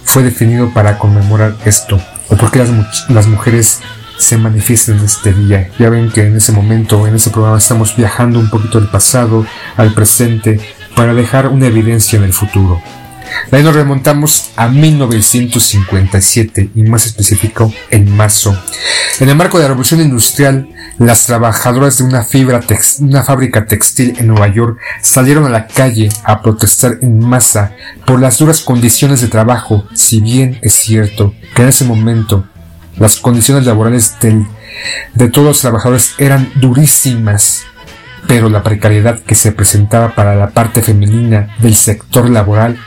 fue 0.03 0.21
definido 0.21 0.71
para 0.71 0.99
conmemorar 0.99 1.57
esto, 1.65 1.99
o 2.29 2.37
porque 2.37 2.59
las, 2.59 2.69
las 3.09 3.25
mujeres 3.25 3.79
se 4.17 4.37
manifiestan 4.37 4.99
en 4.99 5.05
este 5.05 5.33
día. 5.33 5.69
Ya 5.79 5.89
ven 5.89 6.11
que 6.11 6.25
en 6.25 6.35
ese 6.35 6.51
momento, 6.51 7.07
en 7.07 7.15
ese 7.15 7.29
programa, 7.29 7.57
estamos 7.57 7.95
viajando 7.95 8.39
un 8.39 8.49
poquito 8.49 8.79
del 8.79 8.89
pasado 8.89 9.45
al 9.75 9.93
presente 9.93 10.59
para 10.95 11.13
dejar 11.13 11.47
una 11.47 11.67
evidencia 11.67 12.17
en 12.17 12.23
el 12.23 12.33
futuro. 12.33 12.81
De 13.51 13.57
ahí 13.57 13.63
nos 13.63 13.75
remontamos 13.75 14.51
a 14.55 14.67
1957 14.67 16.71
y 16.75 16.83
más 16.83 17.05
específico 17.05 17.73
en 17.89 18.15
marzo. 18.15 18.57
En 19.19 19.29
el 19.29 19.35
marco 19.35 19.57
de 19.57 19.63
la 19.63 19.69
revolución 19.69 20.01
industrial, 20.01 20.69
las 20.97 21.25
trabajadoras 21.25 21.97
de 21.97 22.03
una 22.03 23.23
fábrica 23.23 23.65
textil 23.65 24.15
en 24.17 24.27
Nueva 24.27 24.47
York 24.47 24.79
salieron 25.01 25.45
a 25.45 25.49
la 25.49 25.67
calle 25.67 26.09
a 26.23 26.41
protestar 26.41 26.97
en 27.01 27.19
masa 27.19 27.73
por 28.05 28.19
las 28.19 28.37
duras 28.37 28.61
condiciones 28.61 29.21
de 29.21 29.27
trabajo, 29.27 29.85
si 29.93 30.19
bien 30.19 30.59
es 30.61 30.73
cierto 30.73 31.33
que 31.55 31.61
en 31.61 31.69
ese 31.69 31.85
momento 31.85 32.45
las 32.99 33.17
condiciones 33.17 33.65
laborales 33.65 34.15
de 35.13 35.29
todos 35.29 35.47
los 35.47 35.61
trabajadores 35.61 36.13
eran 36.17 36.51
durísimas, 36.55 37.63
pero 38.27 38.49
la 38.49 38.63
precariedad 38.63 39.19
que 39.19 39.35
se 39.35 39.51
presentaba 39.51 40.15
para 40.15 40.35
la 40.35 40.49
parte 40.49 40.81
femenina 40.81 41.55
del 41.59 41.75
sector 41.75 42.29
laboral 42.29 42.77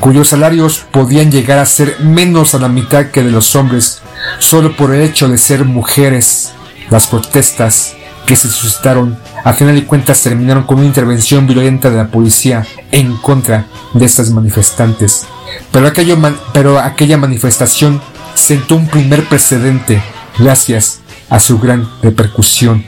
cuyos 0.00 0.28
salarios 0.28 0.84
podían 0.90 1.30
llegar 1.30 1.58
a 1.58 1.66
ser 1.66 2.00
menos 2.00 2.54
a 2.54 2.58
la 2.58 2.68
mitad 2.68 3.06
que 3.06 3.22
de 3.22 3.30
los 3.30 3.54
hombres, 3.54 4.00
solo 4.38 4.74
por 4.74 4.94
el 4.94 5.02
hecho 5.02 5.28
de 5.28 5.38
ser 5.38 5.64
mujeres. 5.64 6.52
Las 6.88 7.06
protestas 7.06 7.94
que 8.26 8.34
se 8.34 8.48
suscitaron 8.48 9.18
a 9.44 9.52
final 9.52 9.74
de 9.74 9.86
cuentas 9.86 10.22
terminaron 10.22 10.64
con 10.64 10.78
una 10.78 10.86
intervención 10.86 11.46
violenta 11.46 11.90
de 11.90 11.98
la 11.98 12.08
policía 12.08 12.66
en 12.90 13.16
contra 13.18 13.66
de 13.92 14.04
estas 14.04 14.30
manifestantes. 14.30 15.26
Pero, 15.70 15.86
aquello 15.86 16.18
pero 16.52 16.78
aquella 16.78 17.16
manifestación 17.16 18.00
sentó 18.40 18.76
un 18.76 18.88
primer 18.88 19.24
precedente 19.24 20.02
gracias 20.38 21.00
a 21.28 21.38
su 21.38 21.58
gran 21.58 21.88
repercusión 22.02 22.84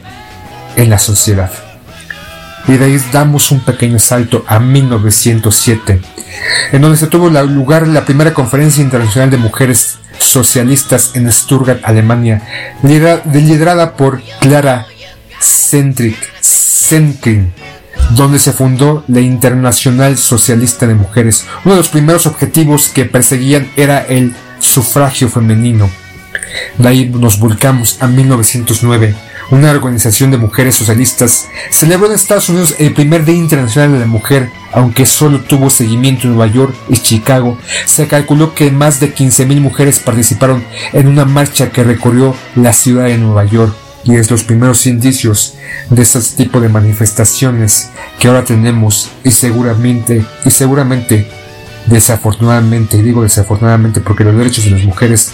en 0.77 0.91
la 0.91 0.99
sociedad. 0.99 1.53
Y 2.67 2.77
de 2.77 2.85
ahí 2.87 3.01
damos 3.13 3.51
un 3.51 3.61
pequeño 3.61 3.99
salto 3.99 4.45
a 4.47 4.59
1907, 4.61 6.01
en 6.73 6.81
donde 6.81 6.97
se 6.97 7.09
tuvo 7.09 7.29
lugar 7.29 7.87
la 7.87 8.05
primera 8.05 8.33
conferencia 8.33 8.83
internacional 8.83 9.31
de 9.31 9.37
mujeres 9.37 9.99
socialistas 10.19 11.11
en 11.15 11.31
Stuttgart, 11.31 11.81
Alemania, 11.85 12.43
liderada 12.83 13.97
por 13.97 14.23
Clara 14.41 14.87
Zetkin, 16.41 17.53
donde 18.11 18.39
se 18.39 18.53
fundó 18.53 19.05
la 19.09 19.21
Internacional 19.21 20.17
Socialista 20.17 20.87
de 20.87 20.95
Mujeres. 20.95 21.45
Uno 21.65 21.75
de 21.75 21.81
los 21.81 21.89
primeros 21.89 22.27
objetivos 22.27 22.89
que 22.89 23.05
perseguían 23.05 23.71
era 23.77 24.01
el 24.01 24.35
sufragio 24.63 25.29
femenino. 25.29 25.91
De 26.79 26.89
ahí 26.89 27.09
nos 27.09 27.39
volcamos 27.39 27.99
a 28.01 28.07
1909 28.07 29.15
una 29.53 29.71
organización 29.71 30.31
de 30.31 30.39
mujeres 30.39 30.75
socialistas, 30.77 31.47
celebró 31.71 32.07
en 32.07 32.15
Estados 32.15 32.49
Unidos 32.49 32.75
el 32.79 32.95
primer 32.95 33.27
Día 33.27 33.35
Internacional 33.35 33.93
de 33.93 33.99
la 33.99 34.07
Mujer, 34.07 34.49
aunque 34.73 35.05
solo 35.05 35.41
tuvo 35.41 35.69
seguimiento 35.69 36.23
en 36.23 36.37
Nueva 36.37 36.51
York 36.51 36.75
y 36.89 36.97
Chicago. 36.97 37.59
Se 37.85 38.09
calculó 38.09 38.55
que 38.55 38.71
más 38.71 38.99
de 38.99 39.15
15.000 39.15 39.61
mujeres 39.61 40.01
participaron 40.01 40.65
en 40.95 41.07
una 41.07 41.27
marcha 41.27 41.71
que 41.71 41.85
recorrió 41.85 42.35
la 42.57 42.73
ciudad 42.73 43.05
de 43.05 43.19
Nueva 43.19 43.45
York 43.45 43.75
y 44.05 44.17
es 44.17 44.31
los 44.31 44.43
primeros 44.43 44.87
indicios 44.87 45.55
de 45.91 46.01
este 46.01 46.21
tipo 46.35 46.61
de 46.61 46.71
manifestaciones 46.71 47.91
que 48.19 48.29
ahora 48.29 48.45
tenemos 48.45 49.11
y 49.23 49.33
seguramente 49.33 50.25
y 50.47 50.51
seguramente 50.51 51.31
desafortunadamente 51.87 52.97
y 52.97 53.03
digo 53.03 53.23
desafortunadamente 53.23 54.01
porque 54.01 54.25
los 54.25 54.37
derechos 54.37 54.65
de 54.65 54.71
las 54.71 54.85
mujeres 54.85 55.33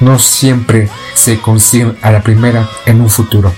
no 0.00 0.18
siempre 0.18 0.88
se 1.14 1.38
consiguen 1.38 1.96
a 2.02 2.10
la 2.10 2.22
primera 2.22 2.68
en 2.86 3.00
un 3.00 3.08
futuro. 3.08 3.52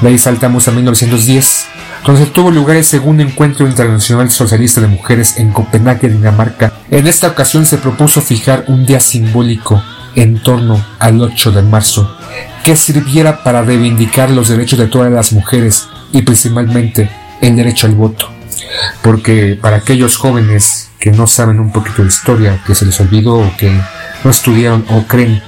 De 0.00 0.08
ahí 0.08 0.18
saltamos 0.18 0.68
a 0.68 0.70
1910, 0.70 1.66
donde 2.04 2.26
tuvo 2.26 2.50
lugar 2.50 2.76
el 2.76 2.84
segundo 2.84 3.22
encuentro 3.22 3.66
internacional 3.66 4.30
socialista 4.30 4.80
de 4.80 4.86
mujeres 4.86 5.38
en 5.38 5.52
Copenhague, 5.52 6.08
Dinamarca. 6.08 6.72
En 6.90 7.06
esta 7.06 7.28
ocasión 7.28 7.66
se 7.66 7.78
propuso 7.78 8.20
fijar 8.20 8.64
un 8.68 8.86
día 8.86 9.00
simbólico 9.00 9.82
en 10.14 10.42
torno 10.42 10.84
al 10.98 11.20
8 11.20 11.52
de 11.52 11.62
marzo, 11.62 12.16
que 12.64 12.76
sirviera 12.76 13.42
para 13.42 13.62
reivindicar 13.62 14.30
los 14.30 14.48
derechos 14.48 14.78
de 14.78 14.86
todas 14.86 15.12
las 15.12 15.32
mujeres 15.32 15.88
y 16.12 16.22
principalmente 16.22 17.10
el 17.40 17.56
derecho 17.56 17.86
al 17.86 17.94
voto. 17.94 18.37
Porque 19.02 19.58
para 19.60 19.76
aquellos 19.76 20.16
jóvenes 20.16 20.90
que 20.98 21.12
no 21.12 21.26
saben 21.26 21.60
un 21.60 21.72
poquito 21.72 22.02
de 22.02 22.08
historia, 22.08 22.62
que 22.66 22.74
se 22.74 22.86
les 22.86 22.98
olvidó 23.00 23.38
o 23.38 23.56
que 23.56 23.70
no 24.24 24.30
estudiaron 24.30 24.84
o 24.90 25.06
creen 25.06 25.42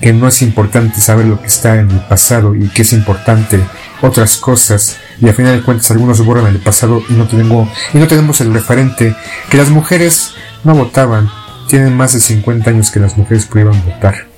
que 0.00 0.12
no 0.12 0.28
es 0.28 0.42
importante 0.42 1.00
saber 1.00 1.26
lo 1.26 1.40
que 1.40 1.48
está 1.48 1.74
en 1.76 1.90
el 1.90 2.00
pasado 2.00 2.54
y 2.54 2.68
que 2.68 2.82
es 2.82 2.92
importante 2.92 3.58
otras 4.00 4.36
cosas 4.36 4.96
y 5.20 5.28
a 5.28 5.34
final 5.34 5.56
de 5.56 5.62
cuentas 5.62 5.90
algunos 5.90 6.24
borran 6.24 6.46
el 6.46 6.58
pasado 6.58 7.02
y 7.08 7.14
no 7.14 7.26
tengo 7.26 7.68
y 7.92 7.98
no 7.98 8.06
tenemos 8.06 8.40
el 8.40 8.54
referente 8.54 9.16
que 9.50 9.56
las 9.56 9.70
mujeres 9.70 10.34
no 10.62 10.72
votaban 10.74 11.28
tienen 11.68 11.96
más 11.96 12.12
de 12.14 12.20
50 12.20 12.70
años 12.70 12.90
que 12.90 13.00
las 13.00 13.16
mujeres 13.16 13.46
pudieron 13.46 13.82
votar. 13.84 14.28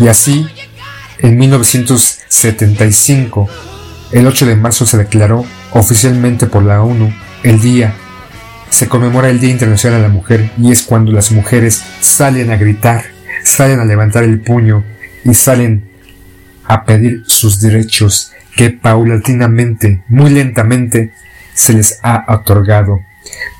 Y 0.00 0.08
así 0.08 0.48
en 1.20 1.38
1975 1.38 3.48
el 4.12 4.26
8 4.26 4.46
de 4.46 4.56
marzo 4.56 4.84
se 4.84 4.98
declaró 4.98 5.46
oficialmente 5.72 6.46
por 6.46 6.62
la 6.62 6.82
ONU 6.82 7.12
el 7.42 7.60
día 7.60 7.94
se 8.70 8.88
conmemora 8.88 9.30
el 9.30 9.40
Día 9.40 9.50
Internacional 9.50 10.02
de 10.02 10.08
la 10.08 10.12
Mujer 10.12 10.50
y 10.58 10.72
es 10.72 10.82
cuando 10.82 11.12
las 11.12 11.32
mujeres 11.32 11.82
salen 12.00 12.50
a 12.50 12.56
gritar 12.56 13.18
salen 13.48 13.80
a 13.80 13.84
levantar 13.84 14.24
el 14.24 14.40
puño 14.40 14.84
y 15.24 15.34
salen 15.34 15.88
a 16.64 16.84
pedir 16.84 17.22
sus 17.26 17.60
derechos 17.60 18.32
que 18.56 18.70
paulatinamente, 18.70 20.04
muy 20.08 20.30
lentamente, 20.30 21.12
se 21.54 21.72
les 21.72 21.98
ha 22.02 22.24
otorgado. 22.28 23.00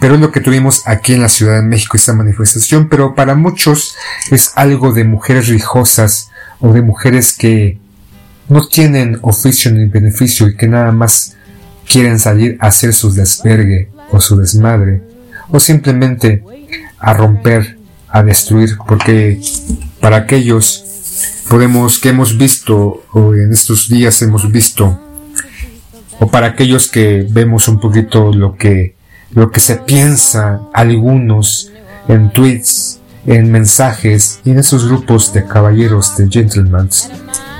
Pero 0.00 0.14
es 0.14 0.20
lo 0.20 0.30
que 0.30 0.40
tuvimos 0.40 0.82
aquí 0.86 1.14
en 1.14 1.22
la 1.22 1.28
Ciudad 1.28 1.56
de 1.56 1.62
México 1.62 1.96
esta 1.96 2.12
manifestación, 2.12 2.88
pero 2.88 3.14
para 3.14 3.34
muchos 3.34 3.96
es 4.30 4.52
algo 4.56 4.92
de 4.92 5.04
mujeres 5.04 5.48
rijosas 5.48 6.30
o 6.60 6.72
de 6.72 6.82
mujeres 6.82 7.36
que 7.36 7.78
no 8.48 8.66
tienen 8.66 9.18
oficio 9.22 9.70
ni 9.70 9.86
beneficio 9.86 10.48
y 10.48 10.56
que 10.56 10.68
nada 10.68 10.90
más 10.92 11.36
quieren 11.88 12.18
salir 12.18 12.56
a 12.60 12.68
hacer 12.68 12.92
su 12.92 13.12
desvergue 13.12 13.90
o 14.10 14.20
su 14.20 14.36
desmadre 14.36 15.02
o 15.50 15.58
simplemente 15.58 16.44
a 16.98 17.14
romper 17.14 17.78
a 18.10 18.22
destruir, 18.22 18.76
porque 18.86 19.40
para 20.00 20.16
aquellos 20.16 20.84
podemos 21.48 21.98
que 21.98 22.10
hemos 22.10 22.36
visto 22.36 23.04
o 23.12 23.34
en 23.34 23.52
estos 23.52 23.88
días 23.88 24.20
hemos 24.22 24.50
visto 24.50 24.98
o 26.20 26.26
para 26.26 26.48
aquellos 26.48 26.88
que 26.88 27.26
vemos 27.28 27.68
un 27.68 27.80
poquito 27.80 28.32
lo 28.32 28.56
que 28.56 28.96
lo 29.32 29.50
que 29.50 29.60
se 29.60 29.76
piensa 29.76 30.60
algunos 30.72 31.70
en 32.08 32.32
tweets, 32.32 33.00
en 33.26 33.52
mensajes 33.52 34.40
y 34.44 34.50
en 34.50 34.58
esos 34.58 34.88
grupos 34.88 35.32
de 35.34 35.44
caballeros 35.44 36.16
de 36.16 36.28
gentlemen 36.28 36.88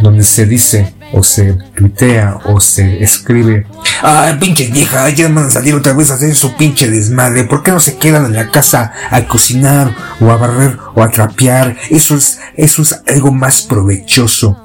donde 0.01 0.24
se 0.24 0.47
dice 0.47 0.95
o 1.13 1.23
se 1.23 1.55
tuitea 1.75 2.39
o 2.45 2.61
se 2.61 3.03
escribe 3.03 3.67
Ah, 4.01 4.37
pinche 4.39 4.69
vieja, 4.69 5.11
ya 5.11 5.29
van 5.29 5.47
a 5.47 5.51
salir 5.51 5.75
otra 5.75 5.93
vez 5.93 6.11
a 6.11 6.15
hacer 6.15 6.35
su 6.37 6.55
pinche 6.55 6.89
desmadre. 6.89 7.45
¿Por 7.45 7.65
qué 7.65 7.73
no 7.73 7.81
se 7.81 7.97
quedan 7.97 8.27
en 8.27 8.35
la 8.35 8.49
casa 8.49 8.93
a 9.11 9.27
cocinar 9.27 9.93
o 10.21 10.31
a 10.31 10.37
barrer 10.37 10.79
o 10.95 11.03
a 11.03 11.11
trapear? 11.11 11.77
Eso 11.91 12.15
es, 12.15 12.39
eso 12.57 12.83
es 12.83 13.03
algo 13.09 13.33
más 13.33 13.63
provechoso. 13.63 14.57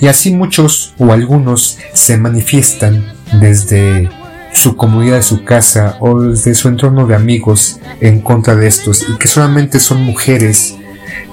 Y 0.00 0.06
así 0.06 0.30
muchos 0.30 0.94
o 0.98 1.12
algunos 1.12 1.78
se 1.94 2.16
manifiestan 2.16 3.12
desde 3.40 4.08
su 4.52 4.76
comunidad 4.76 5.16
de 5.16 5.22
su 5.22 5.44
casa 5.44 5.96
o 6.00 6.20
desde 6.20 6.54
su 6.54 6.68
entorno 6.68 7.06
de 7.08 7.16
amigos 7.16 7.80
en 8.00 8.20
contra 8.20 8.54
de 8.54 8.68
estos 8.68 9.04
y 9.08 9.16
que 9.18 9.26
solamente 9.26 9.80
son 9.80 10.02
mujeres 10.02 10.76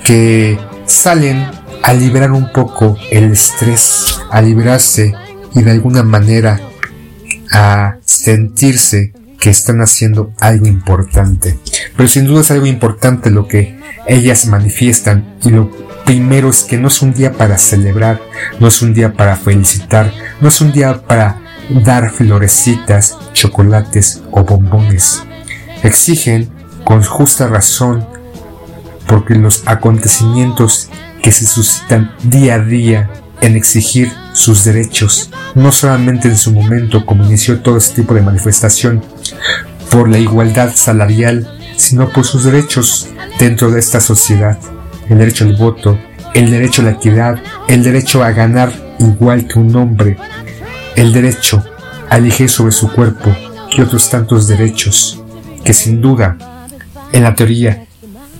que 0.03 0.57
salen 0.85 1.45
a 1.83 1.93
liberar 1.93 2.31
un 2.31 2.51
poco 2.51 2.97
el 3.11 3.33
estrés, 3.33 4.19
a 4.31 4.41
liberarse 4.41 5.13
y 5.53 5.61
de 5.61 5.71
alguna 5.71 6.03
manera 6.03 6.59
a 7.51 7.97
sentirse 8.05 9.13
que 9.39 9.49
están 9.49 9.81
haciendo 9.81 10.33
algo 10.39 10.65
importante. 10.65 11.59
Pero 11.97 12.07
sin 12.07 12.25
duda 12.25 12.41
es 12.41 12.51
algo 12.51 12.65
importante 12.65 13.29
lo 13.29 13.47
que 13.47 13.77
ellas 14.07 14.45
manifiestan 14.45 15.35
y 15.43 15.49
lo 15.49 15.69
primero 16.05 16.49
es 16.49 16.63
que 16.63 16.77
no 16.77 16.87
es 16.87 17.01
un 17.01 17.13
día 17.13 17.33
para 17.33 17.57
celebrar, 17.57 18.21
no 18.59 18.67
es 18.67 18.81
un 18.81 18.93
día 18.93 19.13
para 19.13 19.35
felicitar, 19.35 20.13
no 20.39 20.47
es 20.47 20.61
un 20.61 20.71
día 20.71 21.03
para 21.03 21.41
dar 21.69 22.11
florecitas, 22.11 23.17
chocolates 23.33 24.21
o 24.31 24.43
bombones. 24.43 25.23
Exigen 25.83 26.49
con 26.85 27.03
justa 27.03 27.47
razón 27.47 28.07
porque 29.07 29.35
los 29.35 29.63
acontecimientos 29.65 30.89
que 31.23 31.31
se 31.31 31.47
suscitan 31.47 32.11
día 32.21 32.55
a 32.55 32.59
día 32.59 33.09
en 33.41 33.55
exigir 33.55 34.11
sus 34.33 34.65
derechos, 34.65 35.31
no 35.55 35.71
solamente 35.71 36.27
en 36.27 36.37
su 36.37 36.51
momento 36.51 37.05
como 37.05 37.25
inició 37.25 37.61
todo 37.61 37.77
este 37.77 38.01
tipo 38.01 38.13
de 38.13 38.21
manifestación 38.21 39.01
por 39.89 40.09
la 40.09 40.19
igualdad 40.19 40.73
salarial, 40.75 41.49
sino 41.77 42.09
por 42.09 42.25
sus 42.25 42.43
derechos 42.43 43.07
dentro 43.39 43.71
de 43.71 43.79
esta 43.79 44.01
sociedad, 44.01 44.59
el 45.09 45.17
derecho 45.17 45.45
al 45.45 45.55
voto, 45.55 45.97
el 46.33 46.51
derecho 46.51 46.81
a 46.81 46.85
la 46.85 46.91
equidad, 46.91 47.41
el 47.69 47.83
derecho 47.83 48.21
a 48.21 48.31
ganar 48.31 48.73
igual 48.99 49.47
que 49.47 49.59
un 49.59 49.73
hombre, 49.77 50.17
el 50.97 51.13
derecho 51.13 51.63
a 52.09 52.17
elegir 52.17 52.49
sobre 52.49 52.73
su 52.73 52.91
cuerpo 52.91 53.33
y 53.71 53.81
otros 53.81 54.09
tantos 54.09 54.47
derechos 54.47 55.23
que 55.63 55.73
sin 55.73 56.01
duda, 56.01 56.37
en 57.13 57.23
la 57.23 57.33
teoría, 57.33 57.85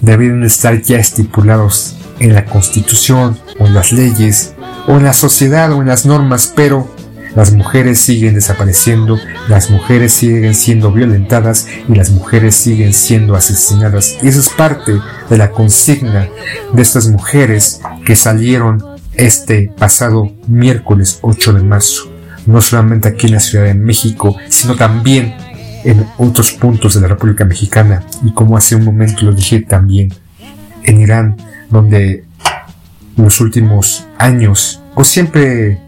deberían 0.02 0.44
estar 0.44 0.82
ya 0.82 0.98
estipulados 0.98 1.96
en 2.20 2.34
la 2.34 2.46
Constitución 2.46 3.38
o 3.60 3.68
en 3.68 3.74
las 3.74 3.92
leyes 3.92 4.54
o 4.88 4.98
en 4.98 5.04
la 5.04 5.14
sociedad 5.14 5.72
o 5.74 5.82
en 5.82 5.88
las 5.88 6.06
normas, 6.06 6.52
pero 6.56 6.88
las 7.36 7.52
mujeres 7.52 8.00
siguen 8.00 8.36
desapareciendo, 8.36 9.18
las 9.50 9.72
mujeres 9.72 10.14
siguen 10.14 10.54
siendo 10.54 10.92
violentadas 10.92 11.68
y 11.90 11.96
las 11.96 12.12
mujeres 12.12 12.56
siguen 12.56 12.94
siendo 12.94 13.36
asesinadas. 13.36 14.18
Y 14.22 14.28
eso 14.28 14.40
es 14.40 14.50
parte 14.50 15.00
de 15.30 15.38
la 15.38 15.50
consigna 15.50 16.30
de 16.74 16.82
estas 16.82 17.08
mujeres 17.08 17.82
que 18.06 18.16
salieron 18.16 18.84
este 19.16 19.72
pasado 19.78 20.32
miércoles 20.48 21.20
8 21.22 21.54
de 21.54 21.64
marzo. 21.64 22.12
No 22.46 22.62
solamente 22.62 23.08
aquí 23.08 23.28
en 23.28 23.34
la 23.34 23.40
Ciudad 23.40 23.66
de 23.66 23.74
México, 23.74 24.36
sino 24.50 24.76
también 24.76 25.34
en 25.84 26.06
otros 26.18 26.52
puntos 26.52 26.94
de 26.94 27.02
la 27.02 27.08
República 27.08 27.46
Mexicana. 27.46 28.04
Y 28.24 28.32
como 28.34 28.58
hace 28.58 28.76
un 28.76 28.86
momento 28.86 29.26
lo 29.26 29.34
dije 29.34 29.62
también, 29.62 30.14
en 30.84 31.02
Irán, 31.02 31.38
donde 31.74 32.24
los 33.18 33.42
últimos 33.42 34.06
años, 34.18 34.82
o 34.96 35.04
siempre 35.04 35.80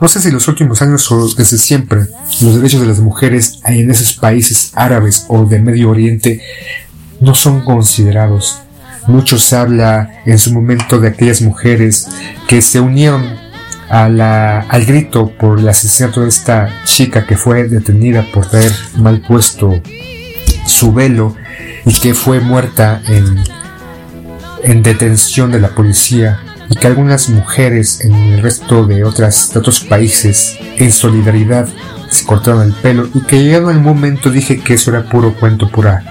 no 0.00 0.08
sé 0.08 0.20
si 0.20 0.30
los 0.30 0.48
últimos 0.48 0.80
años 0.80 1.10
o 1.12 1.28
desde 1.34 1.58
siempre, 1.58 2.06
los 2.40 2.56
derechos 2.56 2.80
de 2.80 2.86
las 2.86 3.00
mujeres 3.00 3.60
en 3.66 3.90
esos 3.90 4.14
países 4.14 4.72
árabes 4.74 5.26
o 5.28 5.44
de 5.44 5.58
Medio 5.58 5.90
Oriente 5.90 6.40
no 7.20 7.34
son 7.34 7.60
considerados. 7.60 8.60
Mucho 9.06 9.38
se 9.38 9.56
habla 9.56 10.22
en 10.24 10.38
su 10.38 10.52
momento 10.54 10.98
de 10.98 11.08
aquellas 11.08 11.42
mujeres 11.42 12.08
que 12.48 12.62
se 12.62 12.80
unieron 12.80 13.22
a 13.90 14.60
al 14.60 14.84
grito 14.86 15.32
por 15.38 15.58
el 15.58 15.68
asesinato 15.68 16.22
de 16.22 16.28
esta 16.28 16.84
chica 16.84 17.26
que 17.26 17.36
fue 17.36 17.64
detenida 17.64 18.24
por 18.32 18.46
traer 18.46 18.72
mal 18.96 19.20
puesto 19.20 19.82
su 20.64 20.92
velo 20.94 21.36
y 21.84 21.92
que 22.00 22.14
fue 22.14 22.40
muerta 22.40 23.02
en, 23.06 23.42
en 24.64 24.82
detención 24.82 25.50
de 25.52 25.60
la 25.60 25.74
policía 25.74 26.40
y 26.68 26.76
que 26.76 26.86
algunas 26.86 27.28
mujeres 27.28 28.00
en 28.02 28.14
el 28.14 28.42
resto 28.42 28.86
de, 28.86 29.04
otras, 29.04 29.54
otros 29.56 29.80
países 29.80 30.56
en 30.76 30.92
solidaridad 30.92 31.68
se 32.08 32.24
cortaron 32.24 32.62
el 32.62 32.72
pelo 32.72 33.08
y 33.14 33.20
que 33.22 33.42
llegado 33.42 33.70
el 33.70 33.80
momento 33.80 34.30
dije 34.30 34.60
que 34.60 34.74
eso 34.74 34.90
era 34.90 35.08
puro 35.08 35.34
cuento, 35.34 35.68
pura 35.68 36.04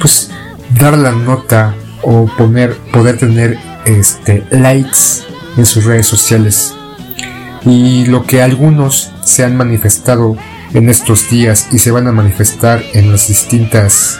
pues 0.00 0.30
dar 0.78 0.96
la 0.96 1.12
nota 1.12 1.74
o 2.02 2.26
poner 2.38 2.74
poder 2.92 3.18
tener 3.18 3.58
este 3.84 4.44
likes 4.50 5.24
en 5.56 5.66
sus 5.66 5.84
redes 5.84 6.06
sociales. 6.06 6.74
Y 7.64 8.06
lo 8.06 8.24
que 8.24 8.42
algunos 8.42 9.12
se 9.22 9.44
han 9.44 9.56
manifestado 9.56 10.36
en 10.72 10.88
estos 10.88 11.28
días 11.28 11.68
y 11.72 11.78
se 11.78 11.90
van 11.90 12.06
a 12.06 12.12
manifestar 12.12 12.82
en 12.94 13.12
las 13.12 13.28
distintas 13.28 14.18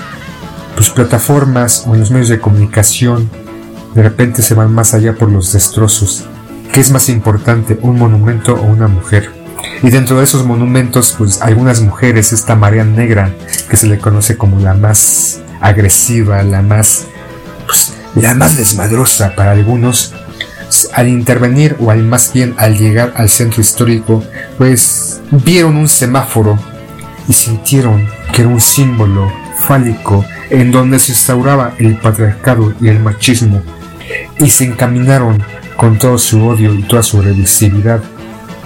pues, 0.74 0.90
plataformas 0.90 1.84
o 1.86 1.94
en 1.94 2.00
los 2.00 2.10
medios 2.10 2.28
de 2.28 2.40
comunicación 2.40 3.30
de 3.94 4.02
repente 4.02 4.42
se 4.42 4.54
van 4.54 4.72
más 4.72 4.94
allá 4.94 5.14
por 5.14 5.30
los 5.30 5.52
destrozos. 5.52 6.24
¿Qué 6.72 6.80
es 6.80 6.90
más 6.90 7.08
importante, 7.08 7.78
un 7.82 7.98
monumento 7.98 8.54
o 8.54 8.62
una 8.62 8.86
mujer? 8.86 9.32
Y 9.82 9.90
dentro 9.90 10.18
de 10.18 10.24
esos 10.24 10.44
monumentos, 10.44 11.14
pues 11.18 11.42
algunas 11.42 11.80
mujeres, 11.80 12.32
esta 12.32 12.54
María 12.54 12.84
Negra, 12.84 13.34
que 13.68 13.76
se 13.76 13.86
le 13.86 13.98
conoce 13.98 14.36
como 14.36 14.60
la 14.60 14.74
más 14.74 15.40
agresiva, 15.60 16.42
la 16.42 16.62
más, 16.62 17.06
pues, 17.66 17.94
la 18.14 18.34
más 18.34 18.56
desmadrosa 18.56 19.34
para 19.34 19.52
algunos, 19.52 20.14
al 20.94 21.08
intervenir 21.08 21.76
o 21.80 21.90
al 21.90 22.04
más 22.04 22.32
bien 22.32 22.54
al 22.56 22.78
llegar 22.78 23.12
al 23.16 23.28
centro 23.28 23.60
histórico, 23.60 24.22
pues 24.56 25.20
vieron 25.30 25.76
un 25.76 25.88
semáforo 25.88 26.58
y 27.28 27.32
sintieron 27.32 28.08
que 28.32 28.42
era 28.42 28.50
un 28.50 28.60
símbolo 28.60 29.32
fálico 29.58 30.24
en 30.48 30.70
donde 30.70 30.98
se 30.98 31.12
instauraba 31.12 31.74
el 31.78 31.96
patriarcado 31.96 32.72
y 32.80 32.88
el 32.88 33.00
machismo 33.00 33.62
y 34.38 34.50
se 34.50 34.64
encaminaron 34.64 35.42
con 35.76 35.98
todo 35.98 36.18
su 36.18 36.46
odio 36.46 36.74
y 36.74 36.82
toda 36.82 37.02
su 37.02 37.22
revisibilidad 37.22 38.02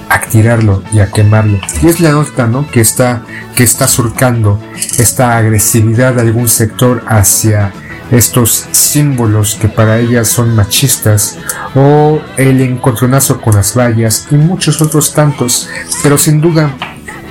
a 0.09 0.21
tirarlo 0.21 0.83
y 0.93 1.01
a 1.01 1.11
quemarlo. 1.11 1.59
Y 1.83 1.89
es 1.89 2.01
la 2.01 2.13
nota, 2.13 2.47
¿no? 2.47 2.71
Que 2.71 2.81
está, 2.81 3.23
que 3.55 3.65
está 3.65 3.87
surcando 3.87 4.61
esta 4.99 5.37
agresividad 5.37 6.15
de 6.15 6.23
algún 6.23 6.49
sector 6.49 7.03
hacia 7.07 7.73
estos 8.11 8.69
símbolos 8.71 9.55
que 9.55 9.69
para 9.69 9.99
ellas 9.99 10.29
son 10.29 10.55
machistas 10.55 11.39
o 11.75 12.21
el 12.37 12.61
encontronazo 12.61 13.41
con 13.41 13.55
las 13.55 13.77
vallas 13.77 14.29
y 14.31 14.37
muchos 14.37 14.81
otros 14.83 15.15
tantos. 15.15 15.69
Pero 16.03 16.19
sin 16.19 16.41
duda 16.41 16.77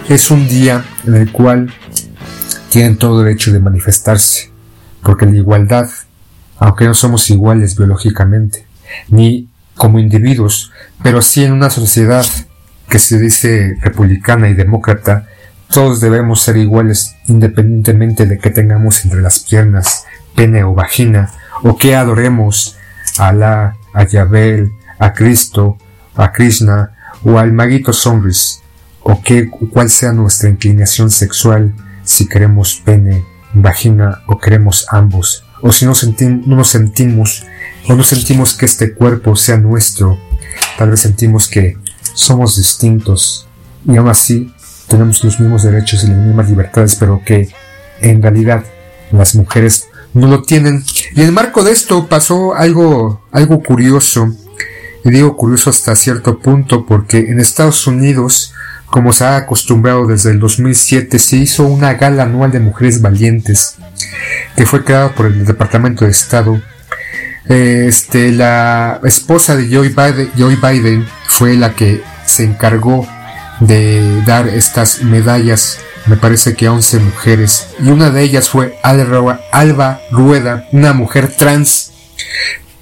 es 0.09 0.31
un 0.31 0.47
día 0.47 0.83
en 1.05 1.15
el 1.15 1.31
cual 1.31 1.73
tienen 2.69 2.97
todo 2.97 3.21
derecho 3.21 3.51
de 3.51 3.59
manifestarse, 3.59 4.51
porque 5.03 5.25
la 5.25 5.35
igualdad 5.35 5.87
aunque 6.63 6.85
no 6.85 6.93
somos 6.93 7.29
iguales 7.29 7.75
biológicamente, 7.75 8.65
ni 9.09 9.49
como 9.75 9.99
individuos, 9.99 10.71
pero 11.03 11.21
sí 11.21 11.43
en 11.43 11.51
una 11.51 11.69
sociedad 11.69 12.25
que 12.87 12.99
se 12.99 13.19
dice 13.19 13.75
republicana 13.81 14.47
y 14.47 14.53
demócrata, 14.53 15.27
todos 15.69 15.99
debemos 15.99 16.41
ser 16.41 16.55
iguales 16.55 17.17
independientemente 17.27 18.25
de 18.27 18.37
que 18.37 18.49
tengamos 18.49 19.03
entre 19.03 19.21
las 19.21 19.39
piernas 19.39 20.05
pene 20.35 20.63
o 20.63 20.73
vagina, 20.73 21.31
o 21.63 21.75
que 21.75 21.97
adoremos 21.97 22.77
a 23.17 23.27
Alá, 23.27 23.75
a 23.93 24.05
Yabel, 24.05 24.71
a 24.99 25.11
Cristo, 25.11 25.77
a 26.15 26.31
Krishna 26.31 26.91
o 27.25 27.39
al 27.39 27.51
maguito 27.51 27.91
Sonris, 27.91 28.61
o 29.01 29.21
que 29.21 29.49
cuál 29.49 29.89
sea 29.89 30.13
nuestra 30.13 30.47
inclinación 30.47 31.11
sexual, 31.11 31.75
si 32.05 32.29
queremos 32.29 32.81
pene, 32.85 33.25
vagina 33.53 34.21
o 34.27 34.37
queremos 34.39 34.87
ambos 34.91 35.43
o 35.63 35.71
si 35.71 35.85
no, 35.85 35.93
no 36.45 36.55
nos 36.57 36.67
sentimos 36.67 37.45
o 37.87 37.95
no 37.95 38.03
sentimos 38.03 38.53
que 38.53 38.65
este 38.65 38.93
cuerpo 38.93 39.35
sea 39.35 39.57
nuestro, 39.57 40.19
tal 40.77 40.91
vez 40.91 40.99
sentimos 40.99 41.47
que 41.47 41.77
somos 42.13 42.57
distintos 42.57 43.47
y 43.87 43.95
aún 43.95 44.09
así 44.09 44.53
tenemos 44.87 45.23
los 45.23 45.39
mismos 45.39 45.63
derechos 45.63 46.03
y 46.03 46.07
las 46.07 46.17
mismas 46.17 46.49
libertades, 46.49 46.95
pero 46.95 47.21
que 47.25 47.49
en 48.01 48.21
realidad 48.21 48.65
las 49.11 49.35
mujeres 49.35 49.87
no 50.13 50.27
lo 50.27 50.43
tienen. 50.43 50.83
Y 51.15 51.21
en 51.21 51.27
el 51.27 51.31
marco 51.31 51.63
de 51.63 51.71
esto 51.71 52.07
pasó 52.07 52.55
algo, 52.55 53.23
algo 53.31 53.63
curioso, 53.63 54.35
y 55.05 55.11
digo 55.11 55.37
curioso 55.37 55.69
hasta 55.69 55.95
cierto 55.95 56.39
punto 56.39 56.85
porque 56.85 57.19
en 57.19 57.39
Estados 57.39 57.87
Unidos, 57.87 58.53
como 58.85 59.13
se 59.13 59.23
ha 59.23 59.37
acostumbrado 59.37 60.07
desde 60.07 60.31
el 60.31 60.39
2007, 60.39 61.19
se 61.19 61.37
hizo 61.37 61.65
una 61.65 61.93
gala 61.93 62.23
anual 62.23 62.51
de 62.51 62.59
mujeres 62.59 63.01
valientes 63.01 63.77
que 64.55 64.65
fue 64.65 64.83
creado 64.83 65.13
por 65.13 65.25
el 65.25 65.45
Departamento 65.45 66.05
de 66.05 66.11
Estado. 66.11 66.61
Este, 67.47 68.31
la 68.31 69.01
esposa 69.03 69.55
de 69.55 69.67
Joe 69.73 69.89
Biden, 69.89 70.31
Biden 70.61 71.07
fue 71.27 71.55
la 71.55 71.73
que 71.73 72.01
se 72.25 72.43
encargó 72.43 73.07
de 73.59 74.21
dar 74.25 74.47
estas 74.47 75.01
medallas, 75.03 75.79
me 76.05 76.17
parece 76.17 76.55
que 76.55 76.67
a 76.67 76.71
11 76.71 76.99
mujeres, 76.99 77.67
y 77.79 77.89
una 77.89 78.09
de 78.09 78.23
ellas 78.23 78.49
fue 78.49 78.77
Alba 78.83 79.99
Rueda, 80.11 80.67
una 80.71 80.93
mujer 80.93 81.27
trans, 81.27 81.91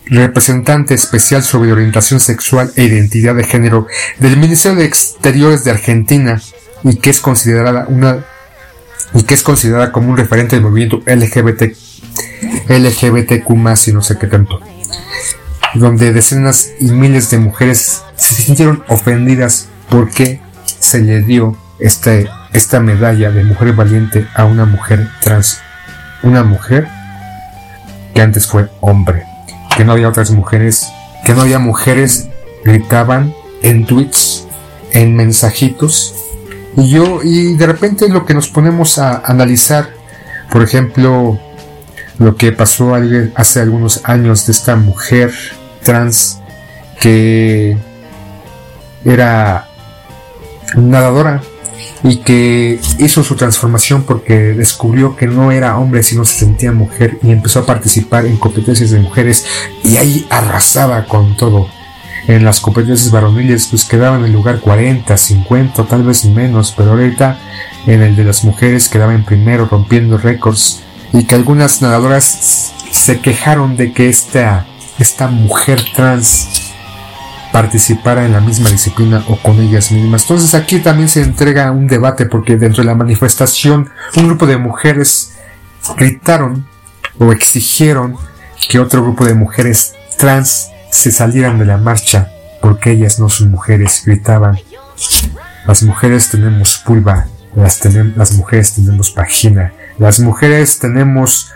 representante 0.05 0.93
especial 0.93 1.41
sobre 1.41 1.71
orientación 1.71 2.19
sexual 2.19 2.71
e 2.75 2.83
identidad 2.83 3.33
de 3.33 3.45
género 3.45 3.87
del 4.19 4.37
Ministerio 4.37 4.77
de 4.77 4.85
Exteriores 4.85 5.63
de 5.63 5.71
Argentina, 5.71 6.41
y 6.83 6.97
que 6.97 7.09
es 7.09 7.19
considerada 7.19 7.85
una 7.87 8.25
y 9.13 9.23
que 9.23 9.33
es 9.33 9.43
considerada 9.43 9.91
como 9.91 10.09
un 10.09 10.17
referente 10.17 10.55
del 10.55 10.63
movimiento 10.63 11.01
LGBT, 11.05 11.75
LGBTQ 12.69 13.87
y 13.87 13.91
no 13.91 14.01
sé 14.01 14.17
qué 14.17 14.27
tanto, 14.27 14.59
donde 15.75 16.13
decenas 16.13 16.71
y 16.79 16.91
miles 16.91 17.29
de 17.29 17.37
mujeres 17.37 18.03
se 18.15 18.35
sintieron 18.35 18.83
ofendidas 18.87 19.67
porque 19.89 20.41
se 20.65 20.99
le 20.99 21.21
dio 21.21 21.57
este 21.79 22.29
esta 22.53 22.79
medalla 22.79 23.31
de 23.31 23.43
mujer 23.43 23.73
valiente 23.73 24.27
a 24.35 24.45
una 24.45 24.65
mujer 24.65 25.09
trans, 25.21 25.61
una 26.21 26.43
mujer 26.43 26.87
que 28.13 28.21
antes 28.21 28.47
fue 28.47 28.69
hombre, 28.81 29.23
que 29.75 29.85
no 29.85 29.93
había 29.93 30.09
otras 30.09 30.31
mujeres, 30.31 30.87
que 31.25 31.33
no 31.33 31.41
había 31.41 31.59
mujeres 31.59 32.27
gritaban 32.63 33.33
en 33.61 33.85
tweets, 33.85 34.47
en 34.91 35.15
mensajitos, 35.15 36.13
y 36.77 36.89
yo, 36.89 37.21
y 37.23 37.55
de 37.55 37.67
repente 37.67 38.07
lo 38.09 38.25
que 38.25 38.33
nos 38.33 38.47
ponemos 38.47 38.97
a 38.97 39.17
analizar, 39.25 39.89
por 40.49 40.63
ejemplo, 40.63 41.39
lo 42.17 42.35
que 42.35 42.51
pasó 42.51 42.93
hace 43.35 43.61
algunos 43.61 44.01
años 44.03 44.45
de 44.45 44.51
esta 44.53 44.75
mujer 44.75 45.33
trans 45.83 46.39
que 46.99 47.77
era 49.03 49.67
nadadora 50.75 51.41
y 52.03 52.17
que 52.17 52.79
hizo 52.99 53.23
su 53.23 53.35
transformación 53.35 54.03
porque 54.03 54.53
descubrió 54.53 55.15
que 55.15 55.27
no 55.27 55.51
era 55.51 55.77
hombre 55.77 56.03
sino 56.03 56.25
se 56.25 56.39
sentía 56.39 56.71
mujer 56.71 57.17
y 57.23 57.31
empezó 57.31 57.59
a 57.59 57.65
participar 57.65 58.25
en 58.25 58.37
competencias 58.37 58.91
de 58.91 58.99
mujeres 58.99 59.45
y 59.83 59.97
ahí 59.97 60.27
arrasaba 60.29 61.05
con 61.05 61.35
todo. 61.35 61.67
En 62.31 62.45
las 62.45 62.61
competencias 62.61 63.11
varoniles 63.11 63.67
pues 63.67 63.83
quedaba 63.83 64.15
en 64.15 64.23
el 64.23 64.31
lugar 64.31 64.61
40, 64.61 65.17
50, 65.17 65.83
tal 65.83 66.03
vez 66.03 66.23
menos, 66.23 66.73
pero 66.77 66.91
ahorita 66.91 67.37
en 67.85 68.01
el 68.01 68.15
de 68.15 68.23
las 68.23 68.45
mujeres 68.45 68.87
quedaba 68.87 69.13
en 69.13 69.25
primero 69.25 69.65
rompiendo 69.65 70.17
récords 70.17 70.81
y 71.11 71.25
que 71.25 71.35
algunas 71.35 71.81
nadadoras 71.81 72.71
se 72.89 73.19
quejaron 73.19 73.75
de 73.75 73.91
que 73.91 74.07
esta, 74.07 74.65
esta 74.97 75.27
mujer 75.27 75.83
trans 75.93 76.71
participara 77.51 78.23
en 78.23 78.31
la 78.31 78.39
misma 78.39 78.69
disciplina 78.69 79.25
o 79.27 79.35
con 79.35 79.59
ellas 79.59 79.91
mismas. 79.91 80.21
Entonces 80.21 80.55
aquí 80.55 80.79
también 80.79 81.09
se 81.09 81.23
entrega 81.23 81.69
un 81.71 81.87
debate 81.87 82.27
porque 82.27 82.55
dentro 82.55 82.81
de 82.81 82.87
la 82.87 82.95
manifestación 82.95 83.89
un 84.15 84.27
grupo 84.27 84.47
de 84.47 84.55
mujeres 84.55 85.33
gritaron 85.97 86.65
o 87.19 87.33
exigieron 87.33 88.15
que 88.69 88.79
otro 88.79 89.03
grupo 89.03 89.25
de 89.25 89.33
mujeres 89.33 89.95
trans 90.17 90.71
se 90.91 91.11
salieran 91.11 91.57
de 91.57 91.65
la 91.65 91.77
marcha 91.77 92.31
porque 92.61 92.91
ellas 92.91 93.19
no 93.19 93.29
son 93.29 93.49
mujeres, 93.49 94.03
gritaban. 94.05 94.59
Las 95.65 95.81
mujeres 95.81 96.29
tenemos 96.29 96.77
pulva, 96.85 97.25
las, 97.55 97.83
las 98.15 98.33
mujeres 98.33 98.75
tenemos 98.75 99.15
vagina, 99.15 99.73
las 99.97 100.19
mujeres 100.19 100.77
tenemos 100.77 101.51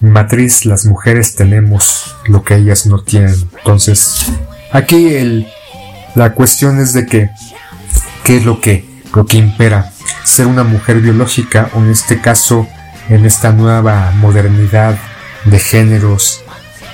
matriz, 0.00 0.64
las 0.66 0.84
mujeres 0.84 1.36
tenemos 1.36 2.16
lo 2.26 2.42
que 2.42 2.56
ellas 2.56 2.86
no 2.86 3.02
tienen. 3.02 3.34
Entonces, 3.58 4.26
aquí 4.72 5.14
el, 5.14 5.46
la 6.14 6.32
cuestión 6.32 6.80
es 6.80 6.92
de 6.92 7.06
que, 7.06 7.30
¿qué 8.24 8.38
es 8.38 8.44
lo 8.44 8.60
que, 8.60 8.84
lo 9.14 9.26
que 9.26 9.38
impera? 9.38 9.92
Ser 10.24 10.46
una 10.46 10.64
mujer 10.64 11.00
biológica 11.00 11.70
o 11.74 11.78
en 11.78 11.90
este 11.90 12.20
caso, 12.20 12.66
en 13.08 13.24
esta 13.24 13.52
nueva 13.52 14.12
modernidad 14.16 14.98
de 15.44 15.58
géneros 15.60 16.42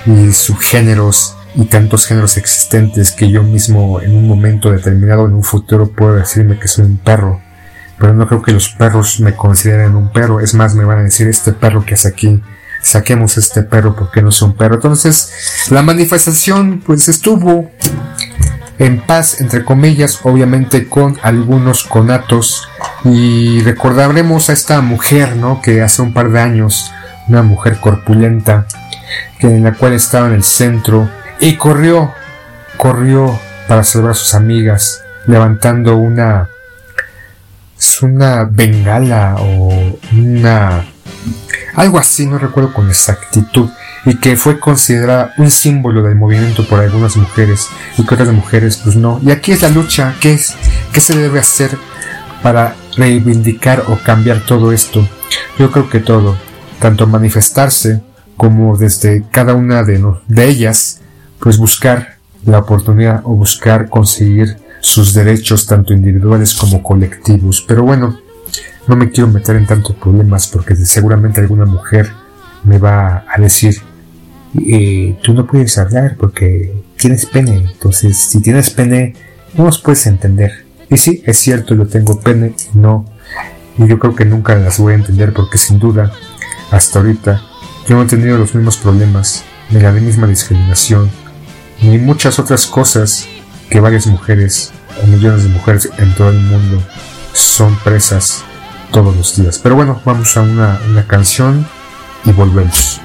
y 0.07 0.33
subgéneros 0.33 1.37
y 1.55 1.67
tantos 1.67 2.07
géneros 2.07 2.37
existentes 2.37 3.13
que 3.13 3.31
yo 3.31 3.43
mismo 3.43 4.01
en 4.01 4.17
un 4.17 4.27
momento 4.27 4.71
determinado, 4.73 5.27
en 5.27 5.35
un 5.35 5.45
futuro, 5.45 5.91
puedo 5.91 6.15
decirme 6.15 6.59
que 6.59 6.69
soy 6.69 6.87
un 6.87 6.97
perro. 6.97 7.41
Pero 7.99 8.15
no 8.15 8.27
creo 8.27 8.43
que 8.43 8.53
los 8.53 8.71
perros 8.71 9.21
me 9.21 9.35
consideren 9.35 9.95
un 9.95 10.11
perro. 10.11 10.41
Es 10.41 10.55
más, 10.55 10.75
me 10.75 10.85
van 10.85 10.99
a 10.99 11.03
decir, 11.03 11.29
este 11.29 11.53
perro 11.53 11.85
que 11.85 11.95
hace 11.95 12.09
aquí 12.09 12.43
saquemos 12.81 13.39
este 13.39 13.63
perro 13.63 13.95
porque 13.95 14.23
no 14.23 14.31
es 14.31 14.43
un 14.43 14.55
perro. 14.55 14.75
Entonces, 14.77 15.69
la 15.71 15.83
manifestación 15.83 16.83
pues 16.85 17.09
estuvo 17.09 17.71
en 18.79 19.01
paz, 19.01 19.41
entre 19.41 19.65
comillas, 19.65 20.21
obviamente 20.25 20.89
con 20.89 21.17
algunos 21.23 21.85
conatos. 21.85 22.69
Y 23.05 23.61
recordaremos 23.61 24.51
a 24.51 24.53
esta 24.53 24.81
mujer, 24.81 25.37
¿no? 25.37 25.61
Que 25.63 25.83
hace 25.83 26.03
un 26.03 26.13
par 26.13 26.31
de 26.31 26.41
años, 26.41 26.91
una 27.29 27.43
mujer 27.43 27.79
corpulenta, 27.79 28.67
que 29.43 29.49
en 29.49 29.65
la 29.65 29.73
cual 29.73 29.93
estaba 29.93 30.29
en 30.29 30.35
el 30.35 30.45
centro 30.45 31.11
y 31.41 31.57
corrió, 31.57 32.15
corrió 32.77 33.37
para 33.67 33.83
salvar 33.83 34.13
a 34.13 34.15
sus 34.15 34.35
amigas, 34.35 35.03
levantando 35.27 35.97
una, 35.97 36.49
una 38.03 38.45
bengala 38.45 39.35
o 39.41 39.99
una 40.13 40.85
algo 41.75 41.99
así, 41.99 42.27
no 42.27 42.39
recuerdo 42.39 42.73
con 42.73 42.89
exactitud, 42.89 43.69
y 44.05 44.17
que 44.19 44.37
fue 44.37 44.61
considerada 44.61 45.35
un 45.39 45.51
símbolo 45.51 46.03
del 46.03 46.15
movimiento 46.15 46.65
por 46.65 46.79
algunas 46.79 47.17
mujeres 47.17 47.67
y 47.99 48.07
que 48.07 48.15
otras 48.15 48.33
mujeres 48.33 48.77
pues 48.77 48.95
no. 48.95 49.21
Y 49.25 49.33
aquí 49.33 49.51
es 49.51 49.63
la 49.63 49.71
lucha, 49.71 50.15
¿qué 50.21 50.35
es? 50.35 50.55
¿Qué 50.93 51.01
se 51.01 51.19
debe 51.19 51.41
hacer 51.41 51.77
para 52.45 52.77
reivindicar 52.97 53.85
o 53.89 53.99
cambiar 53.99 54.47
todo 54.47 54.71
esto? 54.71 55.09
Yo 55.59 55.73
creo 55.73 55.91
que 55.91 55.99
todo, 55.99 56.37
tanto 56.79 57.09
manifestarse 57.09 58.03
como 58.37 58.77
desde 58.77 59.25
cada 59.31 59.55
una 59.55 59.83
de, 59.83 60.03
de 60.29 60.49
ellas, 60.49 61.01
pues 61.39 61.59
buscar 61.59 62.17
la 62.45 62.59
oportunidad 62.59 63.23
o 63.25 63.35
buscar 63.35 63.89
conseguir 63.89 64.57
sus 64.81 65.15
derechos 65.15 65.67
tanto 65.67 65.93
individuales 65.93 66.55
como 66.55 66.83
colectivos. 66.83 67.65
Pero 67.67 67.85
bueno, 67.85 68.19
no 68.89 68.97
me 68.97 69.11
quiero 69.11 69.31
meter 69.31 69.57
en 69.57 69.67
tantos 69.67 69.95
problemas 69.97 70.49
porque 70.49 70.75
seguramente 70.75 71.41
alguna 71.41 71.67
mujer 71.67 72.11
me 72.65 72.79
va 72.79 73.25
a 73.33 73.41
decir, 73.41 73.77
eh, 74.55 75.17
tú 75.23 75.35
no 75.35 75.47
puedes 75.47 75.79
hablar 75.79 76.17
porque 76.19 76.83
tienes 76.97 77.27
pene. 77.27 77.71
Entonces, 77.73 78.19
si 78.19 78.41
tienes 78.41 78.71
pene, 78.71 79.15
no 79.55 79.65
nos 79.65 79.79
puedes 79.81 80.07
entender. 80.07 80.67
Y 80.91 80.97
sí, 80.97 81.23
es 81.27 81.39
cierto, 81.39 81.75
yo 81.75 81.87
tengo 81.87 82.21
pene, 82.21 82.55
no. 82.75 83.07
Y 83.79 83.87
yo 83.87 83.99
creo 83.99 84.15
que 84.15 84.25
nunca 84.25 84.55
las 84.57 84.79
voy 84.79 84.93
a 84.93 84.97
entender 84.97 85.33
porque 85.33 85.59
sin 85.59 85.79
duda, 85.79 86.13
hasta 86.71 86.99
ahorita, 86.99 87.41
yo 87.89 87.97
no 87.97 88.03
he 88.03 88.07
tenido 88.07 88.39
los 88.39 88.55
mismos 88.55 88.77
problemas, 88.77 89.45
ni 89.71 89.81
la 89.81 89.93
misma 89.93 90.27
discriminación, 90.27 91.11
ni 91.83 91.99
muchas 91.99 92.39
otras 92.39 92.67
cosas 92.67 93.27
que 93.69 93.81
varias 93.81 94.07
mujeres 94.07 94.73
o 95.03 95.07
millones 95.07 95.45
de 95.45 95.49
mujeres 95.49 95.89
en 95.99 96.15
todo 96.15 96.31
el 96.31 96.41
mundo 96.41 96.83
son 97.33 97.77
presas 97.77 98.45
todos 98.93 99.17
los 99.17 99.37
días. 99.37 99.59
Pero 99.59 99.75
bueno, 99.75 100.01
vamos 100.05 100.37
a 100.37 100.43
una, 100.43 101.07
canción 101.09 101.67
y 102.25 102.33
volvemos. 102.33 103.01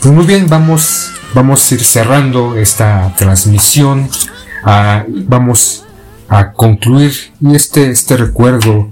Pues 0.00 0.14
muy 0.14 0.24
bien, 0.24 0.46
vamos, 0.48 1.10
vamos 1.34 1.70
a 1.70 1.74
ir 1.74 1.84
cerrando 1.84 2.56
esta 2.56 3.14
transmisión. 3.18 4.08
Ah, 4.64 5.04
vamos 5.08 5.84
a 6.28 6.52
concluir 6.52 7.12
y 7.40 7.54
este, 7.54 7.90
este 7.90 8.16
recuerdo 8.16 8.88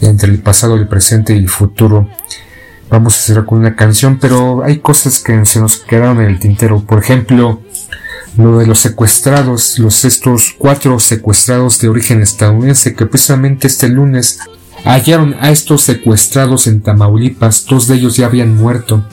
entre 0.00 0.30
el 0.30 0.40
pasado, 0.40 0.76
el 0.76 0.86
presente 0.86 1.34
y 1.34 1.38
el 1.38 1.48
futuro. 1.48 2.08
Vamos 2.90 3.16
a 3.16 3.20
cerrar 3.20 3.44
con 3.44 3.58
una 3.58 3.76
canción, 3.76 4.18
pero 4.18 4.62
hay 4.64 4.78
cosas 4.78 5.20
que 5.20 5.44
se 5.44 5.60
nos 5.60 5.76
quedaron 5.76 6.20
en 6.20 6.26
el 6.26 6.38
tintero. 6.38 6.80
Por 6.80 6.98
ejemplo, 6.98 7.60
lo 8.36 8.58
de 8.58 8.66
los 8.66 8.78
secuestrados, 8.80 9.78
los 9.78 10.04
estos 10.04 10.54
cuatro 10.56 10.98
secuestrados 10.98 11.80
de 11.80 11.88
origen 11.88 12.22
estadounidense 12.22 12.94
que 12.94 13.06
precisamente 13.06 13.66
este 13.66 13.88
lunes 13.88 14.38
hallaron 14.84 15.36
a 15.40 15.50
estos 15.50 15.82
secuestrados 15.82 16.66
en 16.66 16.80
Tamaulipas, 16.80 17.66
dos 17.66 17.86
de 17.86 17.96
ellos 17.96 18.16
ya 18.16 18.26
habían 18.26 18.56
muerto. 18.56 19.04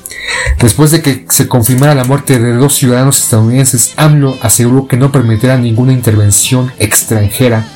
Después 0.59 0.91
de 0.91 1.01
que 1.01 1.25
se 1.29 1.47
confirmara 1.47 1.95
la 1.95 2.03
muerte 2.03 2.39
de 2.39 2.53
dos 2.53 2.75
ciudadanos 2.75 3.19
estadounidenses, 3.19 3.93
AMLO 3.97 4.37
aseguró 4.41 4.87
que 4.87 4.97
no 4.97 5.11
permitirá 5.11 5.57
ninguna 5.57 5.93
intervención 5.93 6.71
extranjera. 6.79 7.67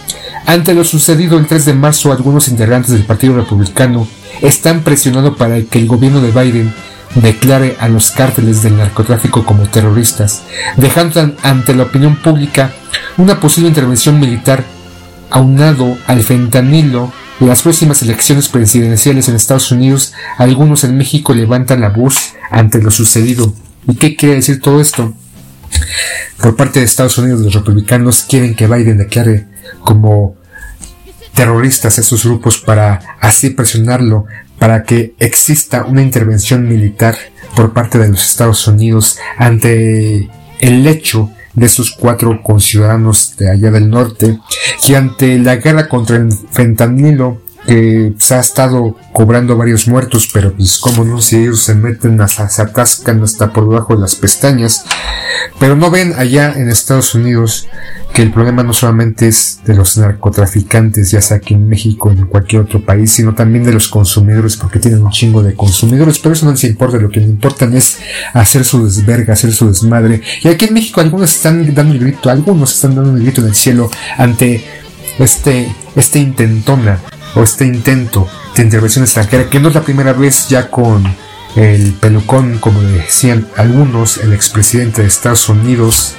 Ante 0.46 0.74
lo 0.74 0.84
sucedido 0.84 1.38
el 1.38 1.48
3 1.48 1.66
de 1.66 1.74
marzo, 1.74 2.12
algunos 2.12 2.48
integrantes 2.48 2.92
del 2.92 3.06
Partido 3.06 3.36
Republicano 3.36 4.08
están 4.42 4.82
presionando 4.82 5.36
para 5.36 5.62
que 5.62 5.80
el 5.80 5.88
gobierno 5.88 6.22
de 6.22 6.32
Biden 6.32 6.74
declare 7.16 7.76
a 7.80 7.90
los 7.90 8.12
cárteles 8.12 8.62
del 8.62 8.78
narcotráfico 8.78 9.44
como 9.44 9.68
terroristas, 9.68 10.44
dejando 10.78 11.34
ante 11.44 11.76
la 11.76 11.84
opinión 11.84 12.16
pública 12.16 12.72
una 13.18 13.40
posible 13.40 13.70
intervención 13.70 14.20
militar 14.20 14.64
aunado 15.30 15.98
al 16.08 16.24
fentanilo 16.24 17.12
las 17.40 17.62
próximas 17.62 18.02
elecciones 18.02 18.50
presidenciales 18.50 19.30
en 19.30 19.36
Estados 19.36 19.72
Unidos, 19.72 20.14
algunos 20.38 20.84
en 20.84 20.98
México 20.98 21.34
levantan 21.34 21.82
la 21.82 21.90
voz 21.90 22.34
ante 22.52 22.82
lo 22.82 22.92
sucedido. 22.92 23.54
¿Y 23.88 23.96
qué 23.96 24.16
quiere 24.16 24.36
decir 24.36 24.60
todo 24.60 24.82
esto? 24.82 25.14
Por 26.42 26.56
parte 26.56 26.80
de 26.80 26.86
Estados 26.86 27.18
Unidos, 27.18 27.42
los 27.42 27.54
republicanos 27.54 28.24
quieren 28.24 28.56
que 28.56 28.68
Biden 28.68 28.98
declare 28.98 29.48
como 29.82 30.36
terroristas 31.34 31.98
a 31.98 32.02
esos 32.02 32.26
grupos 32.26 32.58
para 32.60 33.00
así 33.22 33.52
presionarlo 33.52 34.26
para 34.58 34.84
que 34.84 35.16
exista 35.20 35.86
una 35.86 36.02
intervención 36.02 36.68
militar 36.68 37.18
por 37.56 37.72
parte 37.74 37.98
de 37.98 38.10
los 38.10 38.30
Estados 38.30 38.68
Unidos 38.68 39.18
ante 39.38 40.30
el 40.60 40.86
hecho 40.86 41.32
de 41.54 41.66
esos 41.66 41.92
cuatro 41.92 42.42
conciudadanos 42.44 43.36
de 43.38 43.50
allá 43.52 43.72
del 43.72 43.90
norte 43.90 44.40
y 44.88 44.94
ante 44.94 45.38
la 45.40 45.58
guerra 45.58 45.88
contra 45.88 46.18
el 46.18 46.32
fentanilo 46.32 47.42
que 47.66 48.14
se 48.18 48.36
ha 48.36 48.40
estado 48.40 48.96
cobrando 49.14 49.58
varios 49.58 49.88
muertos, 49.88 50.30
pero 50.34 50.54
pues 50.54 50.78
como 50.78 51.04
no, 51.04 51.22
si 51.22 51.38
ellos 51.38 51.62
se 51.62 51.76
meten, 51.76 52.20
hasta, 52.22 52.50
se 52.50 52.62
atascan 52.62 53.22
hasta 53.24 53.52
por 53.52 53.70
debajo 53.70 53.96
de 53.96 54.02
las 54.02 54.16
pestañas, 54.16 54.86
pero 55.60 55.76
no 55.76 55.92
ven 55.92 56.14
allá 56.18 56.54
en 56.56 56.70
Estados 56.70 57.14
Unidos 57.16 57.68
que 58.14 58.24
el 58.24 58.32
problema 58.32 58.64
no 58.64 58.74
solamente 58.74 59.28
es 59.28 59.60
de 59.66 59.76
los 59.76 59.98
narcotraficantes, 59.98 61.12
ya 61.12 61.22
sea 61.22 61.38
aquí 61.38 61.54
en 61.54 61.70
México 61.70 62.10
o 62.10 62.12
en 62.12 62.26
cualquier 62.26 62.64
otro 62.64 62.84
país, 62.84 63.12
sino 63.12 63.36
también 63.36 63.64
de 63.64 63.74
los 63.74 63.88
consumidores, 63.88 64.58
porque 64.58 64.80
tienen 64.80 65.04
un 65.04 65.12
chingo 65.12 65.44
de 65.44 65.54
consumidores, 65.54 66.18
pero 66.18 66.34
eso 66.34 66.46
no 66.46 66.52
les 66.52 66.64
importa, 66.64 66.98
lo 66.98 67.10
que 67.10 67.20
les 67.20 67.30
importa 67.30 67.66
es 67.66 68.00
hacer 68.34 68.64
su 68.64 68.84
desverga, 68.84 69.34
hacer 69.34 69.54
su 69.54 69.68
desmadre, 69.68 70.22
y 70.42 70.48
aquí 70.48 70.66
en 70.66 70.74
México 70.74 71.02
algunos 71.02 71.36
están 71.36 71.74
dando 71.76 71.94
el 71.94 72.00
grito, 72.00 72.30
algunos 72.30 72.74
están 72.74 72.96
dando 72.96 73.16
el 73.16 73.22
grito 73.22 73.42
en 73.42 73.48
el 73.48 73.56
cielo 73.56 73.92
ante 74.18 74.64
este, 75.20 75.74
este 75.96 76.20
intentona 76.20 77.00
o 77.36 77.44
este 77.44 77.66
intento 77.66 78.28
de 78.56 78.64
intervención 78.64 79.04
extranjera, 79.04 79.50
que 79.50 79.60
no 79.60 79.70
es 79.70 79.76
la 79.76 79.82
primera 79.82 80.14
vez 80.14 80.48
ya 80.50 80.70
con 80.70 81.04
el 81.56 81.94
pelucón, 81.94 82.58
como 82.60 82.82
decían 82.82 83.48
algunos, 83.58 84.18
el 84.18 84.34
expresidente 84.34 85.02
de 85.02 85.08
Estados 85.08 85.50
Unidos, 85.50 86.16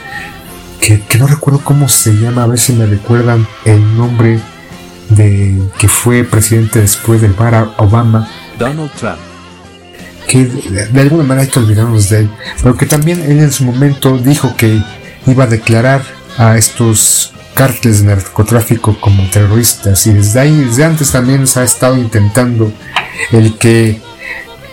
que, 0.81 1.03
no 1.19 1.27
recuerdo 1.27 1.61
cómo 1.63 1.89
se 1.89 2.13
llama, 2.15 2.45
a 2.45 2.47
ver 2.47 2.59
si 2.59 2.73
me 2.73 2.87
recuerdan 2.87 3.47
el 3.65 3.97
nombre 3.97 4.41
de 5.11 5.61
que 5.79 5.89
fue 5.89 6.25
presidente 6.25 6.81
después 6.81 7.21
del 7.21 7.33
Barack 7.33 7.81
Obama. 7.81 8.29
Donald 8.59 8.91
Trump. 8.93 9.19
Que 10.27 10.45
de, 10.45 11.01
alguna 11.01 11.25
manera 11.25 11.43
hay 11.43 11.49
que 11.49 11.59
olvidarnos 11.59 12.09
de 12.09 12.21
él, 12.21 12.31
pero 12.63 12.77
que 12.77 12.87
también 12.87 13.21
él 13.21 13.41
en 13.41 13.53
su 13.53 13.65
momento 13.65 14.17
dijo 14.19 14.57
que 14.57 14.83
iba 15.27 15.45
a 15.45 15.47
declarar 15.49 16.03
a 16.39 16.57
estos 16.57 17.33
cárteles 17.55 18.03
de 18.03 18.15
narcotráfico 18.15 18.99
como 19.01 19.29
terroristas 19.31 20.07
y 20.07 20.13
desde 20.13 20.41
ahí, 20.41 20.65
desde 20.65 20.85
antes 20.85 21.11
también 21.11 21.47
se 21.47 21.61
ha 21.61 21.65
estado 21.65 21.97
intentando 21.97 22.73
el 23.33 23.59
que 23.59 24.01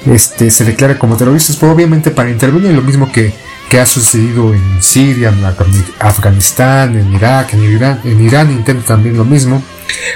este, 0.06 0.50
se 0.52 0.64
declare 0.64 0.98
como 0.98 1.18
terroristas, 1.18 1.58
pero 1.58 1.72
obviamente 1.72 2.12
para 2.12 2.30
intervenir 2.30 2.72
lo 2.72 2.82
mismo 2.82 3.12
que, 3.12 3.34
que 3.70 3.80
ha 3.80 3.86
sucedido 3.86 4.54
en 4.54 4.82
Siria, 4.82 5.30
en 5.30 5.44
Afganistán, 6.00 6.98
en 6.98 7.14
Irak, 7.14 7.54
en 7.54 7.64
Irán, 7.64 8.02
en 8.04 8.22
Irán 8.22 8.52
intenta 8.52 8.86
también 8.86 9.18
lo 9.18 9.26
mismo, 9.26 9.62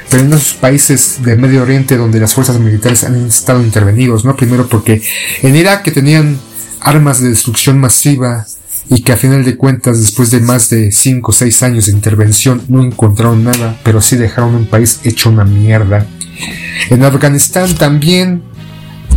pero 0.09 0.23
en 0.23 0.33
esos 0.33 0.53
países 0.53 1.21
de 1.23 1.35
Medio 1.35 1.63
Oriente 1.63 1.97
donde 1.97 2.19
las 2.19 2.33
fuerzas 2.33 2.59
militares 2.59 3.03
han 3.03 3.27
estado 3.27 3.61
intervenidos, 3.61 4.23
¿no? 4.23 4.35
Primero 4.35 4.67
porque 4.67 5.01
en 5.41 5.55
Irak 5.55 5.83
que 5.83 5.91
tenían 5.91 6.39
armas 6.79 7.21
de 7.21 7.29
destrucción 7.29 7.77
masiva, 7.79 8.45
y 8.91 9.03
que 9.03 9.13
a 9.13 9.17
final 9.17 9.45
de 9.45 9.55
cuentas 9.55 10.01
después 10.01 10.31
de 10.31 10.41
más 10.41 10.69
de 10.69 10.91
5 10.91 11.31
o 11.31 11.33
6 11.33 11.63
años 11.63 11.85
de 11.85 11.93
intervención 11.93 12.61
no 12.67 12.83
encontraron 12.83 13.41
nada, 13.41 13.79
pero 13.83 14.01
sí 14.01 14.17
dejaron 14.17 14.53
un 14.53 14.65
país 14.65 14.99
hecho 15.05 15.29
una 15.29 15.45
mierda. 15.45 16.05
En 16.89 17.01
Afganistán 17.05 17.73
también 17.75 18.43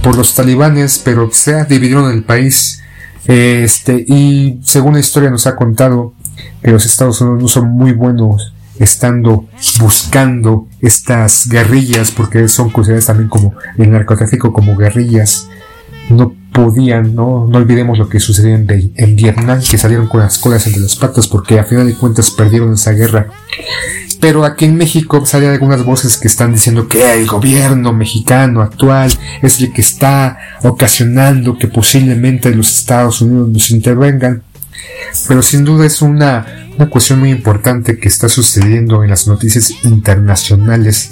por 0.00 0.16
los 0.16 0.32
talibanes, 0.34 1.02
pero 1.04 1.28
se 1.32 1.64
dividieron 1.64 2.08
el 2.12 2.22
país. 2.22 2.82
Este, 3.26 4.04
y 4.06 4.60
según 4.62 4.94
la 4.94 5.00
historia 5.00 5.28
nos 5.28 5.48
ha 5.48 5.56
contado 5.56 6.14
que 6.62 6.70
los 6.70 6.86
Estados 6.86 7.20
Unidos 7.20 7.42
no 7.42 7.48
son 7.48 7.70
muy 7.70 7.92
buenos 7.92 8.54
estando 8.78 9.46
buscando 9.80 10.68
estas 10.82 11.48
guerrillas, 11.48 12.12
porque 12.12 12.46
son 12.46 12.70
consideradas 12.70 13.06
también 13.06 13.28
como 13.28 13.54
el 13.76 13.90
narcotráfico 13.90 14.52
como 14.52 14.76
guerrillas. 14.76 15.48
No 16.10 16.32
podían, 16.54 17.16
¿no? 17.16 17.46
No 17.50 17.58
olvidemos 17.58 17.98
lo 17.98 18.08
que 18.08 18.20
sucedió 18.20 18.54
en, 18.54 19.16
Vietnam, 19.16 19.60
que 19.60 19.76
salieron 19.76 20.06
con 20.06 20.20
las 20.20 20.38
colas 20.38 20.66
entre 20.66 20.80
las 20.82 20.94
patas 20.94 21.26
porque 21.26 21.58
a 21.58 21.64
final 21.64 21.86
de 21.86 21.94
cuentas 21.94 22.30
perdieron 22.30 22.72
esa 22.72 22.92
guerra. 22.92 23.26
Pero 24.20 24.44
aquí 24.44 24.64
en 24.64 24.76
México 24.76 25.26
salen 25.26 25.50
algunas 25.50 25.84
voces 25.84 26.16
que 26.16 26.28
están 26.28 26.52
diciendo 26.52 26.88
que 26.88 27.12
el 27.12 27.26
gobierno 27.26 27.92
mexicano 27.92 28.62
actual 28.62 29.12
es 29.42 29.60
el 29.60 29.72
que 29.72 29.80
está 29.80 30.38
ocasionando 30.62 31.58
que 31.58 31.66
posiblemente 31.66 32.54
los 32.54 32.72
Estados 32.78 33.20
Unidos 33.20 33.48
nos 33.48 33.70
intervengan. 33.72 34.44
Pero 35.26 35.42
sin 35.42 35.64
duda 35.64 35.84
es 35.84 36.02
una, 36.02 36.70
una 36.76 36.88
cuestión 36.88 37.18
muy 37.18 37.30
importante 37.32 37.98
que 37.98 38.08
está 38.08 38.28
sucediendo 38.28 39.02
en 39.02 39.10
las 39.10 39.26
noticias 39.26 39.72
internacionales. 39.82 41.10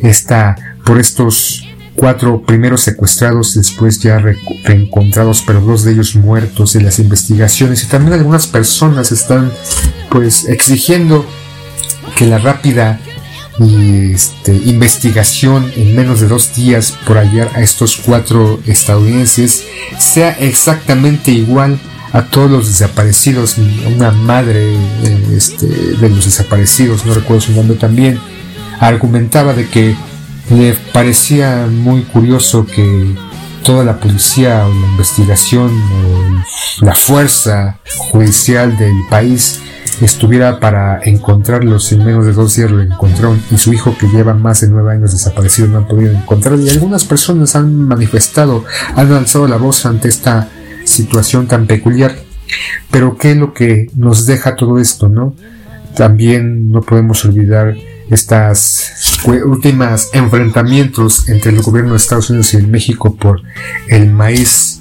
Está 0.00 0.56
por 0.84 0.98
estos 0.98 1.63
cuatro 1.96 2.42
primeros 2.42 2.82
secuestrados, 2.82 3.54
después 3.54 4.00
ya 4.00 4.18
reencontrados, 4.64 5.42
pero 5.46 5.60
dos 5.60 5.84
de 5.84 5.92
ellos 5.92 6.16
muertos 6.16 6.76
en 6.76 6.84
las 6.84 6.98
investigaciones 6.98 7.82
y 7.84 7.86
también 7.86 8.14
algunas 8.14 8.46
personas 8.46 9.12
están 9.12 9.52
pues 10.10 10.48
exigiendo 10.48 11.24
que 12.16 12.26
la 12.26 12.38
rápida 12.38 13.00
este, 13.60 14.54
investigación 14.64 15.70
en 15.76 15.94
menos 15.94 16.20
de 16.20 16.28
dos 16.28 16.54
días 16.54 16.98
por 17.06 17.18
hallar 17.18 17.50
a 17.54 17.60
estos 17.60 17.96
cuatro 17.96 18.60
estadounidenses 18.66 19.64
sea 19.98 20.30
exactamente 20.30 21.30
igual 21.30 21.78
a 22.12 22.22
todos 22.26 22.50
los 22.50 22.68
desaparecidos. 22.68 23.56
Una 23.94 24.10
madre 24.10 24.76
este, 25.32 25.66
de 25.66 26.08
los 26.08 26.24
desaparecidos, 26.24 27.06
no 27.06 27.14
recuerdo 27.14 27.42
su 27.42 27.52
nombre 27.52 27.76
también, 27.76 28.18
argumentaba 28.80 29.52
de 29.52 29.68
que 29.68 29.96
le 30.50 30.74
parecía 30.92 31.66
muy 31.70 32.02
curioso 32.02 32.66
que 32.66 33.14
toda 33.62 33.84
la 33.84 33.98
policía 33.98 34.66
o 34.66 34.68
la 34.68 34.86
investigación 34.88 35.70
o 35.70 36.84
la 36.84 36.94
fuerza 36.94 37.78
judicial 37.96 38.76
del 38.76 38.94
país 39.08 39.60
estuviera 40.00 40.60
para 40.60 41.00
encontrarlos 41.02 41.90
en 41.92 42.04
menos 42.04 42.26
de 42.26 42.32
dos 42.32 42.56
días 42.56 42.70
lo 42.70 42.82
encontraron 42.82 43.40
y 43.50 43.56
su 43.56 43.72
hijo 43.72 43.96
que 43.96 44.08
lleva 44.08 44.34
más 44.34 44.60
de 44.60 44.68
nueve 44.68 44.92
años 44.92 45.12
desaparecido 45.12 45.68
no 45.68 45.78
han 45.78 45.88
podido 45.88 46.12
encontrar. 46.12 46.58
Y 46.58 46.68
algunas 46.68 47.04
personas 47.04 47.56
han 47.56 47.86
manifestado 47.86 48.64
han 48.96 49.12
alzado 49.12 49.48
la 49.48 49.56
voz 49.56 49.86
ante 49.86 50.08
esta 50.08 50.48
situación 50.84 51.46
tan 51.46 51.66
peculiar. 51.66 52.16
Pero 52.90 53.16
qué 53.16 53.30
es 53.30 53.36
lo 53.36 53.54
que 53.54 53.88
nos 53.94 54.26
deja 54.26 54.56
todo 54.56 54.78
esto 54.78 55.08
no 55.08 55.34
también 55.94 56.70
no 56.70 56.82
podemos 56.82 57.24
olvidar 57.24 57.76
estas 58.10 59.20
últimas 59.46 60.10
enfrentamientos 60.12 61.28
entre 61.28 61.52
el 61.52 61.62
gobierno 61.62 61.92
de 61.92 61.96
Estados 61.96 62.30
Unidos 62.30 62.54
y 62.54 62.62
México 62.62 63.16
por 63.16 63.42
el 63.88 64.10
maíz 64.10 64.80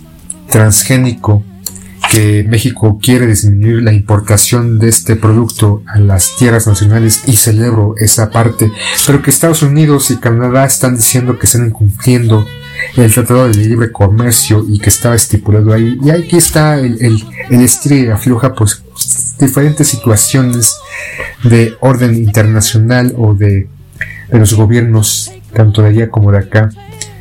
transgénico 0.50 1.44
que 2.12 2.46
México 2.48 3.00
quiere 3.02 3.26
disminuir 3.26 3.82
la 3.82 3.94
importación 3.94 4.78
de 4.78 4.90
este 4.90 5.16
producto 5.16 5.82
a 5.88 5.98
las 6.00 6.36
tierras 6.38 6.68
nacionales 6.68 7.24
y 7.26 7.38
celebro 7.38 7.96
esa 7.98 8.30
parte, 8.30 8.72
pero 9.08 9.22
que 9.22 9.32
Estados 9.32 9.64
Unidos 9.64 10.12
y 10.12 10.18
Canadá 10.18 10.66
están 10.66 10.96
diciendo 10.96 11.40
que 11.40 11.48
están 11.48 11.66
incumpliendo 11.66 12.46
el 12.96 13.14
Tratado 13.14 13.48
de 13.48 13.56
Libre 13.56 13.92
Comercio 13.92 14.66
y 14.68 14.80
que 14.80 14.90
estaba 14.90 15.16
estipulado 15.16 15.74
ahí. 15.74 15.98
Y 16.04 16.10
aquí 16.10 16.38
está 16.38 16.80
el, 16.80 16.98
el, 17.02 17.24
el 17.50 18.12
afloja 18.12 18.54
pues 18.54 18.84
diferentes 19.40 19.88
situaciones 19.88 20.78
de 21.44 21.76
orden 21.80 22.16
internacional 22.16 23.14
o 23.18 23.34
de, 23.34 23.68
de 24.30 24.40
los 24.40 24.54
gobiernos 24.54 25.32
tanto 25.54 25.82
de 25.82 25.90
allá 25.90 26.10
como 26.10 26.32
de 26.32 26.40
acá. 26.40 26.70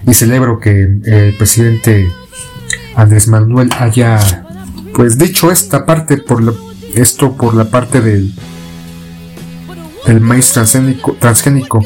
Y 0.07 0.15
celebro 0.15 0.59
que 0.59 0.83
el 1.05 1.35
presidente 1.37 2.11
Andrés 2.97 3.29
Manuel 3.29 3.71
haya 3.79 4.45
pues 4.95 5.17
dicho 5.17 5.51
esta 5.51 5.87
parte 5.87 6.19
por 6.19 6.43
la, 6.43 6.53
esto 6.95 7.37
por 7.37 7.55
la 7.55 7.65
parte 7.65 8.01
del, 8.01 8.35
del 10.07 10.21
maíz 10.21 10.53
transgénico, 10.53 11.17
transgénico 11.19 11.85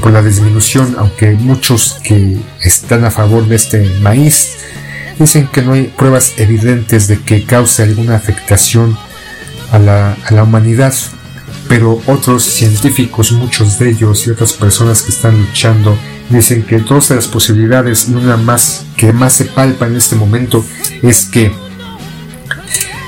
por 0.00 0.12
la 0.12 0.22
disminución, 0.22 0.96
aunque 0.98 1.32
muchos 1.32 1.98
que 2.02 2.38
están 2.62 3.04
a 3.04 3.10
favor 3.10 3.46
de 3.46 3.56
este 3.56 3.84
maíz 4.00 4.58
dicen 5.18 5.48
que 5.48 5.62
no 5.62 5.72
hay 5.72 5.84
pruebas 5.84 6.34
evidentes 6.36 7.08
de 7.08 7.18
que 7.18 7.44
cause 7.44 7.82
alguna 7.82 8.16
afectación 8.16 8.96
a 9.72 9.78
la, 9.78 10.12
a 10.12 10.34
la 10.34 10.42
humanidad, 10.42 10.94
pero 11.68 12.00
otros 12.06 12.44
científicos, 12.44 13.32
muchos 13.32 13.78
de 13.78 13.90
ellos 13.90 14.26
y 14.26 14.30
otras 14.30 14.52
personas 14.52 15.02
que 15.02 15.10
están 15.10 15.38
luchando, 15.38 15.96
dicen 16.28 16.62
que 16.62 16.80
todas 16.80 17.10
las 17.10 17.26
posibilidades 17.28 18.08
y 18.08 18.14
una 18.14 18.36
más 18.36 18.84
que 18.96 19.12
más 19.12 19.32
se 19.32 19.46
palpa 19.46 19.86
en 19.86 19.96
este 19.96 20.16
momento 20.16 20.64
es 21.02 21.24
que 21.24 21.52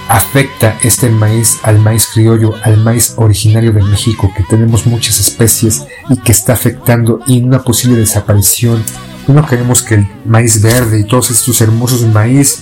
afecta 0.09 0.79
este 0.83 1.11
maíz 1.11 1.59
al 1.63 1.79
maíz 1.79 2.09
criollo, 2.13 2.55
al 2.63 2.79
maíz 2.79 3.15
originario 3.17 3.73
de 3.73 3.83
México, 3.83 4.33
que 4.35 4.43
tenemos 4.45 4.87
muchas 4.87 5.21
especies 5.21 5.85
y 6.09 6.17
que 6.17 6.33
está 6.33 6.55
afectando 6.55 7.21
y 7.27 7.43
una 7.43 7.63
posible 7.63 7.97
desaparición. 7.97 8.83
No 9.27 9.47
queremos 9.47 9.83
que 9.83 9.97
el 9.97 10.09
maíz 10.25 10.63
verde 10.63 11.01
y 11.01 11.05
todos 11.05 11.31
estos 11.31 11.61
hermosos 11.61 12.03
maíz 12.07 12.61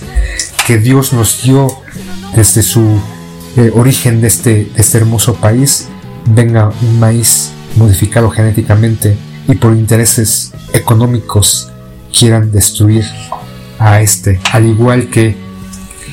que 0.65 0.77
Dios 0.77 1.13
nos 1.13 1.41
dio 1.43 1.67
desde 2.35 2.61
su 2.61 2.99
eh, 3.55 3.71
origen 3.73 4.21
de 4.21 4.27
este, 4.27 4.71
este 4.75 4.97
hermoso 4.97 5.35
país 5.35 5.87
venga 6.25 6.71
un 6.81 6.99
maíz 6.99 7.51
modificado 7.77 8.29
genéticamente 8.29 9.17
y 9.47 9.55
por 9.55 9.73
intereses 9.73 10.51
económicos 10.73 11.71
quieran 12.11 12.51
destruir 12.51 13.05
a 13.79 14.01
este, 14.01 14.39
al 14.51 14.65
igual 14.65 15.09
que 15.09 15.35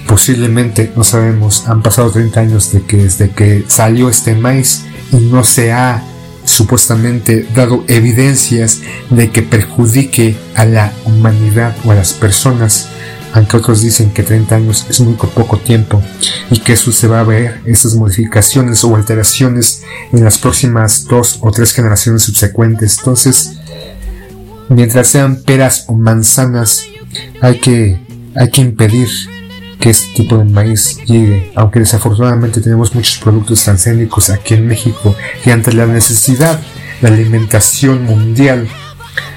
posiblemente, 0.06 0.92
no 0.96 1.02
sabemos, 1.02 1.66
han 1.68 1.82
pasado 1.82 2.10
30 2.10 2.40
años 2.40 2.72
de 2.72 2.82
que 2.82 2.98
desde 2.98 3.30
que 3.30 3.64
salió 3.66 4.08
este 4.08 4.34
maíz 4.34 4.84
y 5.12 5.16
no 5.16 5.44
se 5.44 5.72
ha 5.72 6.02
supuestamente 6.44 7.46
dado 7.54 7.84
evidencias 7.88 8.80
de 9.10 9.30
que 9.30 9.42
perjudique 9.42 10.36
a 10.54 10.64
la 10.64 10.92
humanidad 11.04 11.74
o 11.84 11.90
a 11.90 11.94
las 11.94 12.12
personas, 12.12 12.88
aunque 13.32 13.56
otros 13.56 13.82
dicen 13.82 14.10
que 14.12 14.22
30 14.22 14.54
años 14.54 14.86
es 14.88 15.00
muy 15.00 15.14
poco 15.14 15.58
tiempo 15.58 16.02
y 16.50 16.58
que 16.58 16.74
eso 16.74 16.92
se 16.92 17.08
va 17.08 17.20
a 17.20 17.24
ver, 17.24 17.60
esas 17.66 17.94
modificaciones 17.94 18.84
o 18.84 18.94
alteraciones 18.94 19.82
en 20.12 20.22
las 20.22 20.38
próximas 20.38 21.06
dos 21.06 21.38
o 21.40 21.50
tres 21.50 21.72
generaciones 21.72 22.22
subsecuentes. 22.22 22.98
Entonces, 22.98 23.54
mientras 24.68 25.08
sean 25.08 25.42
peras 25.42 25.84
o 25.88 25.94
manzanas, 25.94 26.84
hay 27.40 27.58
que, 27.58 27.98
hay 28.36 28.50
que 28.50 28.60
impedir 28.60 29.08
que 29.78 29.90
este 29.90 30.14
tipo 30.14 30.38
de 30.38 30.44
maíz 30.44 30.98
llegue, 31.04 31.52
aunque 31.54 31.80
desafortunadamente 31.80 32.60
tenemos 32.60 32.94
muchos 32.94 33.18
productos 33.18 33.64
transgénicos 33.64 34.30
aquí 34.30 34.54
en 34.54 34.66
México 34.66 35.14
y 35.44 35.50
ante 35.50 35.72
la 35.72 35.86
necesidad 35.86 36.60
de 37.00 37.08
alimentación 37.08 38.04
mundial, 38.04 38.68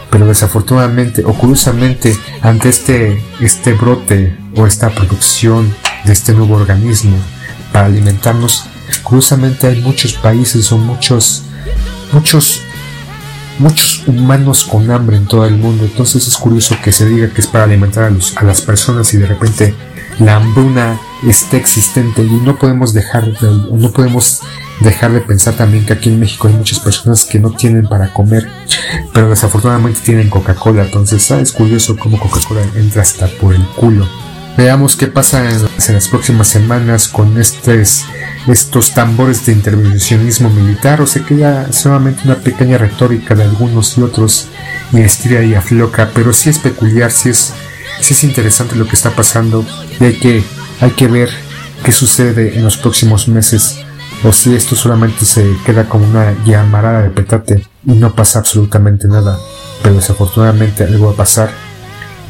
pero 0.09 0.25
desafortunadamente 0.27 1.23
o 1.25 1.33
curiosamente 1.33 2.15
ante 2.41 2.69
este, 2.69 3.21
este 3.39 3.73
brote 3.73 4.38
o 4.55 4.65
esta 4.65 4.89
producción 4.89 5.73
de 6.05 6.13
este 6.13 6.33
nuevo 6.33 6.55
organismo 6.55 7.17
para 7.73 7.88
alimentarnos, 7.88 8.65
curiosamente 9.03 9.67
hay 9.67 9.81
muchos 9.81 10.13
países 10.13 10.71
o 10.71 10.77
muchos, 10.77 11.43
muchos 12.13 12.61
muchos 13.59 14.03
humanos 14.07 14.65
con 14.65 14.89
hambre 14.91 15.17
en 15.17 15.25
todo 15.25 15.45
el 15.45 15.55
mundo. 15.57 15.83
Entonces 15.85 16.27
es 16.27 16.38
curioso 16.38 16.77
que 16.83 16.91
se 16.91 17.07
diga 17.07 17.29
que 17.29 17.41
es 17.41 17.47
para 17.47 17.63
alimentar 17.63 18.05
a, 18.05 18.09
los, 18.09 18.35
a 18.38 18.43
las 18.43 18.61
personas 18.61 19.13
y 19.13 19.17
de 19.17 19.25
repente 19.25 19.75
la 20.20 20.36
hambruna 20.36 20.99
está 21.28 21.57
existente 21.57 22.24
y 22.24 22.32
no 22.32 22.57
podemos 22.57 22.93
dejar 22.93 23.26
de, 23.26 23.47
no 23.72 23.91
podemos 23.91 24.41
dejar 24.80 25.11
de 25.11 25.22
pensar 25.22 25.55
también 25.55 25.86
que 25.86 25.93
aquí 25.93 26.09
en 26.09 26.20
México 26.20 26.47
hay 26.47 26.53
muchas 26.53 26.80
personas 26.80 27.26
que 27.26 27.39
no 27.39 27.51
tienen 27.51 27.88
para 27.88 28.13
comer, 28.13 28.47
pero 29.13 29.30
desafortunadamente 29.30 30.01
tienen 30.03 30.30
Coca-Cola. 30.30 30.84
Entonces 30.84 31.30
es 31.32 31.51
curioso 31.51 31.95
cómo 31.97 32.20
Coca-Cola 32.20 32.61
entra 32.76 33.01
hasta 33.01 33.28
por 33.28 33.53
el 33.53 33.65
culo. 33.70 34.07
Veamos 34.57 34.95
qué 34.95 35.05
pasa 35.05 35.47
en, 35.51 35.93
las 35.93 36.07
próximas 36.07 36.47
semanas 36.47 37.07
con 37.07 37.38
estos, 37.39 38.05
estos 38.47 38.91
tambores 38.91 39.45
de 39.45 39.51
intervencionismo 39.51 40.49
militar 40.49 40.99
o 40.99 41.05
se 41.05 41.24
queda 41.24 41.72
solamente 41.72 42.24
una 42.26 42.38
pequeña 42.38 42.80
retórica 42.80 43.36
de 43.36 43.43
algunos 43.43 43.95
y 43.99 44.01
otros 44.01 44.47
y 44.91 45.01
estira 45.01 45.43
y 45.43 45.53
afloca, 45.53 46.09
pero 46.15 46.34
sí 46.34 46.49
es 46.49 46.57
peculiar, 46.57 47.11
sí 47.11 47.30
es, 47.30 47.53
sí 47.99 48.13
es 48.13 48.23
interesante 48.23 48.75
lo 48.75 48.85
que 48.87 48.95
está 48.95 49.11
pasando 49.11 49.65
y 49.99 50.03
hay 50.03 50.13
que, 50.13 50.43
hay 50.81 50.91
que 50.91 51.07
ver 51.07 51.29
qué 51.83 51.91
sucede 51.91 52.57
en 52.57 52.63
los 52.63 52.77
próximos 52.77 53.27
meses 53.27 53.79
o 54.23 54.31
si 54.31 54.55
esto 54.55 54.75
solamente 54.75 55.25
se 55.25 55.55
queda 55.65 55.87
como 55.87 56.07
una 56.07 56.35
llamarada 56.45 57.03
de 57.03 57.09
petate 57.09 57.65
y 57.85 57.93
no 57.93 58.15
pasa 58.15 58.39
absolutamente 58.39 59.07
nada, 59.07 59.37
pero 59.83 59.95
desafortunadamente 59.95 60.83
algo 60.83 61.07
va 61.07 61.13
a 61.13 61.15
pasar 61.15 61.49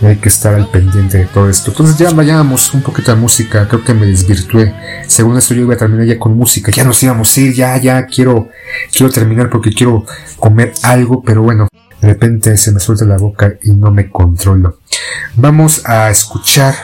y 0.01 0.05
hay 0.05 0.18
que 0.18 0.30
estar 0.30 0.53
al 0.53 0.70
pendiente 0.70 1.18
de 1.18 1.26
todo 1.26 1.49
esto. 1.49 1.72
Entonces 1.72 1.97
ya 1.97 2.11
vayamos 2.11 2.74
un 2.74 2.82
poquito 2.82 3.13
de 3.13 3.20
música, 3.20 3.68
creo 3.68 3.84
que 3.84 3.93
me 3.93 4.05
desvirtué. 4.05 4.76
Según 5.07 5.38
esto 5.38 5.53
yo 5.53 5.61
iba 5.61 5.74
a 5.74 5.78
terminar 5.78 6.05
ya 6.05 6.20
con 6.20 6.38
música, 6.38 6.72
ya 6.72 6.84
nos 6.84 7.01
íbamos 7.01 7.36
a 7.36 7.41
ir, 7.41 7.53
ya, 7.53 7.78
ya 7.78 8.05
quiero, 8.05 8.49
quiero 8.91 9.11
terminar 9.11 9.49
porque 9.49 9.72
quiero 9.72 10.05
comer 10.39 10.74
algo, 10.84 11.24
pero 11.24 11.41
bueno, 11.41 11.68
de 12.02 12.08
repente 12.08 12.58
se 12.58 12.72
me 12.72 12.80
suelta 12.80 13.06
la 13.06 13.18
boca 13.18 13.54
y 13.64 13.72
no 13.72 13.91
me 13.91 14.10
controlo. 14.10 14.80
Vamos 15.36 15.84
a 15.86 16.10
escuchar 16.10 16.76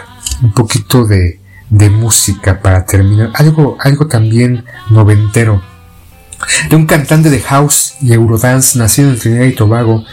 un 0.41 0.53
poquito 0.53 1.05
de, 1.05 1.39
de 1.69 1.89
música 1.89 2.61
para 2.61 2.85
terminar, 2.85 3.31
algo, 3.35 3.77
algo 3.79 4.07
también 4.07 4.65
noventero. 4.89 5.61
De 6.69 6.75
un 6.75 6.85
cantante 6.85 7.29
de 7.29 7.39
house 7.39 7.95
y 8.01 8.13
eurodance 8.13 8.77
nacido 8.77 9.09
en 9.09 9.19
Trinidad 9.19 9.45
y 9.45 9.55
Tobago, 9.55 10.03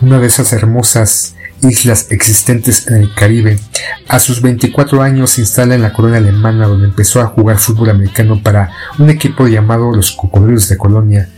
una 0.00 0.18
de 0.18 0.26
esas 0.26 0.52
hermosas 0.52 1.36
islas 1.62 2.08
existentes 2.10 2.86
en 2.88 2.96
el 2.96 3.14
Caribe. 3.14 3.58
A 4.08 4.18
sus 4.18 4.42
24 4.42 5.02
años 5.02 5.30
se 5.30 5.42
instala 5.42 5.74
en 5.74 5.82
la 5.82 5.92
colonia 5.92 6.18
alemana 6.18 6.66
donde 6.66 6.86
empezó 6.86 7.20
a 7.20 7.26
jugar 7.26 7.58
fútbol 7.58 7.90
americano 7.90 8.42
para 8.42 8.70
un 8.98 9.10
equipo 9.10 9.46
llamado 9.46 9.90
los 9.92 10.12
Cocodrilos 10.12 10.68
de 10.68 10.76
Colonia. 10.76 11.28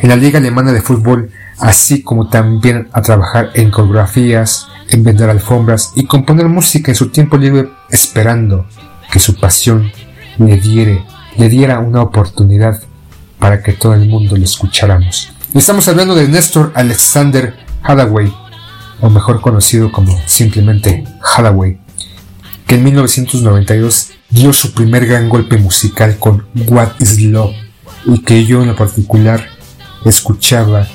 En 0.00 0.08
la 0.08 0.16
Liga 0.16 0.38
Alemana 0.38 0.72
de 0.72 0.82
Fútbol, 0.82 1.30
así 1.62 2.02
como 2.02 2.28
también 2.28 2.88
a 2.92 3.02
trabajar 3.02 3.50
en 3.54 3.70
coreografías, 3.70 4.66
en 4.90 5.04
vender 5.04 5.30
alfombras 5.30 5.92
y 5.94 6.06
componer 6.06 6.48
música 6.48 6.90
en 6.90 6.96
su 6.96 7.10
tiempo 7.10 7.38
libre 7.38 7.68
esperando 7.88 8.66
que 9.12 9.20
su 9.20 9.36
pasión 9.36 9.92
le, 10.38 10.56
diere, 10.56 11.04
le 11.36 11.48
diera 11.48 11.78
una 11.78 12.02
oportunidad 12.02 12.82
para 13.38 13.62
que 13.62 13.74
todo 13.74 13.94
el 13.94 14.08
mundo 14.08 14.36
lo 14.36 14.42
escucháramos. 14.42 15.32
Estamos 15.54 15.86
hablando 15.86 16.16
de 16.16 16.26
Néstor 16.26 16.72
Alexander 16.74 17.54
Hathaway, 17.84 18.34
o 19.00 19.08
mejor 19.08 19.40
conocido 19.40 19.92
como 19.92 20.20
simplemente 20.26 21.04
Hathaway, 21.22 21.78
que 22.66 22.74
en 22.74 22.84
1992 22.84 24.10
dio 24.30 24.52
su 24.52 24.72
primer 24.74 25.06
gran 25.06 25.28
golpe 25.28 25.58
musical 25.58 26.18
con 26.18 26.44
What 26.66 26.94
is 26.98 27.20
Love 27.22 27.54
y 28.04 28.18
que 28.22 28.44
yo 28.46 28.62
en 28.62 28.68
lo 28.68 28.76
particular 28.76 29.46
escuchaba 30.04 30.88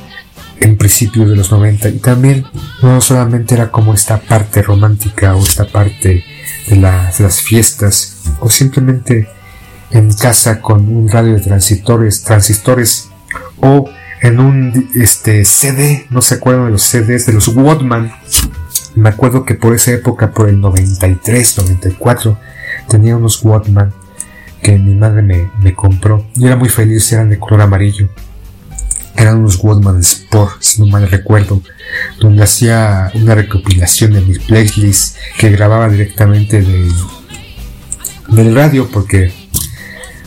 en 0.60 0.78
principios 0.78 1.30
de 1.30 1.36
los 1.36 1.52
90 1.52 1.90
y 1.90 2.00
también 2.00 2.46
no 2.82 3.00
solamente 3.02 3.56
era 3.56 3.72
como 3.72 3.94
esta 3.94 4.20
parte 4.20 4.62
romántica 4.62 5.36
o 5.36 5.44
esta 5.44 5.66
parte 5.66 6.24
de, 6.68 6.76
las, 6.76 7.20
las 7.20 7.42
fiestas 7.42 8.18
o 8.40 8.50
simplemente 8.50 9.28
en 9.92 10.14
casa 10.14 10.62
con 10.62 10.88
un 10.88 11.10
radio 11.10 11.34
de 11.34 11.42
transistores, 11.42 12.24
transistores 12.24 13.10
o 13.62 13.90
en 14.22 14.40
un 14.40 14.90
este, 14.96 15.46
CD, 15.46 16.08
no 16.10 16.22
se 16.22 16.36
acuerdan 16.36 16.66
de 16.66 16.72
los 16.72 16.84
CDs 16.84 17.26
de 17.26 17.34
los 17.34 17.48
Walkman. 17.50 18.12
Me 18.96 19.10
acuerdo 19.10 19.46
que 19.46 19.54
por 19.54 19.76
esa 19.76 19.92
época, 19.92 20.32
por 20.32 20.50
el 20.50 20.60
93, 20.60 21.58
94, 21.60 22.38
tenía 22.90 23.16
unos 23.16 23.44
Walkman 23.44 23.94
que 24.62 24.78
mi 24.78 24.96
madre 24.96 25.22
me, 25.22 25.74
compró. 25.74 26.26
Yo 26.34 26.48
era 26.48 26.56
muy 26.56 26.70
feliz, 26.70 27.12
eran 27.12 27.30
de 27.30 27.38
color 27.38 27.62
amarillo. 27.62 28.10
Eran 29.18 29.40
unos 29.40 29.58
Walkman 29.62 30.00
Sport, 30.00 30.62
si 30.62 30.80
no 30.80 30.88
mal 30.88 31.10
recuerdo, 31.10 31.62
donde 32.20 32.44
hacía 32.44 33.12
una 33.16 33.34
recopilación 33.36 34.14
de 34.14 34.22
mis 34.22 34.40
playlists 34.40 35.16
que 35.38 35.50
grababa 35.50 35.90
directamente 35.90 36.62
de, 36.62 36.92
del 38.30 38.56
radio 38.56 38.88
porque 38.92 39.34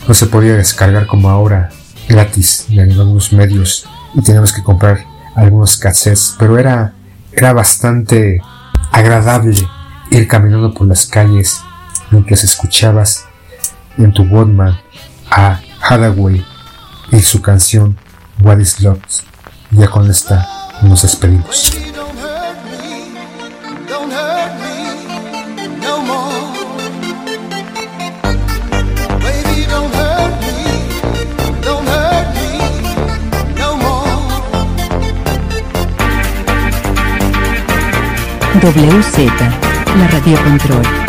no 0.07 0.13
se 0.13 0.25
podía 0.25 0.55
descargar 0.55 1.07
como 1.07 1.29
ahora 1.29 1.69
gratis 2.09 2.65
de 2.67 2.81
algunos 2.81 3.31
medios 3.31 3.87
y 4.13 4.21
teníamos 4.21 4.51
que 4.51 4.63
comprar 4.63 5.05
algunos 5.35 5.77
cassettes, 5.77 6.35
pero 6.37 6.59
era, 6.59 6.93
era 7.31 7.53
bastante 7.53 8.41
agradable 8.91 9.55
ir 10.09 10.27
caminando 10.27 10.73
por 10.73 10.87
las 10.87 11.05
calles 11.05 11.61
mientras 12.09 12.43
escuchabas 12.43 13.25
en 13.97 14.11
tu 14.11 14.23
Walkman 14.23 14.77
a 15.29 15.61
Hathaway 15.81 16.45
y 17.11 17.21
su 17.21 17.41
canción 17.41 17.97
What 18.43 18.59
is 18.59 18.81
Love. 18.81 18.99
Ya 19.71 19.87
con 19.87 20.09
esta 20.09 20.47
nos 20.81 21.03
despedimos. 21.03 21.77
WZ, 38.61 39.17
la 39.97 40.07
Radio 40.07 40.43
Control. 40.43 41.00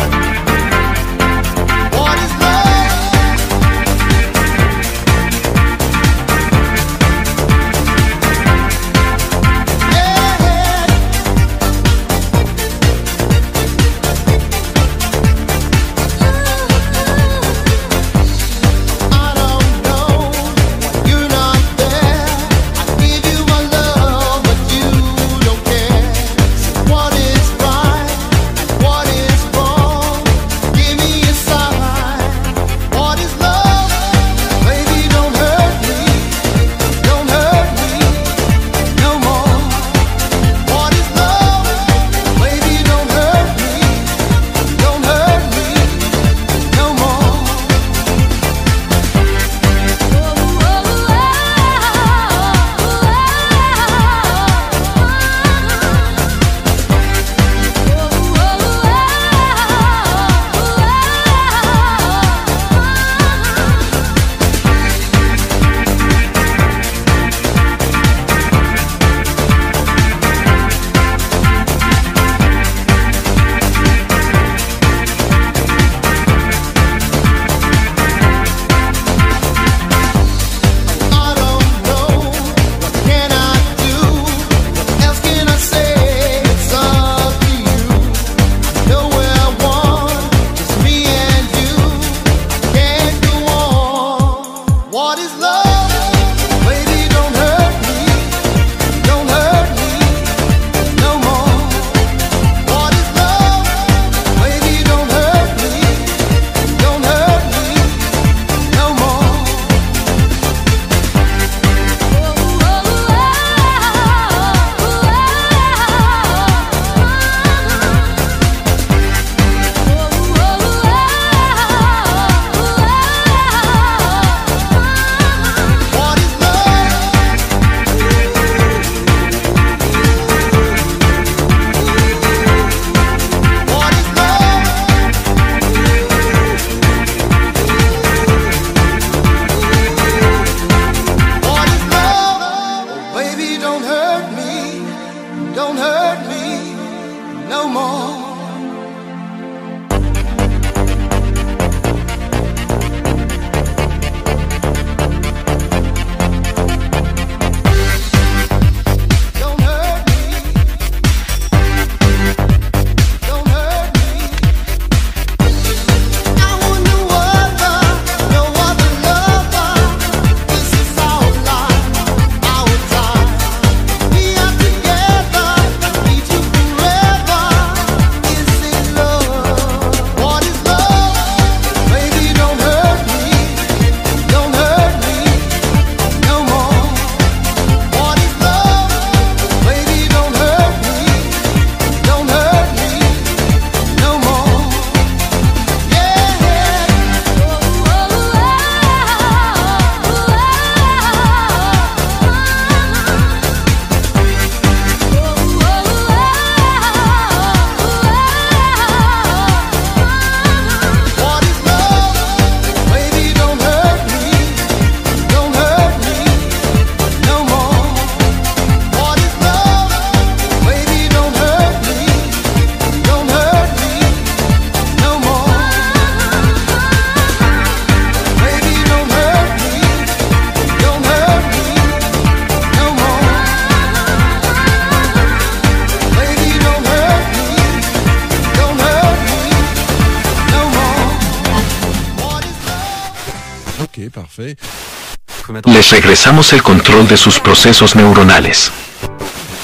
Regresamos 245.90 246.52
el 246.52 246.62
control 246.62 247.06
de 247.08 247.16
sus 247.16 247.40
procesos 247.40 247.96
neuronales. 247.96 248.70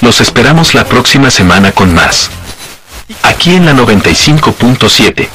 Los 0.01 0.21
esperamos 0.21 0.73
la 0.73 0.85
próxima 0.85 1.31
semana 1.31 1.71
con 1.71 1.93
más. 1.93 2.29
Aquí 3.23 3.55
en 3.55 3.65
la 3.65 3.73
95.7. 3.73 5.27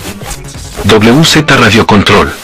WZ 0.85 1.57
Radio 1.59 1.87
Control. 1.87 2.44